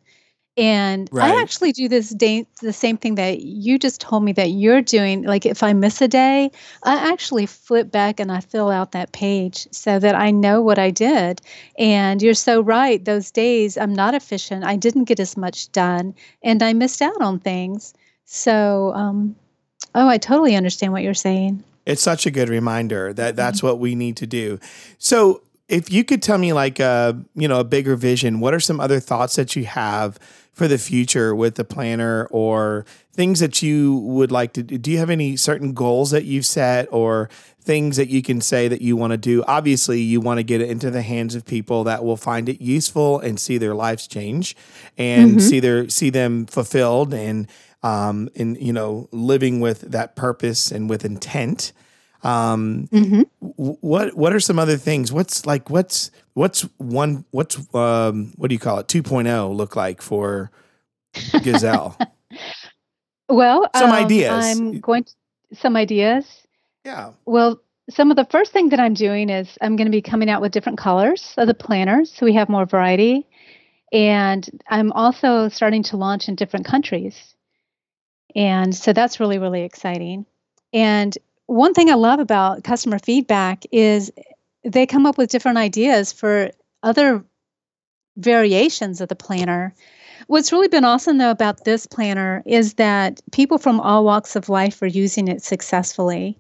And 0.57 1.09
Right. 1.11 1.33
I 1.33 1.43
actually 1.43 1.73
do 1.73 1.89
this 1.89 2.11
day, 2.11 2.47
the 2.63 2.73
same 2.73 2.97
thing 2.97 3.17
that 3.17 3.41
you 3.41 3.77
just 3.77 4.01
told 4.01 4.23
me 4.23 4.33
that 4.35 4.51
you're 4.51 4.83
doing. 4.83 5.23
Like 5.23 5.47
if 5.47 5.65
I 5.65 5.73
miss 5.73 6.01
a 6.01 6.07
day, 6.07 6.51
I 6.85 7.13
actually 7.13 7.47
flip 7.47 7.91
back 7.91 8.21
and 8.21 8.31
I 8.31 8.41
fill 8.41 8.71
out 8.71 8.93
that 8.93 9.13
page 9.13 9.67
so 9.73 9.99
that 9.99 10.15
I 10.15 10.31
know 10.31 10.63
what 10.63 10.79
I 10.79 10.91
did. 10.91 11.41
And 11.77 12.23
you're 12.23 12.35
so 12.35 12.61
right. 12.61 13.05
Those 13.05 13.33
days 13.33 13.77
I'm 13.77 13.93
not 13.93 14.15
efficient. 14.15 14.65
I 14.65 14.77
didn't 14.77 15.05
get 15.05 15.19
as 15.19 15.37
much 15.37 15.73
done 15.73 16.15
and 16.43 16.63
I 16.63 16.73
missed 16.73 17.03
out 17.03 17.21
on 17.21 17.41
things. 17.41 17.93
So, 18.25 18.93
um, 18.95 19.35
oh, 19.95 20.09
I 20.09 20.19
totally 20.19 20.55
understand 20.55 20.93
what 20.93 21.03
you're 21.03 21.15
saying. 21.15 21.65
It's 21.87 22.03
such 22.03 22.27
a 22.27 22.31
good 22.31 22.49
reminder 22.49 23.13
that 23.13 23.31
mm-hmm. 23.31 23.37
that's 23.37 23.63
what 23.63 23.79
we 23.79 23.95
need 23.95 24.17
to 24.19 24.27
do. 24.27 24.59
So, 24.99 25.43
if 25.67 25.91
you 25.91 26.05
could 26.05 26.23
tell 26.23 26.37
me 26.37 26.53
like 26.53 26.79
a, 26.79 27.19
you 27.35 27.49
know, 27.49 27.61
a 27.61 27.65
bigger 27.65 27.97
vision, 27.97 28.41
what 28.41 28.53
are 28.53 28.61
some 28.61 28.81
other 28.81 29.01
thoughts 29.01 29.37
that 29.37 29.57
you 29.57 29.65
have 29.65 30.19
for 30.53 30.69
the 30.69 30.79
future 30.79 31.35
with 31.35 31.55
the 31.55 31.65
planner 31.65 32.27
or 32.31 32.85
things 33.13 33.41
that 33.41 33.63
you 33.63 33.97
would 33.97 34.31
like 34.31 34.53
to 34.55 34.63
do? 34.63 34.77
Do 34.77 34.91
you 34.91 34.99
have 34.99 35.11
any 35.11 35.37
certain 35.37 35.73
goals 35.73 36.11
that 36.11 36.25
you've 36.25 36.47
set 36.47 36.87
or 36.91 37.31
things 37.63 37.97
that 37.97 38.09
you 38.09 38.21
can 38.21 38.41
say 38.41 38.69
that 38.69 38.83
you 38.83 38.97
want 38.97 39.13
to 39.13 39.17
do? 39.17 39.43
Obviously, 39.49 40.01
you 40.01 40.21
want 40.21 40.39
to 40.39 40.45
get 40.45 40.61
it 40.61 40.69
into 40.69 40.91
the 40.91 41.03
hands 41.03 41.35
of 41.35 41.47
people 41.47 41.85
that 41.85 42.05
will 42.05 42.17
find 42.17 42.49
it 42.49 42.61
useful 42.61 43.19
and 43.21 43.41
see 43.41 43.57
their 43.57 43.75
lives 43.75 44.07
change 44.07 44.55
and 44.99 45.33
mm-hmm. 45.33 45.41
see 45.41 45.61
their 45.61 45.89
see 45.89 46.11
them 46.11 46.47
fulfilled 46.47 47.15
and 47.15 47.49
um 47.85 48.29
in 48.35 48.57
you 48.57 48.73
know 48.73 49.09
living 49.13 49.61
with 49.61 49.83
that 49.83 50.17
purpose 50.17 50.73
and 50.73 50.91
with 50.91 51.05
intent. 51.05 51.73
Um 52.25 52.89
Mm-hmm. 52.93 53.23
what 53.41 54.17
what 54.17 54.33
are 54.33 54.41
some 54.41 54.59
other 54.59 54.79
things 54.79 55.13
what's 55.13 55.45
like 55.45 55.69
what's 55.69 56.11
what's 56.33 56.63
one 56.79 57.25
what's 57.31 57.57
um 57.75 58.33
what 58.37 58.49
do 58.49 58.55
you 58.55 58.59
call 58.59 58.79
it 58.79 58.89
2.0 58.89 59.55
look 59.55 59.77
like 59.77 60.01
for 60.01 60.51
gazelle 61.43 61.97
Well, 63.29 63.69
Some 63.75 63.91
um, 63.91 63.97
ideas. 63.97 64.31
I'm 64.31 64.81
going 64.81 65.05
to, 65.05 65.13
some 65.55 65.77
ideas. 65.77 66.47
yeah 66.85 67.13
Well, 67.27 67.61
some 67.91 68.11
of 68.11 68.17
the 68.17 68.27
first 68.27 68.53
thing 68.53 68.71
that 68.71 68.81
I'm 68.81 68.95
doing 68.95 69.29
is 69.29 69.59
I'm 69.61 69.77
going 69.77 69.87
to 69.87 69.91
be 69.91 70.03
coming 70.03 70.31
out 70.31 70.41
with 70.41 70.53
different 70.53 70.79
colors 70.79 71.35
of 71.37 71.47
the 71.47 71.55
planners 71.55 72.13
so 72.13 72.25
we 72.27 72.35
have 72.35 72.49
more 72.49 72.65
variety. 72.67 73.27
And 73.93 74.49
I'm 74.69 74.93
also 74.93 75.49
starting 75.49 75.83
to 75.85 75.97
launch 75.97 76.29
in 76.29 76.35
different 76.35 76.67
countries. 76.67 77.34
And 78.35 78.75
so 78.75 78.93
that's 78.93 79.21
really, 79.21 79.39
really 79.39 79.63
exciting. 79.63 80.27
And 80.73 81.17
one 81.47 81.75
thing 81.75 81.91
I 81.91 81.95
love 81.95 82.21
about 82.21 82.65
customer 82.65 82.99
feedback 82.99 83.65
is 83.71 84.11
they 84.65 84.87
come 84.87 85.07
up 85.07 85.19
with 85.19 85.31
different 85.31 85.59
ideas 85.59 86.13
for 86.13 86.51
other 86.83 87.25
variations 88.17 89.01
of 89.01 89.09
the 89.09 89.17
planner. 89.17 89.75
What's 90.27 90.53
really 90.53 90.69
been 90.69 90.85
awesome 90.85 91.19
though 91.19 91.31
about 91.31 91.65
this 91.65 91.87
planner 91.87 92.43
is 92.47 92.75
that 92.75 93.21
people 93.33 93.59
from 93.59 93.81
all 93.81 94.05
walks 94.05 94.37
of 94.37 94.49
life 94.49 94.81
are 94.83 94.87
using 94.87 95.29
it 95.29 95.43
successfully. 95.43 96.39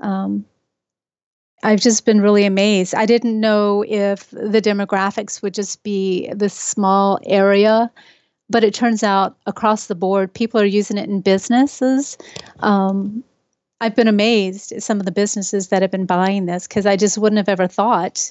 Um, 0.00 0.44
I've 1.62 1.80
just 1.80 2.04
been 2.04 2.20
really 2.20 2.44
amazed. 2.44 2.94
I 2.94 3.06
didn't 3.06 3.38
know 3.38 3.84
if 3.86 4.30
the 4.30 4.60
demographics 4.60 5.42
would 5.42 5.54
just 5.54 5.82
be 5.84 6.28
this 6.34 6.54
small 6.54 7.20
area, 7.24 7.90
but 8.52 8.62
it 8.62 8.74
turns 8.74 9.02
out 9.02 9.36
across 9.46 9.86
the 9.86 9.94
board, 9.94 10.32
people 10.32 10.60
are 10.60 10.64
using 10.64 10.98
it 10.98 11.08
in 11.08 11.20
businesses. 11.20 12.16
Um, 12.60 13.24
I've 13.80 13.96
been 13.96 14.06
amazed 14.06 14.70
at 14.70 14.82
some 14.84 15.00
of 15.00 15.06
the 15.06 15.10
businesses 15.10 15.68
that 15.68 15.82
have 15.82 15.90
been 15.90 16.06
buying 16.06 16.46
this 16.46 16.68
because 16.68 16.86
I 16.86 16.96
just 16.96 17.18
wouldn't 17.18 17.38
have 17.38 17.48
ever 17.48 17.66
thought. 17.66 18.30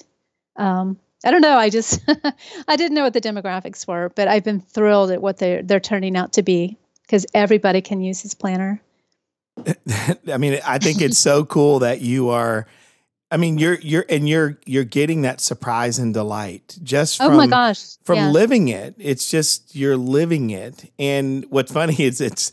Um, 0.56 0.98
I 1.24 1.30
don't 1.30 1.42
know. 1.42 1.58
I 1.58 1.68
just 1.68 2.00
I 2.68 2.76
didn't 2.76 2.94
know 2.94 3.02
what 3.02 3.12
the 3.12 3.20
demographics 3.20 3.86
were, 3.86 4.10
but 4.14 4.28
I've 4.28 4.44
been 4.44 4.60
thrilled 4.60 5.10
at 5.10 5.20
what 5.20 5.38
they're 5.38 5.62
they're 5.62 5.80
turning 5.80 6.16
out 6.16 6.32
to 6.34 6.42
be 6.42 6.78
because 7.02 7.26
everybody 7.34 7.82
can 7.82 8.00
use 8.00 8.22
this 8.22 8.32
planner. 8.32 8.80
I 10.32 10.38
mean, 10.38 10.58
I 10.64 10.78
think 10.78 11.02
it's 11.02 11.18
so 11.18 11.44
cool 11.44 11.80
that 11.80 12.00
you 12.00 12.30
are. 12.30 12.66
I 13.32 13.38
mean, 13.38 13.56
you're 13.58 13.80
you're 13.80 14.04
and 14.10 14.28
you're 14.28 14.58
you're 14.66 14.84
getting 14.84 15.22
that 15.22 15.40
surprise 15.40 15.98
and 15.98 16.12
delight 16.12 16.78
just 16.82 17.16
from 17.16 17.32
oh 17.32 17.36
my 17.36 17.46
gosh 17.46 17.96
from 18.04 18.16
yeah. 18.16 18.30
living 18.30 18.68
it. 18.68 18.94
It's 18.98 19.30
just 19.30 19.74
you're 19.74 19.96
living 19.96 20.50
it. 20.50 20.92
And 20.98 21.46
what's 21.48 21.72
funny 21.72 21.96
is 21.98 22.20
it's 22.20 22.52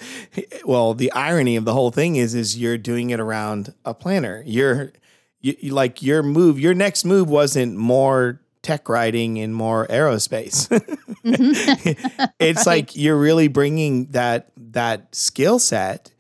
well, 0.64 0.94
the 0.94 1.12
irony 1.12 1.58
of 1.58 1.66
the 1.66 1.74
whole 1.74 1.92
thing 1.92 2.16
is 2.16 2.34
is 2.34 2.58
you're 2.58 2.78
doing 2.78 3.10
it 3.10 3.20
around 3.20 3.74
a 3.84 3.94
planner. 3.94 4.42
You're 4.46 4.94
you, 5.42 5.56
you 5.60 5.74
like 5.74 6.02
your 6.02 6.24
move. 6.24 6.60
Your 6.60 6.74
next 6.74 7.04
move 7.06 7.30
wasn't 7.30 7.76
more 7.76 8.40
tech 8.62 8.88
writing 8.90 9.38
and 9.40 9.54
more 9.54 9.86
aerospace. 9.88 10.68
Mm-hmm. 11.26 12.24
it's 12.40 12.66
Right. 12.66 12.68
like 12.68 12.96
you're 12.96 13.18
really 13.18 13.48
bringing 13.50 14.06
that 14.12 14.52
that 14.72 15.14
skill 15.14 15.60
set 15.60 16.12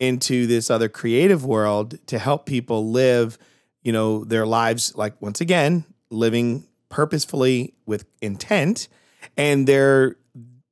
into 0.00 0.46
this 0.46 0.70
other 0.70 0.88
creative 0.88 1.44
world 1.44 1.98
to 2.06 2.18
help 2.18 2.46
people 2.46 2.90
live, 2.90 3.38
you 3.84 3.92
know, 3.92 4.24
their 4.24 4.46
lives 4.46 4.94
like 4.96 5.20
once 5.22 5.40
again, 5.40 5.84
living 6.10 6.64
purposefully 6.88 7.74
with 7.86 8.04
intent 8.20 8.88
and 9.36 9.66
they're 9.66 10.16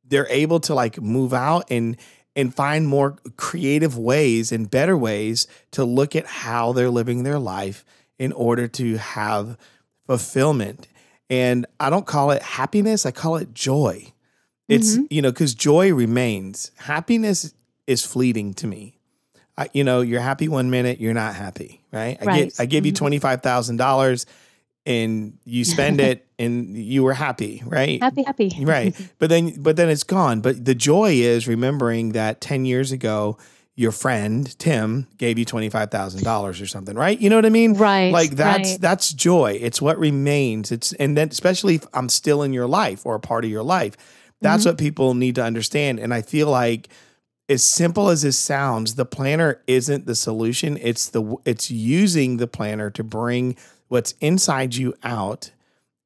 they're 0.08 0.28
able 0.30 0.60
to 0.60 0.74
like 0.74 1.00
move 1.00 1.32
out 1.32 1.64
and 1.70 1.96
and 2.36 2.54
find 2.54 2.86
more 2.86 3.16
creative 3.36 3.98
ways 3.98 4.52
and 4.52 4.70
better 4.70 4.96
ways 4.96 5.46
to 5.72 5.84
look 5.84 6.16
at 6.16 6.26
how 6.26 6.72
they're 6.72 6.90
living 6.90 7.22
their 7.22 7.38
life 7.38 7.84
in 8.18 8.32
order 8.32 8.66
to 8.68 8.96
have 8.96 9.56
fulfillment. 10.06 10.88
And 11.28 11.66
I 11.80 11.90
don't 11.90 12.06
call 12.06 12.30
it 12.30 12.42
happiness, 12.42 13.04
I 13.06 13.10
call 13.10 13.36
it 13.36 13.52
joy. 13.54 14.12
It's, 14.68 14.96
Mhm. 14.96 15.06
you 15.10 15.22
know, 15.22 15.30
because 15.30 15.54
joy 15.54 15.92
remains. 15.92 16.70
Happiness 16.76 17.52
is 17.86 18.04
fleeting 18.04 18.54
to 18.54 18.66
me. 18.66 18.98
I, 19.58 19.68
you 19.72 19.84
know, 19.84 20.00
you're 20.00 20.20
happy 20.20 20.48
one 20.48 20.70
minute, 20.70 21.00
you're 21.00 21.14
not 21.14 21.34
happy, 21.34 21.82
right? 21.92 22.16
I 22.20 22.24
Right. 22.24 22.44
get, 22.44 22.60
I 22.60 22.66
give 22.66 22.86
you 22.86 22.92
Mhm. 22.92 22.96
twenty 22.96 23.18
five 23.18 23.42
thousand 23.42 23.76
dollars, 23.76 24.24
and 24.86 25.34
you 25.44 25.64
spend 25.64 26.00
it, 26.10 26.26
and 26.38 26.76
you 26.76 27.02
were 27.02 27.12
happy, 27.14 27.62
right? 27.66 28.00
happy 28.02 28.22
happy 28.24 28.52
right 28.64 28.94
but 29.18 29.28
then 29.30 29.54
but 29.62 29.76
then 29.76 29.88
it's 29.88 30.02
gone 30.04 30.40
but 30.40 30.64
the 30.64 30.74
joy 30.74 31.12
is 31.12 31.46
remembering 31.48 32.12
that 32.12 32.40
10 32.40 32.64
years 32.64 32.90
ago 32.92 33.36
your 33.76 33.92
friend 33.92 34.58
tim 34.58 35.06
gave 35.18 35.38
you 35.38 35.44
$25000 35.46 36.60
or 36.62 36.66
something 36.66 36.96
right 36.96 37.20
you 37.20 37.30
know 37.30 37.36
what 37.36 37.46
i 37.46 37.50
mean 37.50 37.74
right 37.74 38.12
like 38.12 38.32
that's 38.32 38.70
right. 38.72 38.80
that's 38.80 39.12
joy 39.12 39.56
it's 39.60 39.80
what 39.80 39.98
remains 39.98 40.70
it's 40.72 40.92
and 40.94 41.16
then 41.16 41.28
especially 41.28 41.76
if 41.76 41.86
i'm 41.94 42.08
still 42.08 42.42
in 42.42 42.52
your 42.52 42.66
life 42.66 43.06
or 43.06 43.14
a 43.14 43.20
part 43.20 43.44
of 43.44 43.50
your 43.50 43.62
life 43.62 43.96
that's 44.40 44.64
Mhm. 44.64 44.70
what 44.70 44.78
people 44.78 45.14
need 45.14 45.34
to 45.36 45.42
understand 45.44 45.98
and 46.00 46.12
i 46.12 46.22
feel 46.22 46.48
like 46.48 46.88
as 47.48 47.62
simple 47.64 48.08
as 48.08 48.22
this 48.22 48.38
sounds 48.38 48.94
the 48.94 49.04
planner 49.04 49.60
isn't 49.66 50.06
the 50.06 50.14
solution 50.14 50.78
it's 50.80 51.08
the 51.10 51.36
it's 51.44 51.70
using 51.70 52.36
the 52.36 52.46
planner 52.46 52.88
to 52.90 53.02
bring 53.04 53.56
what's 53.88 54.14
inside 54.20 54.74
you 54.74 54.94
out 55.02 55.50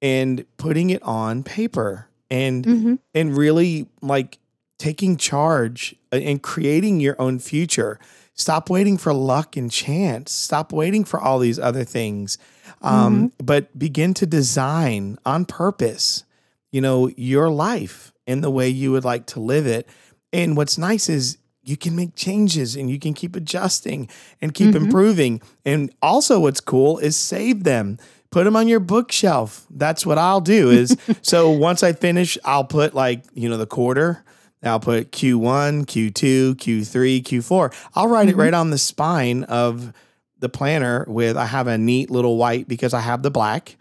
and 0.02 0.44
putting 0.56 0.90
it 0.90 1.02
on 1.02 1.42
paper 1.42 2.08
and 2.30 2.64
Mhm. 2.64 2.98
and 3.14 3.36
really 3.36 3.86
like 4.02 4.38
taking 4.78 5.16
charge 5.16 5.94
uh, 6.12 6.16
and 6.16 6.42
creating 6.42 7.00
your 7.00 7.18
own 7.20 7.38
future. 7.38 7.98
Stop 8.34 8.68
waiting 8.68 8.98
for 8.98 9.14
luck 9.14 9.56
and 9.56 9.70
chance. 9.70 10.30
Stop 10.32 10.70
waiting 10.72 11.02
for 11.04 11.18
all 11.18 11.38
these 11.38 11.58
other 11.58 11.82
things. 11.84 12.36
Um, 12.82 13.32
But 13.42 13.78
begin 13.78 14.12
to 14.14 14.26
design 14.26 15.16
on 15.24 15.46
purpose, 15.46 16.24
you 16.72 16.82
know, 16.82 17.08
your 17.16 17.48
life 17.48 18.12
in 18.26 18.42
the 18.42 18.50
way 18.50 18.68
you 18.68 18.92
would 18.92 19.04
like 19.04 19.24
to 19.26 19.40
live 19.40 19.66
it. 19.66 19.88
And 20.32 20.56
what's 20.56 20.76
nice 20.78 21.08
is 21.08 21.38
you 21.62 21.76
can 21.76 21.96
make 21.96 22.14
changes 22.14 22.76
and 22.76 22.90
you 22.90 22.98
can 22.98 23.12
keep 23.14 23.34
adjusting 23.36 24.08
and 24.40 24.54
keep 24.54 24.70
Mhm. 24.70 24.82
improving. 24.82 25.40
And 25.64 25.90
also, 26.00 26.40
what's 26.40 26.60
cool 26.60 26.98
is 26.98 27.16
save 27.16 27.64
them 27.64 27.98
put 28.32 28.44
them 28.44 28.56
on 28.56 28.68
your 28.68 28.80
bookshelf. 28.80 29.64
That's 29.70 30.04
what 30.04 30.18
I'll 30.18 30.42
do 30.42 30.68
is 30.70 30.94
so 31.22 31.48
once 31.50 31.82
I 31.82 31.92
finish, 31.94 32.36
I'll 32.44 32.64
put 32.64 32.92
like, 32.94 33.22
you 33.34 33.48
know, 33.48 33.56
the 33.56 33.66
quarter. 33.66 34.24
I'll 34.62 34.80
put 34.80 35.10
Q1, 35.12 35.86
Q2, 35.86 36.54
Q3, 36.56 37.22
Q4. 37.22 37.72
I'll 37.94 38.08
write 38.08 38.28
it 38.28 38.34
Mhm. 38.36 38.38
right 38.40 38.52
on 38.54 38.70
the 38.70 38.78
spine 38.78 39.44
of 39.44 39.92
the 40.40 40.48
planner 40.50 41.04
with 41.08 41.36
I 41.36 41.46
have 41.46 41.66
a 41.66 41.78
neat 41.78 42.10
little 42.10 42.36
white 42.36 42.68
because 42.68 42.92
I 42.92 43.00
have 43.00 43.22
the 43.22 43.30
black 43.30 43.76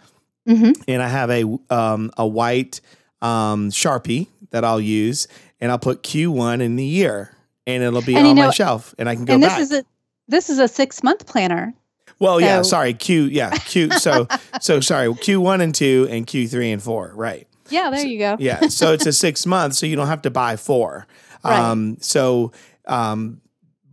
Mhm. 0.48 0.76
and 0.88 1.02
I 1.02 1.10
have 1.10 1.30
a 1.32 1.44
um 1.70 2.12
a 2.16 2.26
white 2.26 2.80
um 3.22 3.72
Sharpie 3.72 4.28
that 4.52 4.64
I'll 4.64 4.82
use 4.82 5.28
and 5.60 5.72
I'll 5.72 5.80
put 5.80 6.04
Q1 6.04 6.62
in 6.62 6.76
the 6.76 6.86
year 6.86 7.32
and 7.68 7.84
it'll 7.84 8.02
be 8.02 8.16
And 8.16 8.26
you 8.26 8.32
on 8.32 8.36
my 8.38 8.50
shelf 8.52 8.94
and 8.98 9.08
I 9.10 9.16
can 9.16 9.26
go 9.26 9.34
and 9.36 9.44
this 9.44 9.50
back. 9.54 9.60
is 9.62 9.72
a 9.74 9.86
this 10.28 10.50
is 10.50 10.60
a 10.60 10.68
six 10.68 11.04
month 11.04 11.26
planner 11.28 11.74
Well, 12.20 12.40
yeah, 12.42 12.62
sorry, 12.62 12.94
Q, 12.94 13.24
yeah, 13.26 13.52
Q. 13.52 13.90
So, 14.00 14.28
so 14.62 14.80
sorry, 14.80 15.14
Q 15.16 15.42
one 15.42 15.62
and 15.62 15.74
two, 15.76 16.08
and 16.10 16.26
Q 16.26 16.48
three 16.48 16.72
and 16.72 16.82
four, 16.82 17.12
right? 17.16 17.48
yeah 17.72 17.90
there 17.90 18.06
you 18.06 18.20
go 18.20 18.38
Yeah, 18.40 18.68
so 18.68 18.94
it's 18.94 19.08
a 19.08 19.14
six 19.14 19.46
month, 19.46 19.74
so 19.76 19.86
you 19.88 19.96
don't 19.96 20.08
have 20.08 20.22
to 20.24 20.30
buy 20.32 20.56
four. 20.58 21.08
Right. 21.44 21.60
Um, 21.60 21.98
so, 22.00 22.54
um, 22.88 23.40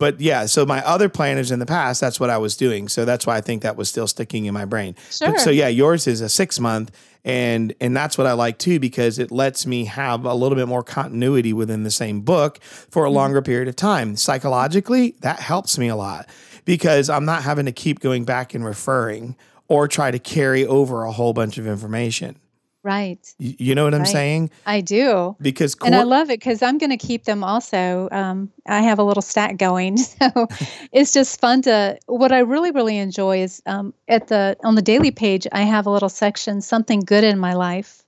but 0.03 0.19
yeah, 0.19 0.47
so 0.47 0.65
my 0.65 0.85
other 0.85 1.07
planners 1.07 1.49
in 1.49 1.59
the 1.59 1.65
past, 1.65 2.01
that's 2.01 2.19
what 2.19 2.29
I 2.29 2.37
was 2.37 2.57
doing. 2.57 2.89
So 2.89 3.05
that's 3.05 3.25
why 3.25 3.37
I 3.37 3.41
think 3.41 3.61
that 3.61 3.77
was 3.77 3.87
still 3.87 4.05
sticking 4.05 4.43
in 4.43 4.53
my 4.53 4.65
brain. 4.65 4.95
sure 5.09 5.31
But, 5.31 5.39
so 5.39 5.49
yeah, 5.49 5.69
yours 5.69 6.07
is 6.07 6.19
a 6.19 6.27
six 6.27 6.59
month, 6.59 6.91
and 7.23 7.73
and 7.79 7.95
that's 7.95 8.17
what 8.17 8.27
I 8.27 8.33
like 8.33 8.57
too 8.57 8.81
because 8.81 9.17
it 9.17 9.31
lets 9.31 9.65
me 9.65 9.85
have 9.85 10.25
a 10.25 10.33
little 10.33 10.57
bit 10.57 10.67
more 10.67 10.83
continuity 10.83 11.53
within 11.53 11.83
the 11.83 11.91
same 11.91 12.19
book 12.19 12.61
for 12.63 13.05
a 13.05 13.07
Mm-hmm. 13.07 13.15
longer 13.15 13.41
period 13.41 13.69
of 13.69 13.77
time. 13.77 14.17
Psychologically, 14.17 15.15
that 15.21 15.39
helps 15.39 15.77
me 15.77 15.87
a 15.87 15.95
lot 15.95 16.27
because 16.65 17.09
I'm 17.09 17.23
not 17.23 17.43
having 17.43 17.65
to 17.65 17.71
keep 17.71 18.01
going 18.01 18.25
back 18.25 18.53
and 18.53 18.65
referring 18.65 19.37
or 19.69 19.87
try 19.87 20.11
to 20.11 20.19
carry 20.19 20.65
over 20.65 21.03
a 21.05 21.13
whole 21.13 21.31
bunch 21.31 21.57
of 21.57 21.65
information. 21.65 22.35
Right 22.83 23.33
You, 23.39 23.55
you 23.59 23.75
know 23.75 23.85
what 23.85 23.93
I'm 23.93 24.05
saying? 24.05 24.51
i 24.65 24.81
do 24.81 25.35
Because 25.41 25.75
and 25.83 25.95
I 25.95 26.03
love 26.03 26.29
it 26.29 26.39
because 26.39 26.61
I'm 26.61 26.77
going 26.77 26.89
to 26.89 26.97
keep 26.97 27.25
them 27.25 27.43
also. 27.43 28.07
Um, 28.11 28.51
I 28.67 28.81
have 28.81 28.99
a 28.99 29.03
little 29.03 29.21
stack 29.21 29.57
going, 29.57 29.97
so 29.97 30.47
it's 30.91 31.13
just 31.13 31.39
fun 31.39 31.61
to. 31.63 31.97
What 32.05 32.31
I 32.31 32.39
really, 32.39 32.71
really 32.71 32.97
enjoy 32.97 33.41
is 33.41 33.61
um, 33.65 33.93
at 34.07 34.27
the 34.27 34.55
on 34.63 34.75
the 34.75 34.81
daily 34.81 35.11
page. 35.11 35.47
I 35.51 35.61
have 35.61 35.85
a 35.85 35.89
little 35.89 36.09
section, 36.09 36.61
something 36.61 37.01
good 37.01 37.23
in 37.23 37.39
my 37.39 37.53
life, 37.53 38.03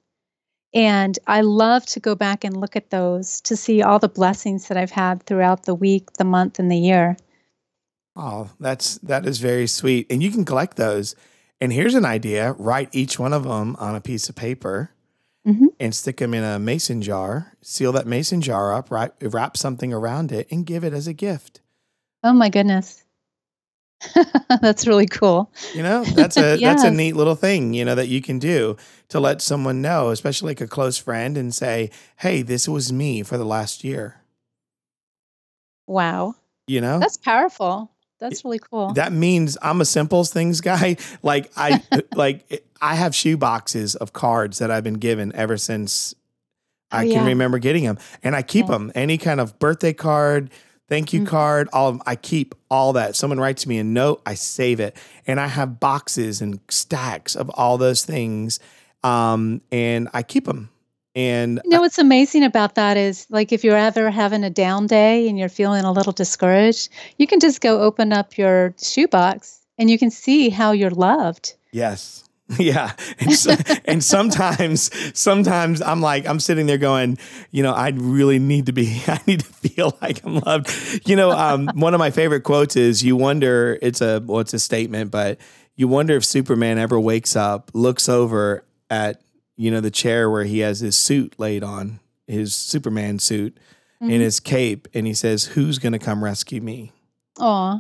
and 0.73 1.17
I 1.28 1.41
love 1.41 1.86
to 1.88 1.99
go 1.99 2.15
back 2.15 2.43
and 2.43 2.57
look 2.57 2.76
at 2.76 2.89
those 2.89 3.41
to 3.41 3.55
see 3.55 3.82
all 3.82 3.99
the 3.99 4.09
blessings 4.09 4.67
that 4.67 4.78
I've 4.78 4.91
had 4.91 5.23
throughout 5.23 5.63
the 5.63 5.76
week, 5.76 6.13
the 6.13 6.26
month, 6.26 6.59
and 6.59 6.71
the 6.71 6.78
year. 6.78 7.17
Oh, 8.15 8.49
that's 8.59 8.97
that 8.99 9.26
is 9.26 9.39
very 9.39 9.67
sweet. 9.67 10.07
And 10.09 10.23
you 10.23 10.32
can 10.32 10.45
collect 10.45 10.78
those. 10.78 11.15
And 11.61 11.71
here's 11.71 11.95
an 11.95 12.05
idea: 12.05 12.53
write 12.53 12.89
each 12.93 13.17
one 13.19 13.33
of 13.33 13.43
them 13.43 13.75
on 13.79 13.95
a 13.95 14.01
piece 14.01 14.29
of 14.29 14.35
paper 14.35 14.91
Mhm. 15.47 15.67
and 15.79 15.93
stick 15.95 16.17
them 16.17 16.33
in 16.33 16.43
a 16.43 16.59
mason 16.59 17.01
jar. 17.01 17.53
Seal 17.61 17.91
that 17.93 18.07
mason 18.07 18.41
jar 18.41 18.73
up, 18.73 18.91
right, 18.91 19.11
wrap 19.21 19.55
something 19.57 19.93
around 19.93 20.31
it, 20.31 20.47
and 20.51 20.65
give 20.65 20.83
it 20.83 20.93
as 20.93 21.07
a 21.07 21.13
gift. 21.13 21.61
Oh 22.23 22.33
my 22.33 22.49
goodness, 22.49 23.03
that's 24.61 24.85
really 24.87 25.05
cool. 25.05 25.51
You 25.73 25.83
know, 25.83 26.03
that's 26.03 26.37
a 26.37 26.57
that's 26.61 26.83
a 26.83 26.91
neat 26.91 27.15
little 27.15 27.35
thing. 27.35 27.73
You 27.73 27.85
know 27.85 27.95
that 27.95 28.07
you 28.09 28.21
can 28.21 28.39
do 28.39 28.75
to 29.09 29.19
let 29.19 29.41
someone 29.41 29.81
know, 29.81 30.09
especially 30.09 30.51
like 30.51 30.61
a 30.61 30.67
close 30.67 30.97
friend, 30.97 31.37
and 31.37 31.53
say, 31.53 31.89
"Hey, 32.17 32.41
this 32.41 32.67
was 32.67 32.91
me 32.91 33.23
for 33.23 33.37
the 33.37 33.45
last 33.45 33.83
year." 33.83 34.21
Wow, 35.87 36.35
You 36.67 36.81
know, 36.81 36.99
that's 36.99 37.17
powerful. 37.17 37.91
That's 38.30 38.45
really 38.45 38.59
cool. 38.59 38.93
That 38.93 39.11
means 39.13 39.57
I'm 39.61 39.82
a 39.82 39.86
simples 39.86 40.32
things 40.32 40.61
guy. 40.61 40.97
Like 41.23 41.51
I 41.57 41.82
like 42.13 42.63
I 42.82 42.95
have 42.95 43.15
shoe 43.15 43.38
boxes 43.38 43.95
of 43.95 44.13
cards 44.13 44.59
that 44.59 44.69
I've 44.71 44.84
been 44.84 44.95
given 44.95 45.34
ever 45.36 45.57
since 45.57 46.13
Oh, 46.91 46.97
I 46.99 47.03
can 47.05 47.11
yeah. 47.23 47.26
remember 47.26 47.57
getting 47.57 47.84
them, 47.84 47.97
and 48.23 48.36
I 48.36 48.41
keep 48.43 48.67
Yeah. 48.67 48.73
them. 48.73 48.91
Any 48.93 49.17
kind 49.17 49.39
of 49.39 49.57
birthday 49.57 49.91
card, 49.91 50.51
thank 50.88 51.13
you 51.13 51.21
Mhm. 51.21 51.28
card, 51.28 51.67
all 51.73 51.89
of 51.89 52.01
I 52.05 52.15
keep 52.15 52.53
all 52.69 52.93
that. 52.93 53.15
Someone 53.15 53.39
writes 53.39 53.65
me 53.65 53.80
a 53.80 53.84
note, 53.84 54.21
I 54.26 54.36
save 54.36 54.80
it, 54.80 54.95
and 55.26 55.39
I 55.39 55.47
have 55.47 55.80
boxes 55.80 56.41
and 56.41 56.59
stacks 56.69 57.36
of 57.36 57.49
all 57.55 57.80
those 57.80 58.05
things, 58.05 58.59
um, 59.03 59.61
and 59.71 60.07
I 60.13 60.21
keep 60.21 60.45
them. 60.45 60.69
And 61.16 61.61
You 61.63 61.70
know 61.70 61.82
what's 61.82 61.97
amazing 61.97 62.43
about 62.43 62.76
that 62.76 62.97
is 62.97 63.26
like 63.30 63.53
if 63.53 63.63
you're 63.63 63.78
ever 63.78 64.11
having 64.11 64.43
a 64.43 64.49
down 64.49 64.86
day 64.86 65.30
and 65.30 65.39
you're 65.39 65.49
feeling 65.49 65.86
a 65.86 65.91
little 65.91 66.11
discouraged, 66.11 66.89
you 67.18 67.26
can 67.26 67.39
just 67.39 67.61
go 67.61 67.82
open 67.82 68.11
up 68.11 68.38
your 68.38 68.74
shoebox 68.82 69.61
and 69.78 69.89
you 69.89 69.97
can 69.97 70.11
see 70.11 70.49
how 70.49 70.74
you're 70.74 70.89
loved. 70.91 71.55
Yes. 71.72 72.24
Yeah. 72.59 72.91
And, 73.20 73.34
so, 73.34 73.55
and 73.86 74.03
sometimes, 74.03 74.91
sometimes 75.20 75.82
I'm 75.82 75.99
like, 75.99 76.28
I'm 76.28 76.39
sitting 76.39 76.68
there 76.68 76.78
going, 76.78 77.18
you 77.49 77.63
know, 77.63 77.74
I 77.74 77.89
really 77.89 78.38
need 78.38 78.68
to 78.68 78.72
be, 78.72 79.01
I 79.07 79.20
need 79.26 79.39
to 79.39 79.45
feel 79.47 79.97
like 79.99 80.24
I'm 80.24 80.36
loved. 80.36 80.70
You 81.07 81.16
know, 81.16 81.32
um, 81.32 81.68
one 81.74 81.95
of 81.95 81.99
my 81.99 82.11
favorite 82.11 82.41
quotes 82.41 82.76
is 82.76 83.03
you 83.03 83.16
wonder, 83.16 83.80
it's 83.82 83.99
a, 83.99 84.22
well, 84.24 84.41
it's 84.41 84.53
a 84.53 84.59
statement, 84.59 85.09
but 85.09 85.39
you 85.76 85.88
wonder 85.88 86.16
if 86.16 86.24
Superman 86.24 86.78
ever 86.78 86.99
wakes 86.99 87.36
up, 87.36 87.72
looks 87.74 88.07
over 88.07 88.63
at, 88.91 89.22
you 89.57 89.71
know, 89.71 89.79
the 89.81 89.91
chair 89.91 90.29
where 90.29 90.43
he 90.43 90.59
has 90.59 90.79
his 90.81 90.97
suit 90.97 91.35
laid 91.37 91.63
on, 91.63 91.99
his 92.27 92.53
Superman 92.55 93.19
suit 93.19 93.57
Mm-hmm. 94.01 94.11
and 94.11 94.21
his 94.21 94.41
cape, 94.41 94.89
and 94.93 95.07
he 95.07 95.13
says, 95.13 95.45
who's 95.45 95.79
going 95.79 95.93
to 95.93 95.99
come 95.99 96.21
rescue 96.21 96.59
me? 96.59 96.91
Oh, 97.39 97.79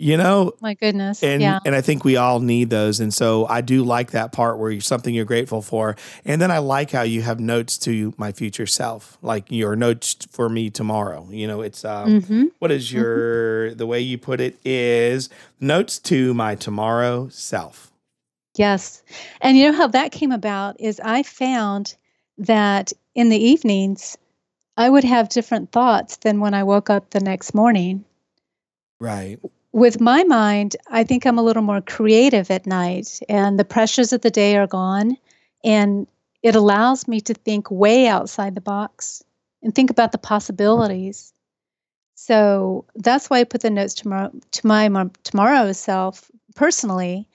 You 0.00 0.16
know, 0.16 0.54
my 0.60 0.74
goodness. 0.74 1.22
and 1.22 1.40
yeah. 1.40 1.60
and 1.64 1.72
I 1.76 1.82
think 1.82 2.04
we 2.04 2.16
all 2.16 2.40
need 2.40 2.68
those. 2.70 2.98
And 2.98 3.14
so 3.14 3.46
I 3.46 3.60
do 3.60 3.84
like 3.84 4.10
that 4.10 4.32
part 4.32 4.58
where 4.58 4.72
you're 4.72 4.80
something 4.80 5.14
you're 5.14 5.24
grateful 5.24 5.62
for. 5.62 5.94
And 6.24 6.42
then 6.42 6.50
I 6.50 6.58
like 6.58 6.90
how 6.90 7.02
you 7.02 7.22
have 7.22 7.38
notes 7.38 7.78
to 7.78 8.12
my 8.16 8.32
future 8.32 8.66
self, 8.66 9.18
like 9.22 9.44
your 9.52 9.76
notes 9.76 10.16
for 10.32 10.48
me 10.48 10.68
tomorrow. 10.68 11.28
You 11.30 11.46
know, 11.46 11.60
it's 11.60 11.84
um, 11.84 12.22
hmm 12.22 12.44
what 12.58 12.72
is 12.72 12.92
your 12.92 13.72
the 13.74 13.86
way 13.86 14.00
you 14.00 14.18
put 14.18 14.40
it 14.40 14.58
is 14.64 15.28
notes 15.60 15.98
to 16.00 16.34
my 16.34 16.56
tomorrow 16.56 17.28
self. 17.28 17.89
Yes. 18.56 19.02
And 19.40 19.56
you 19.56 19.70
know 19.70 19.76
how 19.76 19.86
that 19.88 20.12
came 20.12 20.32
about 20.32 20.80
is 20.80 21.00
I 21.04 21.22
found 21.22 21.96
that 22.38 22.92
in 23.14 23.28
the 23.28 23.38
evenings, 23.38 24.16
I 24.76 24.88
would 24.88 25.04
have 25.04 25.28
different 25.28 25.72
thoughts 25.72 26.16
than 26.16 26.40
when 26.40 26.54
I 26.54 26.62
woke 26.62 26.90
up 26.90 27.10
the 27.10 27.20
next 27.20 27.54
morning. 27.54 28.04
Right. 28.98 29.38
With 29.72 30.00
my 30.00 30.24
mind, 30.24 30.76
I 30.90 31.04
think 31.04 31.24
I'm 31.26 31.38
a 31.38 31.42
little 31.42 31.62
more 31.62 31.80
creative 31.80 32.50
at 32.50 32.66
night, 32.66 33.20
and 33.28 33.58
the 33.58 33.64
pressures 33.64 34.12
of 34.12 34.22
the 34.22 34.30
day 34.30 34.56
are 34.56 34.66
gone. 34.66 35.16
And 35.62 36.06
it 36.42 36.56
allows 36.56 37.06
me 37.06 37.20
to 37.20 37.34
think 37.34 37.70
way 37.70 38.08
outside 38.08 38.54
the 38.54 38.60
box 38.60 39.22
and 39.62 39.74
think 39.74 39.90
about 39.90 40.12
the 40.12 40.18
possibilities. 40.18 41.32
So 42.14 42.84
that's 42.96 43.30
why 43.30 43.40
I 43.40 43.44
put 43.44 43.60
the 43.62 43.70
notes 43.70 43.94
tomorrow 43.94 44.30
to 44.50 44.66
my 44.66 44.88
tomorrow 45.22 45.72
self 45.72 46.30
personally, 46.54 47.28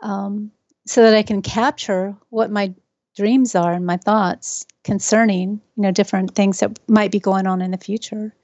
um, 0.00 0.50
so 0.86 1.02
that 1.02 1.14
I 1.14 1.22
can 1.22 1.42
capture 1.42 2.16
what 2.30 2.50
my 2.50 2.74
dreams 3.16 3.54
are 3.54 3.72
and 3.72 3.86
my 3.86 3.96
thoughts 3.96 4.66
concerning 4.84 5.60
you 5.76 5.82
know 5.82 5.90
different 5.90 6.34
things 6.34 6.60
that 6.60 6.78
might 6.88 7.10
be 7.10 7.20
going 7.20 7.46
on 7.46 7.62
in 7.62 7.70
the 7.70 7.78
future. 7.78 8.34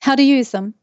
How 0.00 0.14
to 0.14 0.22
use 0.22 0.50
them? 0.50 0.74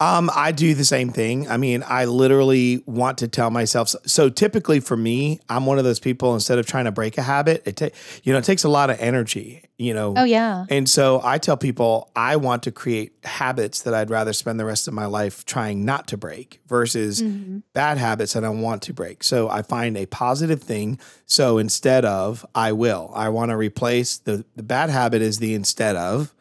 Um, 0.00 0.30
I 0.32 0.52
do 0.52 0.74
the 0.74 0.84
same 0.84 1.10
thing. 1.10 1.48
I 1.50 1.56
mean, 1.56 1.82
I 1.84 2.04
literally 2.04 2.84
want 2.86 3.18
to 3.18 3.26
tell 3.26 3.50
myself. 3.50 3.92
So 4.06 4.28
typically 4.28 4.78
for 4.78 4.96
me, 4.96 5.40
I'm 5.48 5.66
one 5.66 5.76
of 5.78 5.84
those 5.84 5.98
people. 5.98 6.34
Instead 6.34 6.60
of 6.60 6.66
trying 6.66 6.84
to 6.84 6.92
break 6.92 7.18
a 7.18 7.22
habit, 7.22 7.64
it 7.66 7.76
ta- 7.76 7.88
you 8.22 8.32
know 8.32 8.38
it 8.38 8.44
takes 8.44 8.62
a 8.62 8.68
lot 8.68 8.90
of 8.90 9.00
energy. 9.00 9.64
You 9.76 9.94
know, 9.94 10.14
Oh 10.16 10.24
yeah, 10.24 10.66
And 10.70 10.88
so 10.88 11.20
I 11.22 11.38
tell 11.38 11.56
people 11.56 12.10
I 12.16 12.34
want 12.36 12.64
to 12.64 12.72
create 12.72 13.12
habits 13.24 13.82
that 13.82 13.94
I'd 13.94 14.10
rather 14.10 14.32
spend 14.32 14.58
the 14.58 14.64
rest 14.64 14.88
of 14.88 14.94
my 14.94 15.06
life 15.06 15.44
trying 15.44 15.84
not 15.84 16.08
to 16.08 16.16
break 16.16 16.60
versus 16.66 17.22
Mhm. 17.22 17.62
bad 17.74 17.96
habits 17.98 18.32
that 18.32 18.44
I 18.44 18.48
want 18.48 18.82
to 18.82 18.92
break. 18.92 19.22
So 19.22 19.48
I 19.48 19.62
find 19.62 19.96
a 19.96 20.06
positive 20.06 20.60
thing. 20.62 20.98
So 21.26 21.58
instead 21.58 22.04
of 22.04 22.44
I 22.56 22.72
will, 22.72 23.12
I 23.14 23.28
want 23.28 23.50
to 23.50 23.56
replace 23.56 24.16
the, 24.18 24.44
the 24.56 24.64
bad 24.64 24.90
habit 24.90 25.22
is 25.22 25.38
the 25.38 25.54
instead 25.54 25.94
of. 25.96 26.34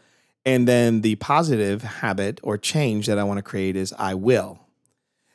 And 0.48 0.66
then 0.66 1.02
the 1.02 1.16
positive 1.16 1.84
habit 1.84 2.40
or 2.42 2.58
change 2.58 3.08
that 3.08 3.20
I 3.20 3.26
want 3.26 3.38
to 3.38 3.42
create 3.42 3.76
is 3.76 3.94
I 4.00 4.14
will. 4.14 4.62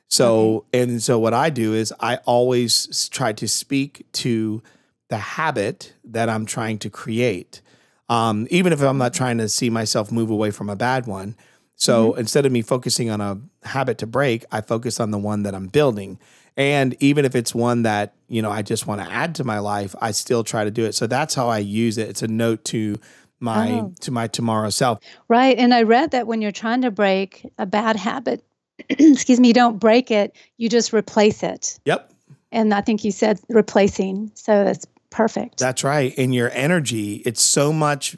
So, 0.09 0.65
and 0.73 1.03
so 1.03 1.19
what 1.19 1.35
I 1.35 1.51
do 1.51 1.75
is 1.75 1.93
I 2.01 2.17
always 2.25 3.11
try 3.11 3.35
to 3.35 3.47
speak 3.47 4.07
to 4.13 4.63
the 5.11 5.19
habit 5.19 5.93
that 6.05 6.31
I'm 6.31 6.47
trying 6.47 6.79
to 6.79 6.89
create. 6.89 7.61
Um, 8.09 8.47
even 8.51 8.73
if 8.73 8.81
I'm 8.81 8.97
not 8.97 9.13
trying 9.13 9.37
to 9.37 9.51
see 9.51 9.69
myself 9.69 10.11
move 10.11 10.31
away 10.31 10.51
from 10.51 10.71
a 10.71 10.77
bad 10.77 11.07
one. 11.07 11.37
So 11.77 12.15
instead 12.15 12.47
of 12.47 12.53
me 12.53 12.63
focusing 12.63 13.11
on 13.11 13.21
a 13.21 13.39
habit 13.65 13.99
to 13.99 14.07
break, 14.07 14.47
I 14.51 14.63
focus 14.63 14.99
on 14.99 15.11
the 15.11 15.19
one 15.19 15.43
that 15.43 15.55
I'm 15.55 15.67
building. 15.67 16.19
And 16.57 16.97
even 17.01 17.27
if 17.27 17.35
it's 17.35 17.55
one 17.55 17.83
that, 17.83 18.15
you 18.29 18.41
know, 18.41 18.51
I 18.51 18.63
just 18.63 18.87
want 18.87 19.03
to 19.03 19.11
add 19.11 19.35
to 19.37 19.45
my 19.45 19.59
life, 19.59 19.95
I 20.01 20.13
still 20.13 20.45
try 20.45 20.65
to 20.65 20.71
do 20.71 20.85
it. 20.85 20.95
So 20.95 21.07
that's 21.07 21.35
how 21.35 21.49
I 21.49 21.59
use 21.59 21.99
it. 21.99 22.09
It's 22.09 22.23
a 22.23 22.29
note 22.29 22.65
to 22.67 22.97
my 23.43 23.71
Oh. 23.73 23.93
to 24.01 24.11
my 24.11 24.29
tomorrow 24.29 24.71
self. 24.71 25.01
right. 25.29 25.59
And 25.59 25.75
I 25.75 25.83
read 25.83 26.13
that 26.13 26.27
when 26.27 26.41
you're 26.41 26.53
trying 26.53 26.83
to 26.83 26.91
break 26.91 27.45
a 27.59 27.67
bad 27.67 27.97
habit, 27.97 28.43
excuse 28.89 29.39
me, 29.41 29.49
you 29.49 29.55
don't 29.55 29.79
break 29.79 30.11
it, 30.11 30.35
you 30.57 30.69
just 30.69 30.93
replace 30.95 31.43
it. 31.43 31.79
Yep. 31.85 32.11
And 32.53 32.73
I 32.73 32.81
think 32.81 33.05
you 33.05 33.11
said 33.11 33.41
replacing, 33.49 34.31
so 34.35 34.65
that's 34.65 34.87
perfect. 35.11 35.59
That's 35.59 35.83
right. 35.85 36.15
And 36.17 36.35
your 36.35 36.51
energy, 36.53 37.17
it's 37.27 37.43
so 37.43 37.73
much. 37.73 38.17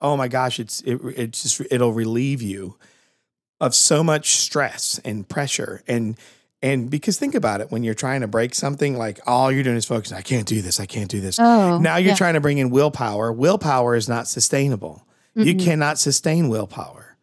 Oh 0.00 0.16
my 0.16 0.28
gosh, 0.28 0.58
it's 0.60 0.80
it, 0.82 1.00
it's 1.16 1.42
just 1.42 1.60
it'll 1.70 1.92
relieve 1.92 2.40
you 2.42 2.76
of 3.60 3.74
so 3.74 4.02
much 4.04 4.34
stress 4.36 5.00
and 5.04 5.28
pressure 5.28 5.82
and 5.86 6.16
and 6.64 6.90
because 6.90 7.18
think 7.18 7.34
about 7.34 7.60
it 7.60 7.70
when 7.70 7.84
you're 7.84 7.94
trying 8.06 8.22
to 8.22 8.26
break 8.26 8.54
something 8.54 8.96
like 8.96 9.20
all 9.26 9.52
you're 9.52 9.62
doing 9.62 9.76
is 9.76 9.84
focusing, 9.84 10.16
I 10.16 10.22
can't 10.22 10.46
do 10.46 10.62
this 10.62 10.80
I 10.80 10.86
can't 10.86 11.10
do 11.10 11.20
this 11.20 11.38
oh, 11.38 11.78
now 11.78 11.96
you're 11.96 12.10
yeah. 12.10 12.16
trying 12.16 12.34
to 12.34 12.40
bring 12.40 12.58
in 12.58 12.70
willpower 12.70 13.32
willpower 13.32 13.94
is 13.94 14.08
not 14.08 14.26
sustainable 14.26 15.06
you 15.34 15.54
Mm-mm. 15.54 15.64
cannot 15.64 15.98
sustain 15.98 16.48
willpower 16.48 17.16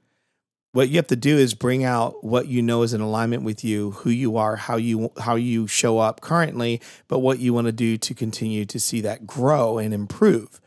what 0.74 0.88
you 0.88 0.96
have 0.96 1.08
to 1.08 1.18
do 1.18 1.38
is 1.38 1.54
bring 1.54 1.84
out 1.84 2.24
what 2.24 2.48
you 2.48 2.62
know 2.62 2.84
is 2.84 2.94
in 2.94 3.02
alignment 3.02 3.44
with 3.44 3.64
you 3.64 3.92
who 3.92 4.10
you 4.10 4.38
are 4.38 4.56
how 4.56 4.78
you 4.78 5.12
how 5.20 5.36
you 5.36 5.68
show 5.68 5.98
up 6.00 6.22
currently 6.22 6.80
but 7.08 7.20
what 7.20 7.40
you 7.40 7.54
want 7.54 7.68
to 7.68 7.72
do 7.74 7.98
to 7.98 8.14
continue 8.14 8.64
to 8.66 8.80
see 8.80 9.02
that 9.02 9.26
grow 9.28 9.78
and 9.78 9.94
improve 9.94 10.60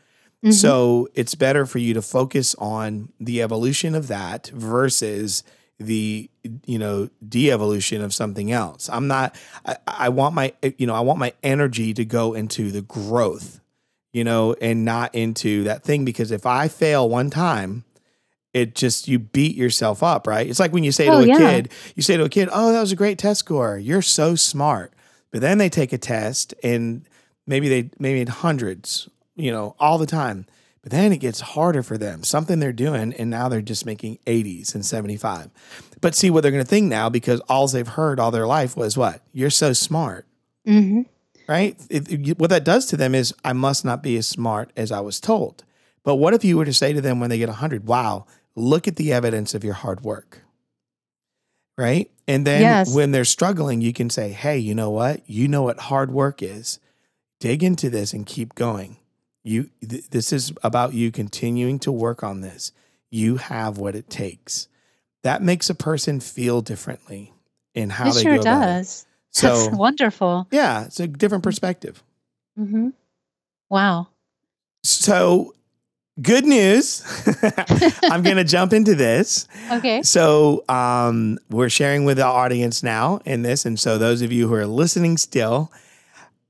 Mhm. 0.43 0.53
so 0.53 1.07
it's 1.15 1.33
better 1.33 1.65
for 1.65 1.79
you 1.79 1.93
to 1.95 2.01
focus 2.03 2.53
on 2.59 3.09
the 3.19 3.41
evolution 3.41 3.95
of 3.95 4.07
that 4.09 4.47
versus 4.53 5.43
the 5.79 6.29
you 6.65 6.79
know 6.79 7.09
de-evolution 7.27 8.01
of 8.01 8.13
something 8.13 8.51
else. 8.51 8.89
I'm 8.91 9.07
not 9.07 9.35
I, 9.65 9.75
I 9.85 10.09
want 10.09 10.33
my 10.35 10.53
you 10.77 10.87
know 10.87 10.95
i 10.95 11.01
want 11.01 11.19
my 11.19 11.33
energy 11.43 11.93
to 11.93 12.05
go 12.05 12.33
into 12.33 12.71
the 12.71 12.81
growth 12.81 13.59
you 14.13 14.23
know 14.23 14.55
and 14.61 14.85
not 14.85 15.13
into 15.13 15.63
that 15.65 15.83
thing 15.83 16.05
because 16.05 16.31
if 16.31 16.45
i 16.45 16.69
fail 16.69 17.09
one 17.09 17.29
time 17.29 17.83
it 18.53 18.73
just 18.73 19.09
you 19.09 19.19
beat 19.19 19.57
yourself 19.57 20.01
up 20.01 20.27
right? 20.27 20.47
It's 20.47 20.61
like 20.61 20.71
when 20.71 20.85
you 20.85 20.93
say 20.93 21.09
Oh, 21.09 21.19
to 21.19 21.25
a 21.25 21.27
yeah. 21.27 21.37
kid 21.37 21.71
you 21.95 22.01
say 22.01 22.15
to 22.15 22.23
a 22.23 22.29
kid 22.29 22.47
oh 22.53 22.71
that 22.71 22.79
was 22.79 22.93
a 22.93 22.95
great 22.95 23.17
test 23.17 23.41
score. 23.41 23.77
You're 23.77 24.01
so 24.01 24.35
smart. 24.35 24.93
But 25.31 25.41
then 25.41 25.57
they 25.57 25.67
take 25.67 25.91
a 25.91 25.97
test 25.97 26.53
and 26.63 27.05
maybe 27.45 27.67
they 27.67 27.89
maybe 27.99 28.21
in 28.21 28.27
hundreds 28.27 29.09
you 29.35 29.51
know 29.51 29.75
all 29.77 29.97
the 29.97 30.05
time 30.05 30.45
but 30.85 30.91
then 30.91 31.11
it 31.11 31.17
gets 31.17 31.39
harder 31.39 31.81
for 31.81 31.97
them. 31.97 32.21
Something 32.23 32.59
they're 32.59 32.71
doing 32.71 33.11
and 33.13 33.31
now 33.31 33.49
they're 33.49 33.59
just 33.63 33.87
making 33.87 34.19
80s 34.27 34.75
and 34.75 34.85
75 34.85 35.49
but 35.99 36.13
see 36.13 36.29
what 36.29 36.41
they're 36.43 36.51
going 36.51 36.63
to 36.63 36.69
think 36.69 36.87
now 36.87 37.09
because 37.09 37.39
all 37.49 37.67
they've 37.67 37.87
heard 37.87 38.19
all 38.19 38.29
their 38.29 38.45
life 38.45 38.77
was 38.77 38.95
what? 38.95 39.21
You're 39.33 39.49
so 39.49 39.73
smart. 39.73 40.27
Mhm. 40.67 41.07
right? 41.47 41.75
It- 41.89 42.11
it- 42.11 42.39
what 42.39 42.49
that 42.51 42.63
does 42.63 42.85
to 42.87 42.97
them 42.97 43.13
is 43.15 43.33
i 43.43 43.53
must 43.53 43.83
not 43.85 44.01
be 44.03 44.15
as 44.17 44.27
smart 44.27 44.71
as 44.77 44.91
i 44.91 44.99
was 44.99 45.19
told. 45.19 45.63
But 46.03 46.15
what 46.17 46.33
if 46.35 46.43
you 46.43 46.55
were 46.57 46.65
to 46.65 46.73
say 46.73 46.93
to 46.93 47.01
them 47.01 47.19
when 47.19 47.29
they 47.31 47.37
get 47.39 47.49
100 47.49 47.87
wow 47.87 48.25
look 48.55 48.87
at 48.87 48.95
the 48.97 49.11
evidence 49.11 49.53
of 49.55 49.63
your 49.63 49.73
hard 49.73 50.01
work. 50.01 50.41
Right? 51.77 52.09
And 52.27 52.45
then 52.47 52.61
Yes. 52.61 52.93
when 52.93 53.11
they're 53.11 53.25
struggling 53.25 53.81
you 53.81 53.93
can 53.93 54.09
say 54.09 54.29
hey 54.31 54.57
you 54.59 54.75
know 54.75 54.89
what? 54.91 55.21
You 55.27 55.47
know 55.47 55.63
what 55.63 55.79
hard 55.79 56.11
work 56.11 56.41
is. 56.43 56.79
Dig 57.39 57.63
into 57.63 57.89
this 57.89 58.13
and 58.13 58.25
keep 58.25 58.53
going 58.55 58.97
you 59.45 59.69
th- 59.87 60.09
this 60.09 60.33
is 60.33 60.51
about 60.63 60.93
you 60.93 61.11
continuing 61.11 61.79
to 61.79 61.91
work 61.91 62.23
on 62.23 62.41
this 62.41 62.71
you 63.11 63.37
have 63.37 63.77
what 63.77 63.95
it 63.95 64.09
takes 64.09 64.67
that 65.23 65.41
makes 65.41 65.69
a 65.69 65.75
person 65.75 66.19
feel 66.19 66.61
differently 66.61 67.31
in 67.73 67.89
how 67.91 68.09
It 68.09 68.15
they 68.15 68.21
sure 68.23 68.35
go 68.35 68.41
about 68.41 68.63
it. 68.63 68.65
does. 68.65 69.05
so 69.31 69.47
That's 69.47 69.77
wonderful. 69.77 70.47
yeah 70.51 70.85
it's 70.85 70.99
a 70.99 71.07
different 71.07 71.43
perspective 71.43 72.03
hmm 72.57 72.89
Wow. 73.69 74.07
so 74.83 75.53
good 76.21 76.45
news 76.45 77.03
i'm 78.03 78.23
going 78.23 78.37
to 78.37 78.43
jump 78.45 78.71
into 78.73 78.95
this 78.95 79.47
Okay. 79.71 80.01
so 80.01 80.63
um, 80.69 81.37
we're 81.49 81.69
sharing 81.69 82.05
with 82.05 82.17
the 82.17 82.25
audience 82.25 82.81
now 82.83 83.19
in 83.25 83.41
this 83.41 83.65
and 83.65 83.77
so 83.79 83.97
those 83.97 84.21
of 84.21 84.31
you 84.31 84.47
who 84.47 84.53
are 84.53 84.65
listening 84.67 85.17
still 85.17 85.71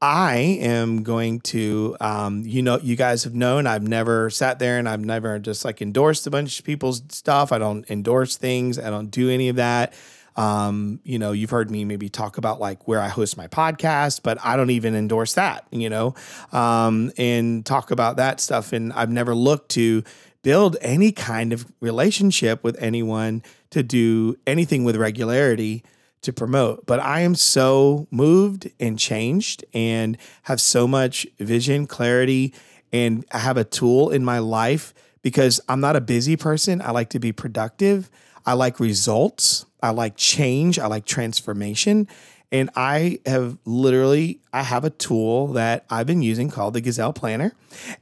i 0.01 0.35
am 0.35 1.03
going 1.03 1.39
to 1.39 1.95
um, 2.01 2.43
you 2.45 2.61
know 2.61 2.77
you 2.79 2.95
guys 2.95 3.23
have 3.23 3.33
known 3.33 3.65
i've 3.65 3.87
never 3.87 4.29
sat 4.29 4.59
there 4.59 4.77
and 4.77 4.87
i've 4.89 5.03
never 5.03 5.39
just 5.39 5.63
like 5.63 5.81
endorsed 5.81 6.27
a 6.27 6.31
bunch 6.31 6.59
of 6.59 6.65
people's 6.65 7.01
stuff. 7.09 7.51
I 7.51 7.57
don't 7.57 7.89
endorse 7.89 8.37
things. 8.37 8.77
I 8.79 8.89
don't 8.89 9.09
do 9.09 9.29
any 9.29 9.49
of 9.49 9.55
that. 9.57 9.93
Um, 10.35 10.99
you 11.03 11.17
know, 11.17 11.31
you've 11.31 11.49
heard 11.49 11.71
me 11.71 11.85
maybe 11.85 12.09
talk 12.09 12.37
about 12.37 12.59
like 12.59 12.87
where 12.87 12.99
I 12.99 13.07
host 13.07 13.37
my 13.37 13.47
podcast, 13.47 14.21
but 14.21 14.37
I 14.43 14.57
don't 14.57 14.69
even 14.69 14.93
endorse 14.93 15.33
that, 15.35 15.65
you 15.71 15.89
know, 15.89 16.13
um, 16.51 17.11
and 17.17 17.65
talk 17.65 17.89
about 17.91 18.17
that 18.17 18.41
stuff. 18.41 18.73
And 18.73 18.91
I've 18.91 19.09
never 19.09 19.33
looked 19.33 19.69
to 19.71 20.03
build 20.41 20.75
any 20.81 21.13
kind 21.13 21.53
of 21.53 21.65
relationship 21.79 22.63
with 22.63 22.75
anyone 22.81 23.43
to 23.69 23.81
do 23.81 24.35
anything 24.45 24.83
with 24.83 24.97
regularity 24.97 25.83
to 26.25 26.33
promote. 26.33 26.85
But 26.85 26.99
I 26.99 27.21
am 27.21 27.35
so 27.35 28.07
moved 28.11 28.69
and 28.79 28.99
changed 28.99 29.65
and 29.73 30.17
have 30.43 30.61
so 30.61 30.87
much 30.87 31.25
vision, 31.39 31.87
clarity, 31.87 32.53
and 32.91 33.25
I 33.31 33.39
have 33.39 33.57
a 33.57 33.63
tool 33.63 34.09
in 34.09 34.23
my 34.23 34.39
life 34.39 34.93
because 35.21 35.59
I'm 35.67 35.79
not 35.79 35.95
a 35.95 36.01
busy 36.01 36.35
person. 36.35 36.81
I 36.81 36.91
like 36.91 37.09
to 37.11 37.19
be 37.19 37.31
productive. 37.31 38.11
I 38.45 38.53
like 38.53 38.79
results. 38.79 39.65
I 39.81 39.89
like 39.89 40.15
change. 40.15 40.77
I 40.77 40.87
like 40.87 41.05
transformation. 41.05 42.07
And 42.51 42.69
I 42.75 43.19
have 43.25 43.57
literally, 43.65 44.39
I 44.53 44.63
have 44.63 44.85
a 44.85 44.89
tool 44.89 45.47
that 45.53 45.85
I've 45.89 46.05
been 46.05 46.21
using 46.21 46.49
called 46.49 46.73
the 46.75 46.81
Gazelle 46.81 47.11
Planner. 47.11 47.53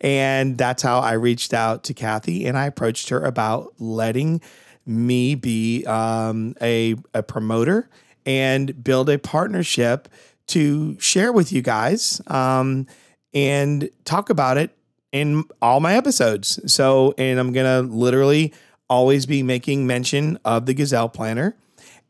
And 0.02 0.58
that's 0.58 0.84
how 0.84 1.00
I 1.00 1.14
reached 1.14 1.54
out 1.54 1.86
to 1.86 1.94
Kathy 1.94 2.46
and 2.46 2.58
I 2.58 2.66
approached 2.66 3.10
her 3.10 3.24
about 3.24 3.74
letting 3.80 4.42
me 4.86 5.36
be 5.36 5.86
um, 5.86 6.56
a, 6.62 6.96
a 7.14 7.24
promoter 7.24 7.90
and 8.26 8.84
build 8.84 9.10
a 9.10 9.18
partnership 9.18 10.08
to 10.48 11.00
share 11.00 11.32
with 11.32 11.52
you 11.52 11.62
guys 11.62 12.22
um, 12.28 12.88
and 13.34 13.90
talk 14.06 14.30
about 14.30 14.58
it 14.58 14.76
in 15.12 15.46
all 15.62 15.80
my 15.80 15.96
episodes. 15.96 16.60
So, 16.72 17.14
and 17.18 17.40
I'm 17.40 17.54
going 17.54 17.88
to 17.88 17.94
literally 17.94 18.54
always 18.90 19.26
be 19.26 19.44
making 19.44 19.88
mention 19.88 20.38
of 20.44 20.66
the 20.66 20.74
Gazelle 20.74 21.10
Planner. 21.10 21.56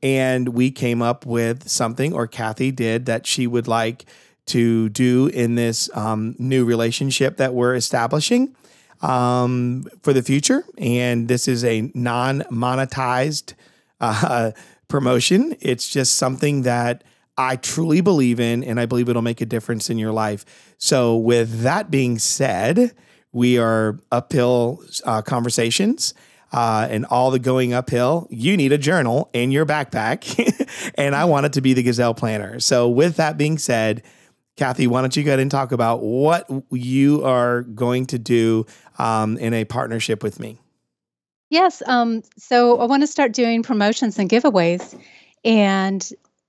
And 0.01 0.49
we 0.49 0.71
came 0.71 1.01
up 1.01 1.25
with 1.25 1.69
something, 1.69 2.13
or 2.13 2.27
Kathy 2.27 2.71
did, 2.71 3.05
that 3.05 3.25
she 3.25 3.47
would 3.47 3.67
like 3.67 4.05
to 4.47 4.89
do 4.89 5.27
in 5.27 5.55
this 5.55 5.89
um, 5.95 6.35
new 6.37 6.65
relationship 6.65 7.37
that 7.37 7.53
we're 7.53 7.75
establishing 7.75 8.53
um, 9.01 9.85
for 10.01 10.11
the 10.11 10.21
future. 10.21 10.65
And 10.77 11.27
this 11.27 11.47
is 11.47 11.63
a 11.63 11.89
non 11.93 12.41
monetized 12.51 13.53
uh, 14.01 14.51
promotion. 14.93 15.55
It's 15.59 15.89
just 15.89 16.17
something 16.17 16.61
that 16.61 17.03
I 17.35 17.55
truly 17.55 18.01
believe 18.01 18.39
in, 18.39 18.63
and 18.63 18.79
I 18.79 18.85
believe 18.85 19.09
it'll 19.09 19.23
make 19.23 19.41
a 19.41 19.45
difference 19.47 19.89
in 19.89 19.97
your 19.97 20.11
life. 20.11 20.45
So, 20.77 21.17
with 21.17 21.61
that 21.61 21.89
being 21.89 22.19
said, 22.19 22.91
we 23.31 23.57
are 23.57 23.97
uphill 24.11 24.83
uh, 25.03 25.23
conversations. 25.23 26.13
Uh, 26.51 26.87
and 26.91 27.07
all 27.07 27.31
the 27.31 27.39
going 27.39 27.73
uphill, 27.73 28.27
you 28.29 28.55
need 28.55 28.71
a 28.71 28.77
journal 28.77 29.31
in 29.33 29.49
your 29.49 29.65
backpack. 29.65 30.91
and 30.95 31.15
I 31.15 31.25
want 31.25 31.47
it 31.47 31.53
to 31.53 31.61
be 31.61 31.73
the 31.73 31.81
Gazelle 31.81 32.13
Planner. 32.13 32.59
So, 32.59 32.87
with 32.87 33.15
that 33.15 33.35
being 33.35 33.57
said, 33.57 34.03
Kathy, 34.57 34.85
why 34.85 35.01
don't 35.01 35.17
you 35.17 35.23
go 35.23 35.31
ahead 35.31 35.39
and 35.39 35.49
talk 35.49 35.71
about 35.71 36.03
what 36.03 36.47
you 36.69 37.23
are 37.23 37.63
going 37.63 38.05
to 38.05 38.19
do 38.19 38.67
um, 38.99 39.37
in 39.39 39.55
a 39.55 39.65
partnership 39.65 40.21
with 40.21 40.39
me? 40.39 40.59
Yes. 41.53 41.83
Um, 41.85 42.23
so 42.35 42.79
I 42.79 42.85
want 42.85 43.03
to 43.03 43.07
start 43.07 43.31
doing 43.31 43.61
promotions 43.61 44.17
and 44.17 44.27
giveaways. 44.27 44.99
And 45.45 46.03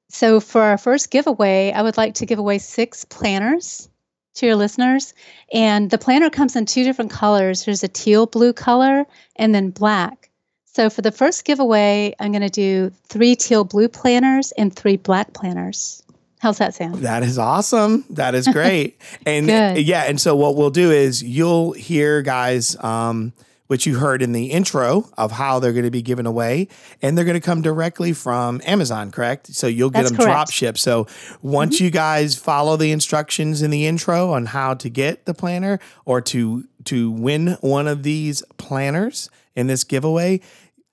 so 0.09 0.40
for 0.40 0.62
our 0.62 0.78
first 0.78 1.11
giveaway, 1.11 1.72
I 1.72 1.82
would 1.82 1.98
like 1.98 2.14
to 2.14 2.26
give 2.26 2.38
away 2.38 2.57
six 2.57 3.05
planners 3.05 3.90
to 4.36 4.46
your 4.46 4.57
listeners. 4.57 5.12
And 5.52 5.90
the 5.90 5.98
planner 5.98 6.30
comes 6.30 6.57
in 6.57 6.64
two 6.64 6.84
different 6.84 7.11
colors 7.11 7.66
there's 7.66 7.84
a 7.84 7.88
teal 7.88 8.24
blue 8.24 8.55
color 8.55 9.05
and 9.36 9.55
then 9.55 9.68
black. 9.68 10.30
So 10.64 10.88
for 10.88 11.02
the 11.02 11.12
first 11.12 11.44
giveaway, 11.44 12.14
I'm 12.18 12.32
going 12.32 12.40
to 12.40 12.48
do 12.48 12.90
three 13.07 13.36
teal 13.36 13.64
blue 13.64 13.90
planners 13.90 14.52
and 14.52 14.74
three 14.74 14.96
black 14.96 15.34
planners. 15.34 16.02
How's 16.38 16.57
that 16.59 16.74
sound? 16.74 16.94
That 17.02 17.22
is 17.22 17.38
awesome. 17.38 18.07
That 18.09 18.34
is 18.34 18.48
great. 18.48 18.98
and 19.26 19.48
yeah, 19.48 20.05
and 20.05 20.18
so 20.18 20.34
what 20.34 20.57
we'll 20.57 20.70
do 20.70 20.90
is 20.90 21.22
you'll 21.22 21.72
hear 21.72 22.22
guys 22.22 22.82
um, 22.82 23.34
which 23.67 23.87
you 23.87 23.99
heard 23.99 24.23
in 24.23 24.33
the 24.33 24.47
intro 24.47 25.11
of 25.17 25.33
how 25.33 25.59
they're 25.59 25.73
going 25.73 25.85
to 25.85 25.91
be 25.91 26.03
given 26.03 26.27
away. 26.27 26.69
And 27.01 27.17
they're 27.17 27.25
going 27.25 27.41
to 27.41 27.45
come 27.45 27.62
directly 27.62 28.12
from 28.12 28.61
Amazon, 28.65 29.11
correct? 29.11 29.49
So 29.49 29.67
you'll 29.67 29.91
get 29.91 30.01
That's 30.01 30.11
them 30.11 30.19
correct. 30.19 30.31
drop 30.31 30.51
shipped. 30.51 30.79
So 30.79 31.07
once 31.43 31.77
mm-hmm. 31.77 31.85
you 31.85 31.91
guys 31.91 32.37
follow 32.37 32.77
the 32.77 32.93
instructions 32.93 33.62
in 33.62 33.71
the 33.71 33.87
intro 33.87 34.33
on 34.33 34.47
how 34.47 34.75
to 34.75 34.89
get 34.89 35.25
the 35.25 35.35
planner 35.35 35.79
or 36.05 36.21
to 36.23 36.65
to 36.85 37.11
win 37.11 37.57
one 37.61 37.89
of 37.89 38.03
these 38.03 38.43
planners 38.59 39.31
in 39.55 39.69
this 39.69 39.85
giveaway, 39.85 40.41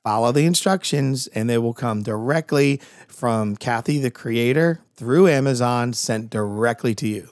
follow 0.03 0.31
the 0.31 0.45
instructions 0.45 1.27
and 1.27 1.49
they 1.49 1.57
will 1.57 1.73
come 1.73 2.01
directly 2.01 2.79
from 3.07 3.57
Kathy 3.57 3.99
the 3.99 4.11
creator 4.11 4.79
through 4.95 5.27
Amazon 5.27 5.91
sent 5.93 6.29
directly 6.29 6.95
to 6.95 7.07
you. 7.07 7.29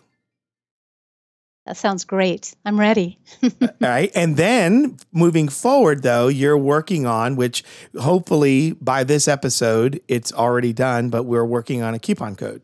That 1.70 1.78
sounds 1.78 2.04
great. 2.04 2.56
I'm 2.66 2.80
ready. 2.80 3.20
All 3.44 3.70
right. 3.80 4.12
And 4.16 4.38
then 4.38 4.98
moving 5.12 5.48
forward, 5.48 6.02
though, 6.02 6.28
you're 6.28 6.58
working 6.58 7.06
on, 7.06 7.36
which 7.36 7.64
hopefully 8.00 8.72
by 8.82 9.04
this 9.04 9.28
episode, 9.28 10.02
it's 10.08 10.34
already 10.34 10.74
done, 10.74 11.12
but 11.12 11.26
we're 11.26 11.46
working 11.46 11.84
on 11.84 11.94
a 11.94 12.00
coupon 12.00 12.36
code. 12.36 12.64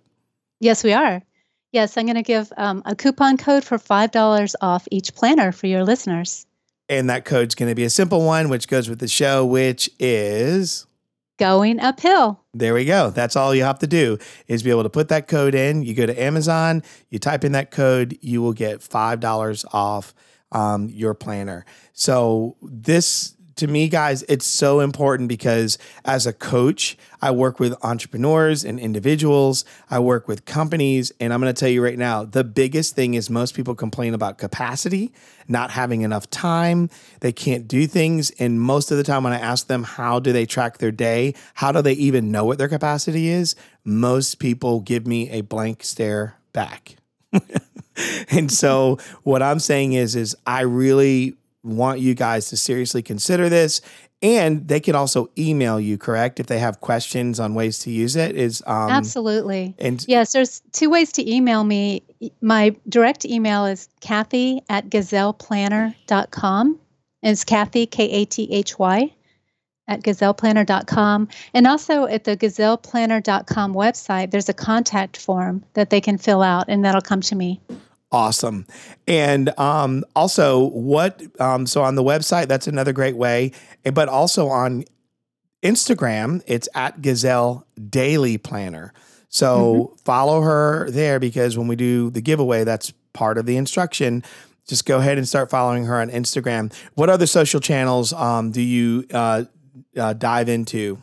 Yes, 0.59 0.83
we 0.83 0.91
are. 0.91 1.21
Yes, 1.71 1.95
I'm 1.97 2.05
going 2.05 2.15
to 2.15 2.23
give 2.23 2.51
um, 2.57 2.81
a 2.87 2.95
coupon 2.95 3.37
code 3.37 3.63
for 3.63 3.77
$5 3.77 4.55
off 4.59 4.87
each 4.89 5.13
planner 5.13 5.51
for 5.51 5.67
your 5.67 5.83
listeners. 5.83 6.47
And 6.89 7.07
that 7.11 7.25
code's 7.25 7.53
going 7.53 7.69
to 7.69 7.75
be 7.75 7.83
a 7.83 7.91
simple 7.91 8.25
one, 8.25 8.49
which 8.49 8.67
goes 8.67 8.89
with 8.89 8.97
the 8.97 9.07
show, 9.07 9.45
which 9.45 9.87
is 9.99 10.87
going 11.37 11.79
uphill. 11.79 12.43
There 12.57 12.73
we 12.73 12.85
go. 12.85 13.09
That's 13.09 13.35
all 13.35 13.53
you 13.53 13.63
have 13.63 13.79
to 13.79 13.87
do 13.87 14.17
is 14.47 14.63
be 14.63 14.69
able 14.69 14.83
to 14.83 14.89
put 14.89 15.09
that 15.09 15.27
code 15.27 15.53
in. 15.53 15.83
You 15.83 15.93
go 15.93 16.05
to 16.05 16.21
Amazon, 16.21 16.83
you 17.09 17.19
type 17.19 17.43
in 17.43 17.51
that 17.51 17.69
code, 17.69 18.17
you 18.21 18.41
will 18.41 18.53
get 18.53 18.79
$5 18.79 19.65
off 19.73 20.13
um, 20.53 20.87
your 20.87 21.13
planner. 21.13 21.65
So 21.91 22.55
this 22.61 23.35
to 23.55 23.67
me, 23.67 23.87
guys, 23.87 24.23
it's 24.23 24.45
so 24.45 24.81
important 24.81 25.29
because 25.29 25.77
as 26.03 26.27
a 26.27 26.33
coach, 26.33 26.97
I 27.21 27.31
work 27.31 27.59
with 27.59 27.73
entrepreneurs 27.83 28.65
and 28.65 28.79
individuals. 28.79 29.63
I 29.89 29.99
work 29.99 30.27
with 30.27 30.45
companies. 30.45 31.11
And 31.19 31.33
I'm 31.33 31.39
going 31.39 31.53
to 31.53 31.59
tell 31.59 31.69
you 31.69 31.83
right 31.83 31.97
now 31.97 32.25
the 32.25 32.43
biggest 32.43 32.95
thing 32.95 33.13
is 33.13 33.29
most 33.29 33.55
people 33.55 33.73
complain 33.73 34.13
about 34.13 34.37
capacity, 34.37 35.13
not 35.47 35.71
having 35.71 36.01
enough 36.01 36.29
time. 36.29 36.89
They 37.21 37.31
can't 37.31 37.67
do 37.67 37.87
things. 37.87 38.31
And 38.39 38.59
most 38.59 38.91
of 38.91 38.97
the 38.97 39.03
time, 39.03 39.23
when 39.23 39.33
I 39.33 39.39
ask 39.39 39.67
them 39.67 39.83
how 39.83 40.19
do 40.19 40.33
they 40.33 40.45
track 40.45 40.79
their 40.79 40.91
day, 40.91 41.33
how 41.53 41.71
do 41.71 41.81
they 41.81 41.93
even 41.93 42.31
know 42.31 42.43
what 42.43 42.57
their 42.57 42.69
capacity 42.69 43.29
is, 43.29 43.55
most 43.85 44.39
people 44.39 44.81
give 44.81 45.07
me 45.07 45.29
a 45.29 45.41
blank 45.41 45.83
stare 45.83 46.35
back. 46.51 46.97
and 48.29 48.51
so 48.51 48.97
what 49.23 49.41
I'm 49.41 49.59
saying 49.59 49.93
is 49.93 50.15
is 50.15 50.35
I 50.45 50.61
really 50.61 51.35
want 51.65 51.99
you 51.99 52.13
guys 52.13 52.49
to 52.49 52.57
seriously 52.57 53.01
consider 53.01 53.49
this. 53.49 53.81
And 54.21 54.67
they 54.67 54.79
can 54.79 54.95
also 54.95 55.29
email 55.37 55.79
you, 55.79 55.97
correct? 55.97 56.39
If 56.39 56.47
they 56.47 56.59
have 56.59 56.79
questions 56.79 57.39
on 57.39 57.53
ways 57.53 57.79
to 57.79 57.91
use 57.91 58.15
it, 58.15 58.35
is 58.35 58.63
um, 58.65 58.89
absolutely. 58.89 59.75
And 59.77 60.03
yes, 60.07 60.31
there's 60.31 60.61
two 60.71 60.89
ways 60.89 61.11
to 61.13 61.29
email 61.29 61.63
me. 61.63 62.03
My 62.41 62.75
direct 62.87 63.25
email 63.25 63.65
is 63.65 63.89
Kathy 63.99 64.61
at 64.69 64.89
gazelleplanner.com. 64.89 66.79
It's 67.21 67.43
Kathy, 67.43 67.85
K 67.85 68.09
A 68.09 68.25
T 68.25 68.47
H 68.51 68.79
Y, 68.79 69.13
at 69.87 70.01
gazelleplanner.com. 70.01 71.27
And 71.53 71.67
also 71.67 72.05
at 72.05 72.23
the 72.23 72.37
gazelleplanner.com 72.37 73.73
website, 73.73 74.31
there's 74.31 74.49
a 74.49 74.53
contact 74.53 75.17
form 75.17 75.63
that 75.73 75.89
they 75.89 76.01
can 76.01 76.17
fill 76.17 76.41
out, 76.41 76.65
and 76.67 76.85
that'll 76.85 77.01
come 77.01 77.21
to 77.21 77.35
me. 77.35 77.59
Awesome. 78.15 78.65
And 79.09 79.59
um, 79.59 80.05
also, 80.15 80.69
what, 80.69 81.21
um, 81.41 81.67
so 81.67 81.81
on 81.81 81.95
the 81.95 82.01
website, 82.01 82.47
that's 82.47 82.65
another 82.65 82.93
great 82.93 83.17
way. 83.17 83.51
But 83.83 84.07
also 84.07 84.47
on 84.47 84.85
Instagram, 85.61 86.41
it's 86.47 86.69
at 86.73 87.01
Gazelle 87.01 87.67
Daily 87.89 88.37
Planner. 88.37 88.93
So 89.27 89.57
mm-hmm. 89.57 89.95
follow 90.05 90.43
her 90.43 90.89
there 90.89 91.19
because 91.19 91.57
when 91.57 91.67
we 91.67 91.75
do 91.75 92.09
the 92.09 92.21
giveaway, 92.21 92.63
that's 92.63 92.93
part 93.11 93.37
of 93.37 93.45
the 93.45 93.57
instruction. 93.57 94.23
Just 94.65 94.85
go 94.85 94.99
ahead 94.99 95.17
and 95.17 95.27
start 95.27 95.49
following 95.49 95.83
her 95.83 95.99
on 95.99 96.09
Instagram. 96.09 96.73
What 96.93 97.09
other 97.09 97.27
social 97.27 97.59
channels 97.59 98.13
um, 98.13 98.51
do 98.51 98.61
you 98.61 99.05
uh, 99.13 99.43
uh, 99.97 100.13
dive 100.13 100.47
into? 100.47 101.01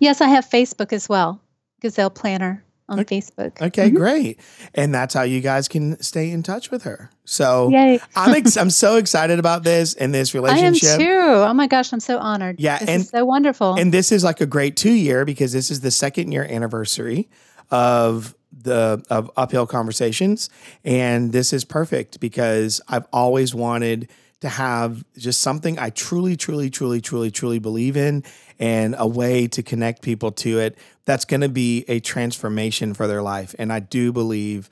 Yes, 0.00 0.20
I 0.20 0.26
have 0.26 0.44
Facebook 0.44 0.92
as 0.92 1.08
well, 1.08 1.40
Gazelle 1.80 2.10
Planner 2.10 2.64
on 2.88 3.00
okay. 3.00 3.20
Facebook. 3.20 3.60
Okay, 3.60 3.88
mm-hmm. 3.88 3.96
great. 3.96 4.40
And 4.74 4.94
that's 4.94 5.14
how 5.14 5.22
you 5.22 5.40
guys 5.40 5.68
can 5.68 6.00
stay 6.02 6.30
in 6.30 6.42
touch 6.42 6.70
with 6.70 6.84
her. 6.84 7.10
So 7.24 7.70
I'm 8.16 8.34
ex- 8.34 8.56
I'm 8.58 8.70
so 8.70 8.96
excited 8.96 9.38
about 9.38 9.62
this 9.62 9.94
and 9.94 10.14
this 10.14 10.34
relationship. 10.34 10.88
I 10.88 10.92
am 10.92 10.98
too. 10.98 11.20
Oh 11.20 11.54
my 11.54 11.66
gosh, 11.66 11.92
I'm 11.92 12.00
so 12.00 12.18
honored. 12.18 12.58
Yeah, 12.58 12.78
this 12.78 12.88
and 12.88 13.06
so 13.06 13.24
wonderful. 13.24 13.74
And 13.74 13.92
this 13.92 14.10
is 14.10 14.24
like 14.24 14.40
a 14.40 14.46
great 14.46 14.76
two 14.76 14.92
year 14.92 15.24
because 15.24 15.52
this 15.52 15.70
is 15.70 15.80
the 15.80 15.90
second 15.90 16.32
year 16.32 16.44
anniversary 16.44 17.28
of 17.70 18.34
the 18.50 19.04
of 19.10 19.30
uphill 19.36 19.66
conversations, 19.66 20.48
and 20.84 21.32
this 21.32 21.52
is 21.52 21.64
perfect 21.64 22.20
because 22.20 22.80
I've 22.88 23.06
always 23.12 23.54
wanted 23.54 24.08
to 24.40 24.48
have 24.48 25.04
just 25.16 25.40
something 25.40 25.78
I 25.78 25.90
truly, 25.90 26.36
truly, 26.36 26.70
truly, 26.70 27.00
truly, 27.00 27.30
truly 27.30 27.58
believe 27.58 27.96
in 27.96 28.22
and 28.58 28.94
a 28.98 29.06
way 29.06 29.48
to 29.48 29.62
connect 29.62 30.02
people 30.02 30.32
to 30.32 30.60
it 30.60 30.78
that's 31.04 31.24
going 31.24 31.40
to 31.40 31.48
be 31.48 31.84
a 31.88 32.00
transformation 32.00 32.94
for 32.94 33.06
their 33.06 33.22
life. 33.22 33.54
And 33.58 33.72
I 33.72 33.80
do 33.80 34.12
believe, 34.12 34.68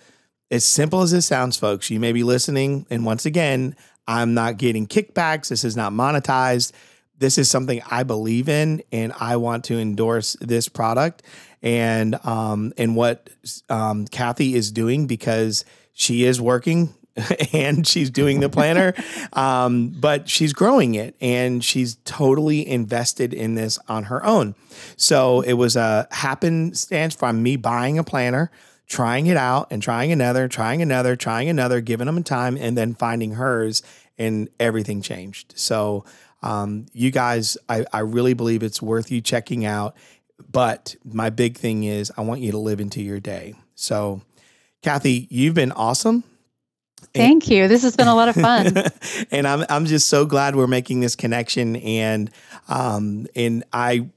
as 0.51 0.65
simple 0.65 1.03
as 1.03 1.13
it 1.13 1.23
sounds, 1.23 1.57
folks, 1.57 1.91
you 1.91 1.99
may 1.99 2.13
be 2.13 2.23
listening. 2.23 2.87
And 2.91 3.05
once 3.05 3.27
again, 3.27 3.75
I'm 4.07 4.35
not 4.35 4.57
getting 4.57 4.87
kickbacks. 4.87 5.49
This 5.49 5.65
is 5.65 5.77
not 5.77 5.93
monetized. 5.93 6.73
This 7.19 7.39
is 7.39 7.51
something 7.51 7.81
I 7.91 8.03
believe 8.03 8.49
in, 8.49 8.83
and 8.93 9.13
I 9.19 9.39
want 9.39 9.65
to 9.65 9.79
endorse 9.79 10.37
this 10.41 10.69
product 10.69 11.23
and 11.63 12.15
um, 12.27 12.75
and 12.77 12.95
what 12.95 13.31
um, 13.71 14.07
Kathy 14.07 14.55
is 14.55 14.71
doing 14.71 15.07
because 15.07 15.65
she 15.95 16.25
is 16.25 16.41
working 16.41 16.95
and 17.53 17.87
she's 17.87 18.11
doing 18.11 18.41
the 18.41 18.49
planner, 18.49 18.95
um, 19.33 19.89
but 19.89 20.29
she's 20.29 20.53
growing 20.53 20.95
it 20.95 21.17
and 21.21 21.65
she's 21.65 21.97
totally 22.05 22.67
invested 22.67 23.33
in 23.33 23.55
this 23.55 23.79
on 23.89 24.05
her 24.05 24.25
own. 24.25 24.55
So 24.97 25.41
it 25.41 25.55
was 25.55 25.77
a 25.77 26.09
happenstance 26.11 27.15
from 27.15 27.43
me 27.43 27.57
buying 27.57 27.99
a 27.99 28.05
planner, 28.05 28.51
trying 28.87 29.27
it 29.27 29.37
out, 29.37 29.69
and 29.71 29.83
trying 29.83 30.13
another, 30.13 30.49
trying 30.49 30.83
another, 30.83 31.17
trying 31.17 31.49
another, 31.49 31.81
giving 31.81 32.07
them 32.07 32.23
time, 32.23 32.57
and 32.57 32.77
then 32.77 32.95
finding 32.95 33.33
hers, 33.33 33.83
and 34.19 34.49
everything 34.61 35.03
changed. 35.03 35.55
So 35.57 36.05
um, 36.43 36.87
you 36.93 37.11
guys, 37.11 37.59
I, 37.69 37.85
I 37.93 38.01
really 38.01 38.35
believe 38.35 38.63
it's 38.63 38.81
worth 38.81 39.11
you 39.11 39.21
checking 39.21 39.65
out. 39.65 39.97
But 40.51 40.95
my 41.05 41.31
big 41.31 41.57
thing 41.57 41.85
is, 41.85 42.13
I 42.17 42.21
want 42.21 42.41
you 42.41 42.53
to 42.53 42.59
live 42.59 42.81
into 42.81 43.03
your 43.03 43.21
day. 43.21 43.55
So, 43.75 44.21
Kathy, 44.83 45.27
you've 45.31 45.55
been 45.55 45.73
awesome. 45.73 46.25
Thank 47.17 47.49
you. 47.51 47.69
This 47.69 47.83
has 47.83 47.97
been 47.97 48.09
a 48.09 48.15
lot 48.15 48.29
of 48.29 48.35
fun. 48.35 48.75
and 49.31 49.47
I'm 49.47 49.65
I'm 49.69 49.87
just 49.87 50.09
so 50.09 50.25
glad 50.25 50.57
we're 50.57 50.67
making 50.67 51.01
this 51.01 51.17
connection 51.17 51.77
and 51.77 52.31
um 52.69 53.27
and 53.35 53.65
I 53.73 54.09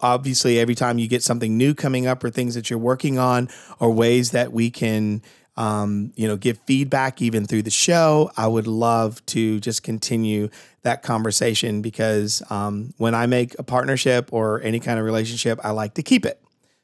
obviously 0.00 0.58
every 0.58 0.74
time 0.74 0.98
you 0.98 1.08
get 1.08 1.22
something 1.22 1.56
new 1.56 1.74
coming 1.74 2.06
up 2.06 2.22
or 2.24 2.30
things 2.30 2.54
that 2.54 2.70
you're 2.70 2.78
working 2.78 3.18
on 3.18 3.48
or 3.78 3.90
ways 3.92 4.32
that 4.32 4.52
we 4.52 4.70
can 4.70 5.22
um, 5.58 6.12
you 6.14 6.28
know, 6.28 6.36
give 6.36 6.56
feedback 6.66 7.20
even 7.20 7.44
through 7.44 7.62
the 7.62 7.70
show. 7.70 8.30
I 8.36 8.46
would 8.46 8.68
love 8.68 9.26
to 9.26 9.58
just 9.58 9.82
continue 9.82 10.50
that 10.82 11.02
conversation 11.02 11.82
because 11.82 12.44
um, 12.48 12.94
when 12.96 13.12
I 13.12 13.26
make 13.26 13.58
a 13.58 13.64
partnership 13.64 14.32
or 14.32 14.62
any 14.62 14.78
kind 14.78 15.00
of 15.00 15.04
relationship, 15.04 15.58
I 15.64 15.70
like 15.70 15.94
to 15.94 16.02
keep 16.04 16.24
it. 16.24 16.40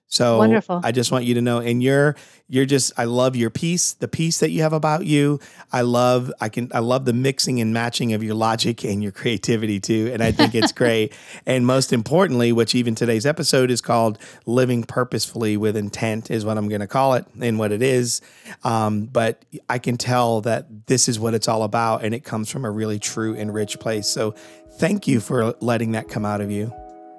So 0.09 0.39
Wonderful. 0.39 0.81
I 0.85 0.93
just 0.93 1.11
want 1.11 1.25
you 1.25 1.35
to 1.35 1.41
know, 1.41 1.59
and 1.59 1.83
you're 1.83 2.15
you're 2.47 2.67
just 2.67 2.93
I 2.97 3.05
love 3.05 3.37
your 3.37 3.51
piece, 3.51 3.95
the 3.95 4.07
piece 4.07 4.39
that 4.41 4.51
you 4.51 4.63
have 4.63 4.73
about 4.73 5.07
you. 5.07 5.41
I 5.73 5.81
love 5.81 6.33
I 6.41 6.49
can 6.49 6.71
I 6.73 6.81
love 6.81 7.05
the 7.05 7.13
mixing 7.13 7.61
and 7.61 7.73
matching 7.73 8.13
of 8.13 8.23
your 8.23 8.35
logic 8.35 8.85
and 8.85 9.03
your 9.03 9.13
creativity 9.13 9.81
too, 9.81 10.11
and 10.13 10.23
I 10.23 10.31
think 10.31 10.55
it's 10.55 10.73
great. 10.83 11.13
and 11.47 11.67
most 11.67 11.93
importantly, 11.93 12.53
which 12.53 12.75
even 12.75 12.95
today's 12.95 13.27
episode 13.27 13.71
is 13.71 13.81
called 13.81 14.19
"Living 14.47 14.85
Purposefully 14.85 15.57
with 15.57 15.77
Intent" 15.77 16.31
is 16.31 16.45
what 16.45 16.59
I'm 16.59 16.69
going 16.69 16.83
to 16.83 16.87
call 16.87 17.15
it 17.15 17.27
and 17.41 17.59
what 17.59 17.73
it 17.73 17.83
is. 17.83 18.21
Um, 18.63 19.07
but 19.07 19.45
I 19.69 19.79
can 19.79 19.97
tell 19.97 20.43
that 20.43 20.87
this 20.87 21.09
is 21.09 21.19
what 21.19 21.35
it's 21.35 21.49
all 21.49 21.63
about, 21.63 22.05
and 22.05 22.15
it 22.15 22.25
comes 22.25 22.51
from 22.51 22.65
a 22.65 22.71
really 22.71 22.99
true 22.99 23.35
and 23.35 23.53
rich 23.53 23.81
place. 23.81 24.07
So 24.07 24.33
thank 24.79 25.09
you 25.09 25.19
for 25.19 25.55
letting 25.61 25.93
that 25.93 26.09
come 26.09 26.25
out 26.25 26.41
of 26.41 26.51
you. 26.51 26.73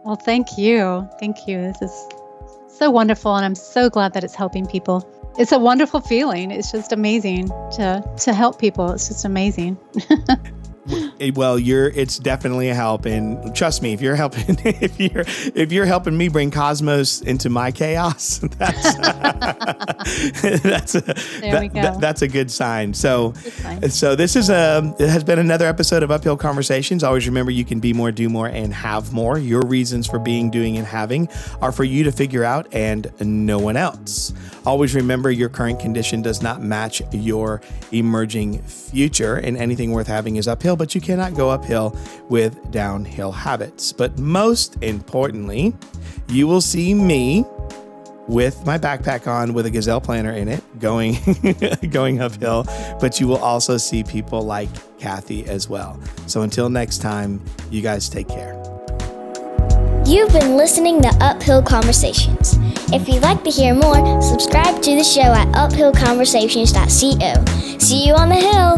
Well, 0.06 0.18
thank 0.18 0.58
you. 0.58 1.10
Thank 1.20 1.48
you. 1.48 1.62
This 1.62 1.82
is 1.82 2.08
so 2.78 2.92
wonderful 2.92 3.36
and 3.36 3.46
i'm 3.46 3.56
so 3.56 3.90
glad 3.90 4.14
that 4.14 4.24
it's 4.24 4.36
helping 4.36 4.66
people. 4.66 5.10
It's 5.38 5.52
a 5.52 5.60
wonderful 5.60 6.00
feeling. 6.00 6.52
It's 6.52 6.72
just 6.72 6.94
amazing 6.94 7.50
to 7.78 8.04
to 8.22 8.34
help 8.34 8.58
people. 8.60 8.92
It's 8.92 9.10
just 9.10 9.26
amazing 9.26 9.78
well 11.36 11.58
you're 11.58 11.88
it's 11.90 12.20
definitely 12.20 12.70
a 12.70 12.76
help 12.76 13.06
and 13.06 13.56
trust 13.56 13.82
me 13.82 13.94
if 13.94 14.02
you're 14.02 14.16
helping 14.16 14.58
if 14.66 15.00
you're 15.00 15.24
if 15.56 15.72
you're 15.72 15.86
helping 15.86 16.18
me 16.18 16.28
bring 16.28 16.52
cosmos 16.52 17.22
into 17.22 17.50
my 17.50 17.72
chaos 17.72 18.40
that's 18.58 18.96
that's 20.42 20.96
a, 20.96 21.02
that, 21.02 21.72
that, 21.74 21.98
that's 22.00 22.22
a 22.22 22.28
good 22.28 22.52
sign. 22.52 22.94
So 22.94 23.34
so 23.90 24.16
this 24.16 24.36
is 24.36 24.50
a 24.50 24.96
it 25.00 25.10
has 25.10 25.24
been 25.24 25.40
another 25.40 25.66
episode 25.66 26.04
of 26.04 26.12
uphill 26.12 26.38
conversations. 26.38 27.04
Always 27.04 27.26
remember 27.28 27.52
you 27.52 27.66
can 27.66 27.80
be 27.80 27.94
more 27.94 28.12
do 28.12 28.30
more 28.30 28.48
and 28.48 28.74
have 28.74 29.14
more. 29.14 29.38
Your 29.38 29.62
reasons 29.66 30.08
for 30.08 30.20
being 30.20 30.52
doing 30.52 30.78
and 30.78 30.86
having 30.86 31.28
are 31.62 31.72
for 31.72 31.84
you 31.84 32.04
to 32.04 32.12
figure 32.12 32.44
out 32.44 32.68
and 32.74 33.12
no 33.20 33.58
one 33.58 33.78
else. 33.78 34.34
Always 34.66 34.94
remember 34.96 35.32
your 35.32 35.50
current 35.50 35.80
condition 35.80 36.22
does 36.22 36.42
not 36.42 36.62
match 36.62 37.02
your 37.12 37.62
emerging 37.92 38.62
future 38.64 39.36
and 39.36 39.58
anything 39.58 39.92
worth 39.92 40.08
having 40.08 40.36
is 40.36 40.48
uphill 40.48 40.75
but 40.76 40.96
you 40.96 41.02
cannot 41.02 41.34
go 41.34 41.50
uphill 41.50 41.98
with 42.30 42.72
downhill 42.72 43.32
habits. 43.32 43.92
But 43.92 44.18
most 44.20 44.78
importantly, 44.82 45.76
you 46.30 46.48
will 46.48 46.62
see 46.62 46.94
me 46.94 47.46
with 48.28 48.66
my 48.66 48.78
backpack 48.78 49.28
on 49.28 49.54
with 49.54 49.68
a 49.68 49.70
gazelle 49.70 50.02
planner 50.02 50.32
in 50.32 50.48
it 50.48 50.64
going 50.80 51.18
going 51.90 52.22
uphill. 52.22 52.66
But 53.00 53.20
you 53.20 53.28
will 53.28 53.38
also 53.38 53.78
see 53.78 54.04
people 54.04 54.42
like 54.42 54.70
kathy 55.00 55.46
as 55.46 55.70
well. 55.70 56.00
So 56.28 56.42
until 56.42 56.70
next 56.70 57.00
time 57.00 57.42
you 57.70 57.82
guys 57.82 58.10
take 58.10 58.28
care. 58.28 58.62
You've 60.06 60.32
been 60.32 60.56
listening 60.56 61.02
to 61.02 61.08
uphill 61.20 61.64
conversations. 61.64 62.58
If 62.94 63.08
you'd 63.08 63.24
like 63.24 63.44
to 63.44 63.50
hear 63.50 63.74
more 63.74 64.22
subscribe 64.22 64.82
to 64.84 64.96
the 64.96 65.04
show 65.04 65.22
at 65.22 65.48
uphillconversations.co 65.50 67.80
see 67.80 68.08
you 68.08 68.14
on 68.14 68.30
the 68.30 68.36
hill 68.36 68.78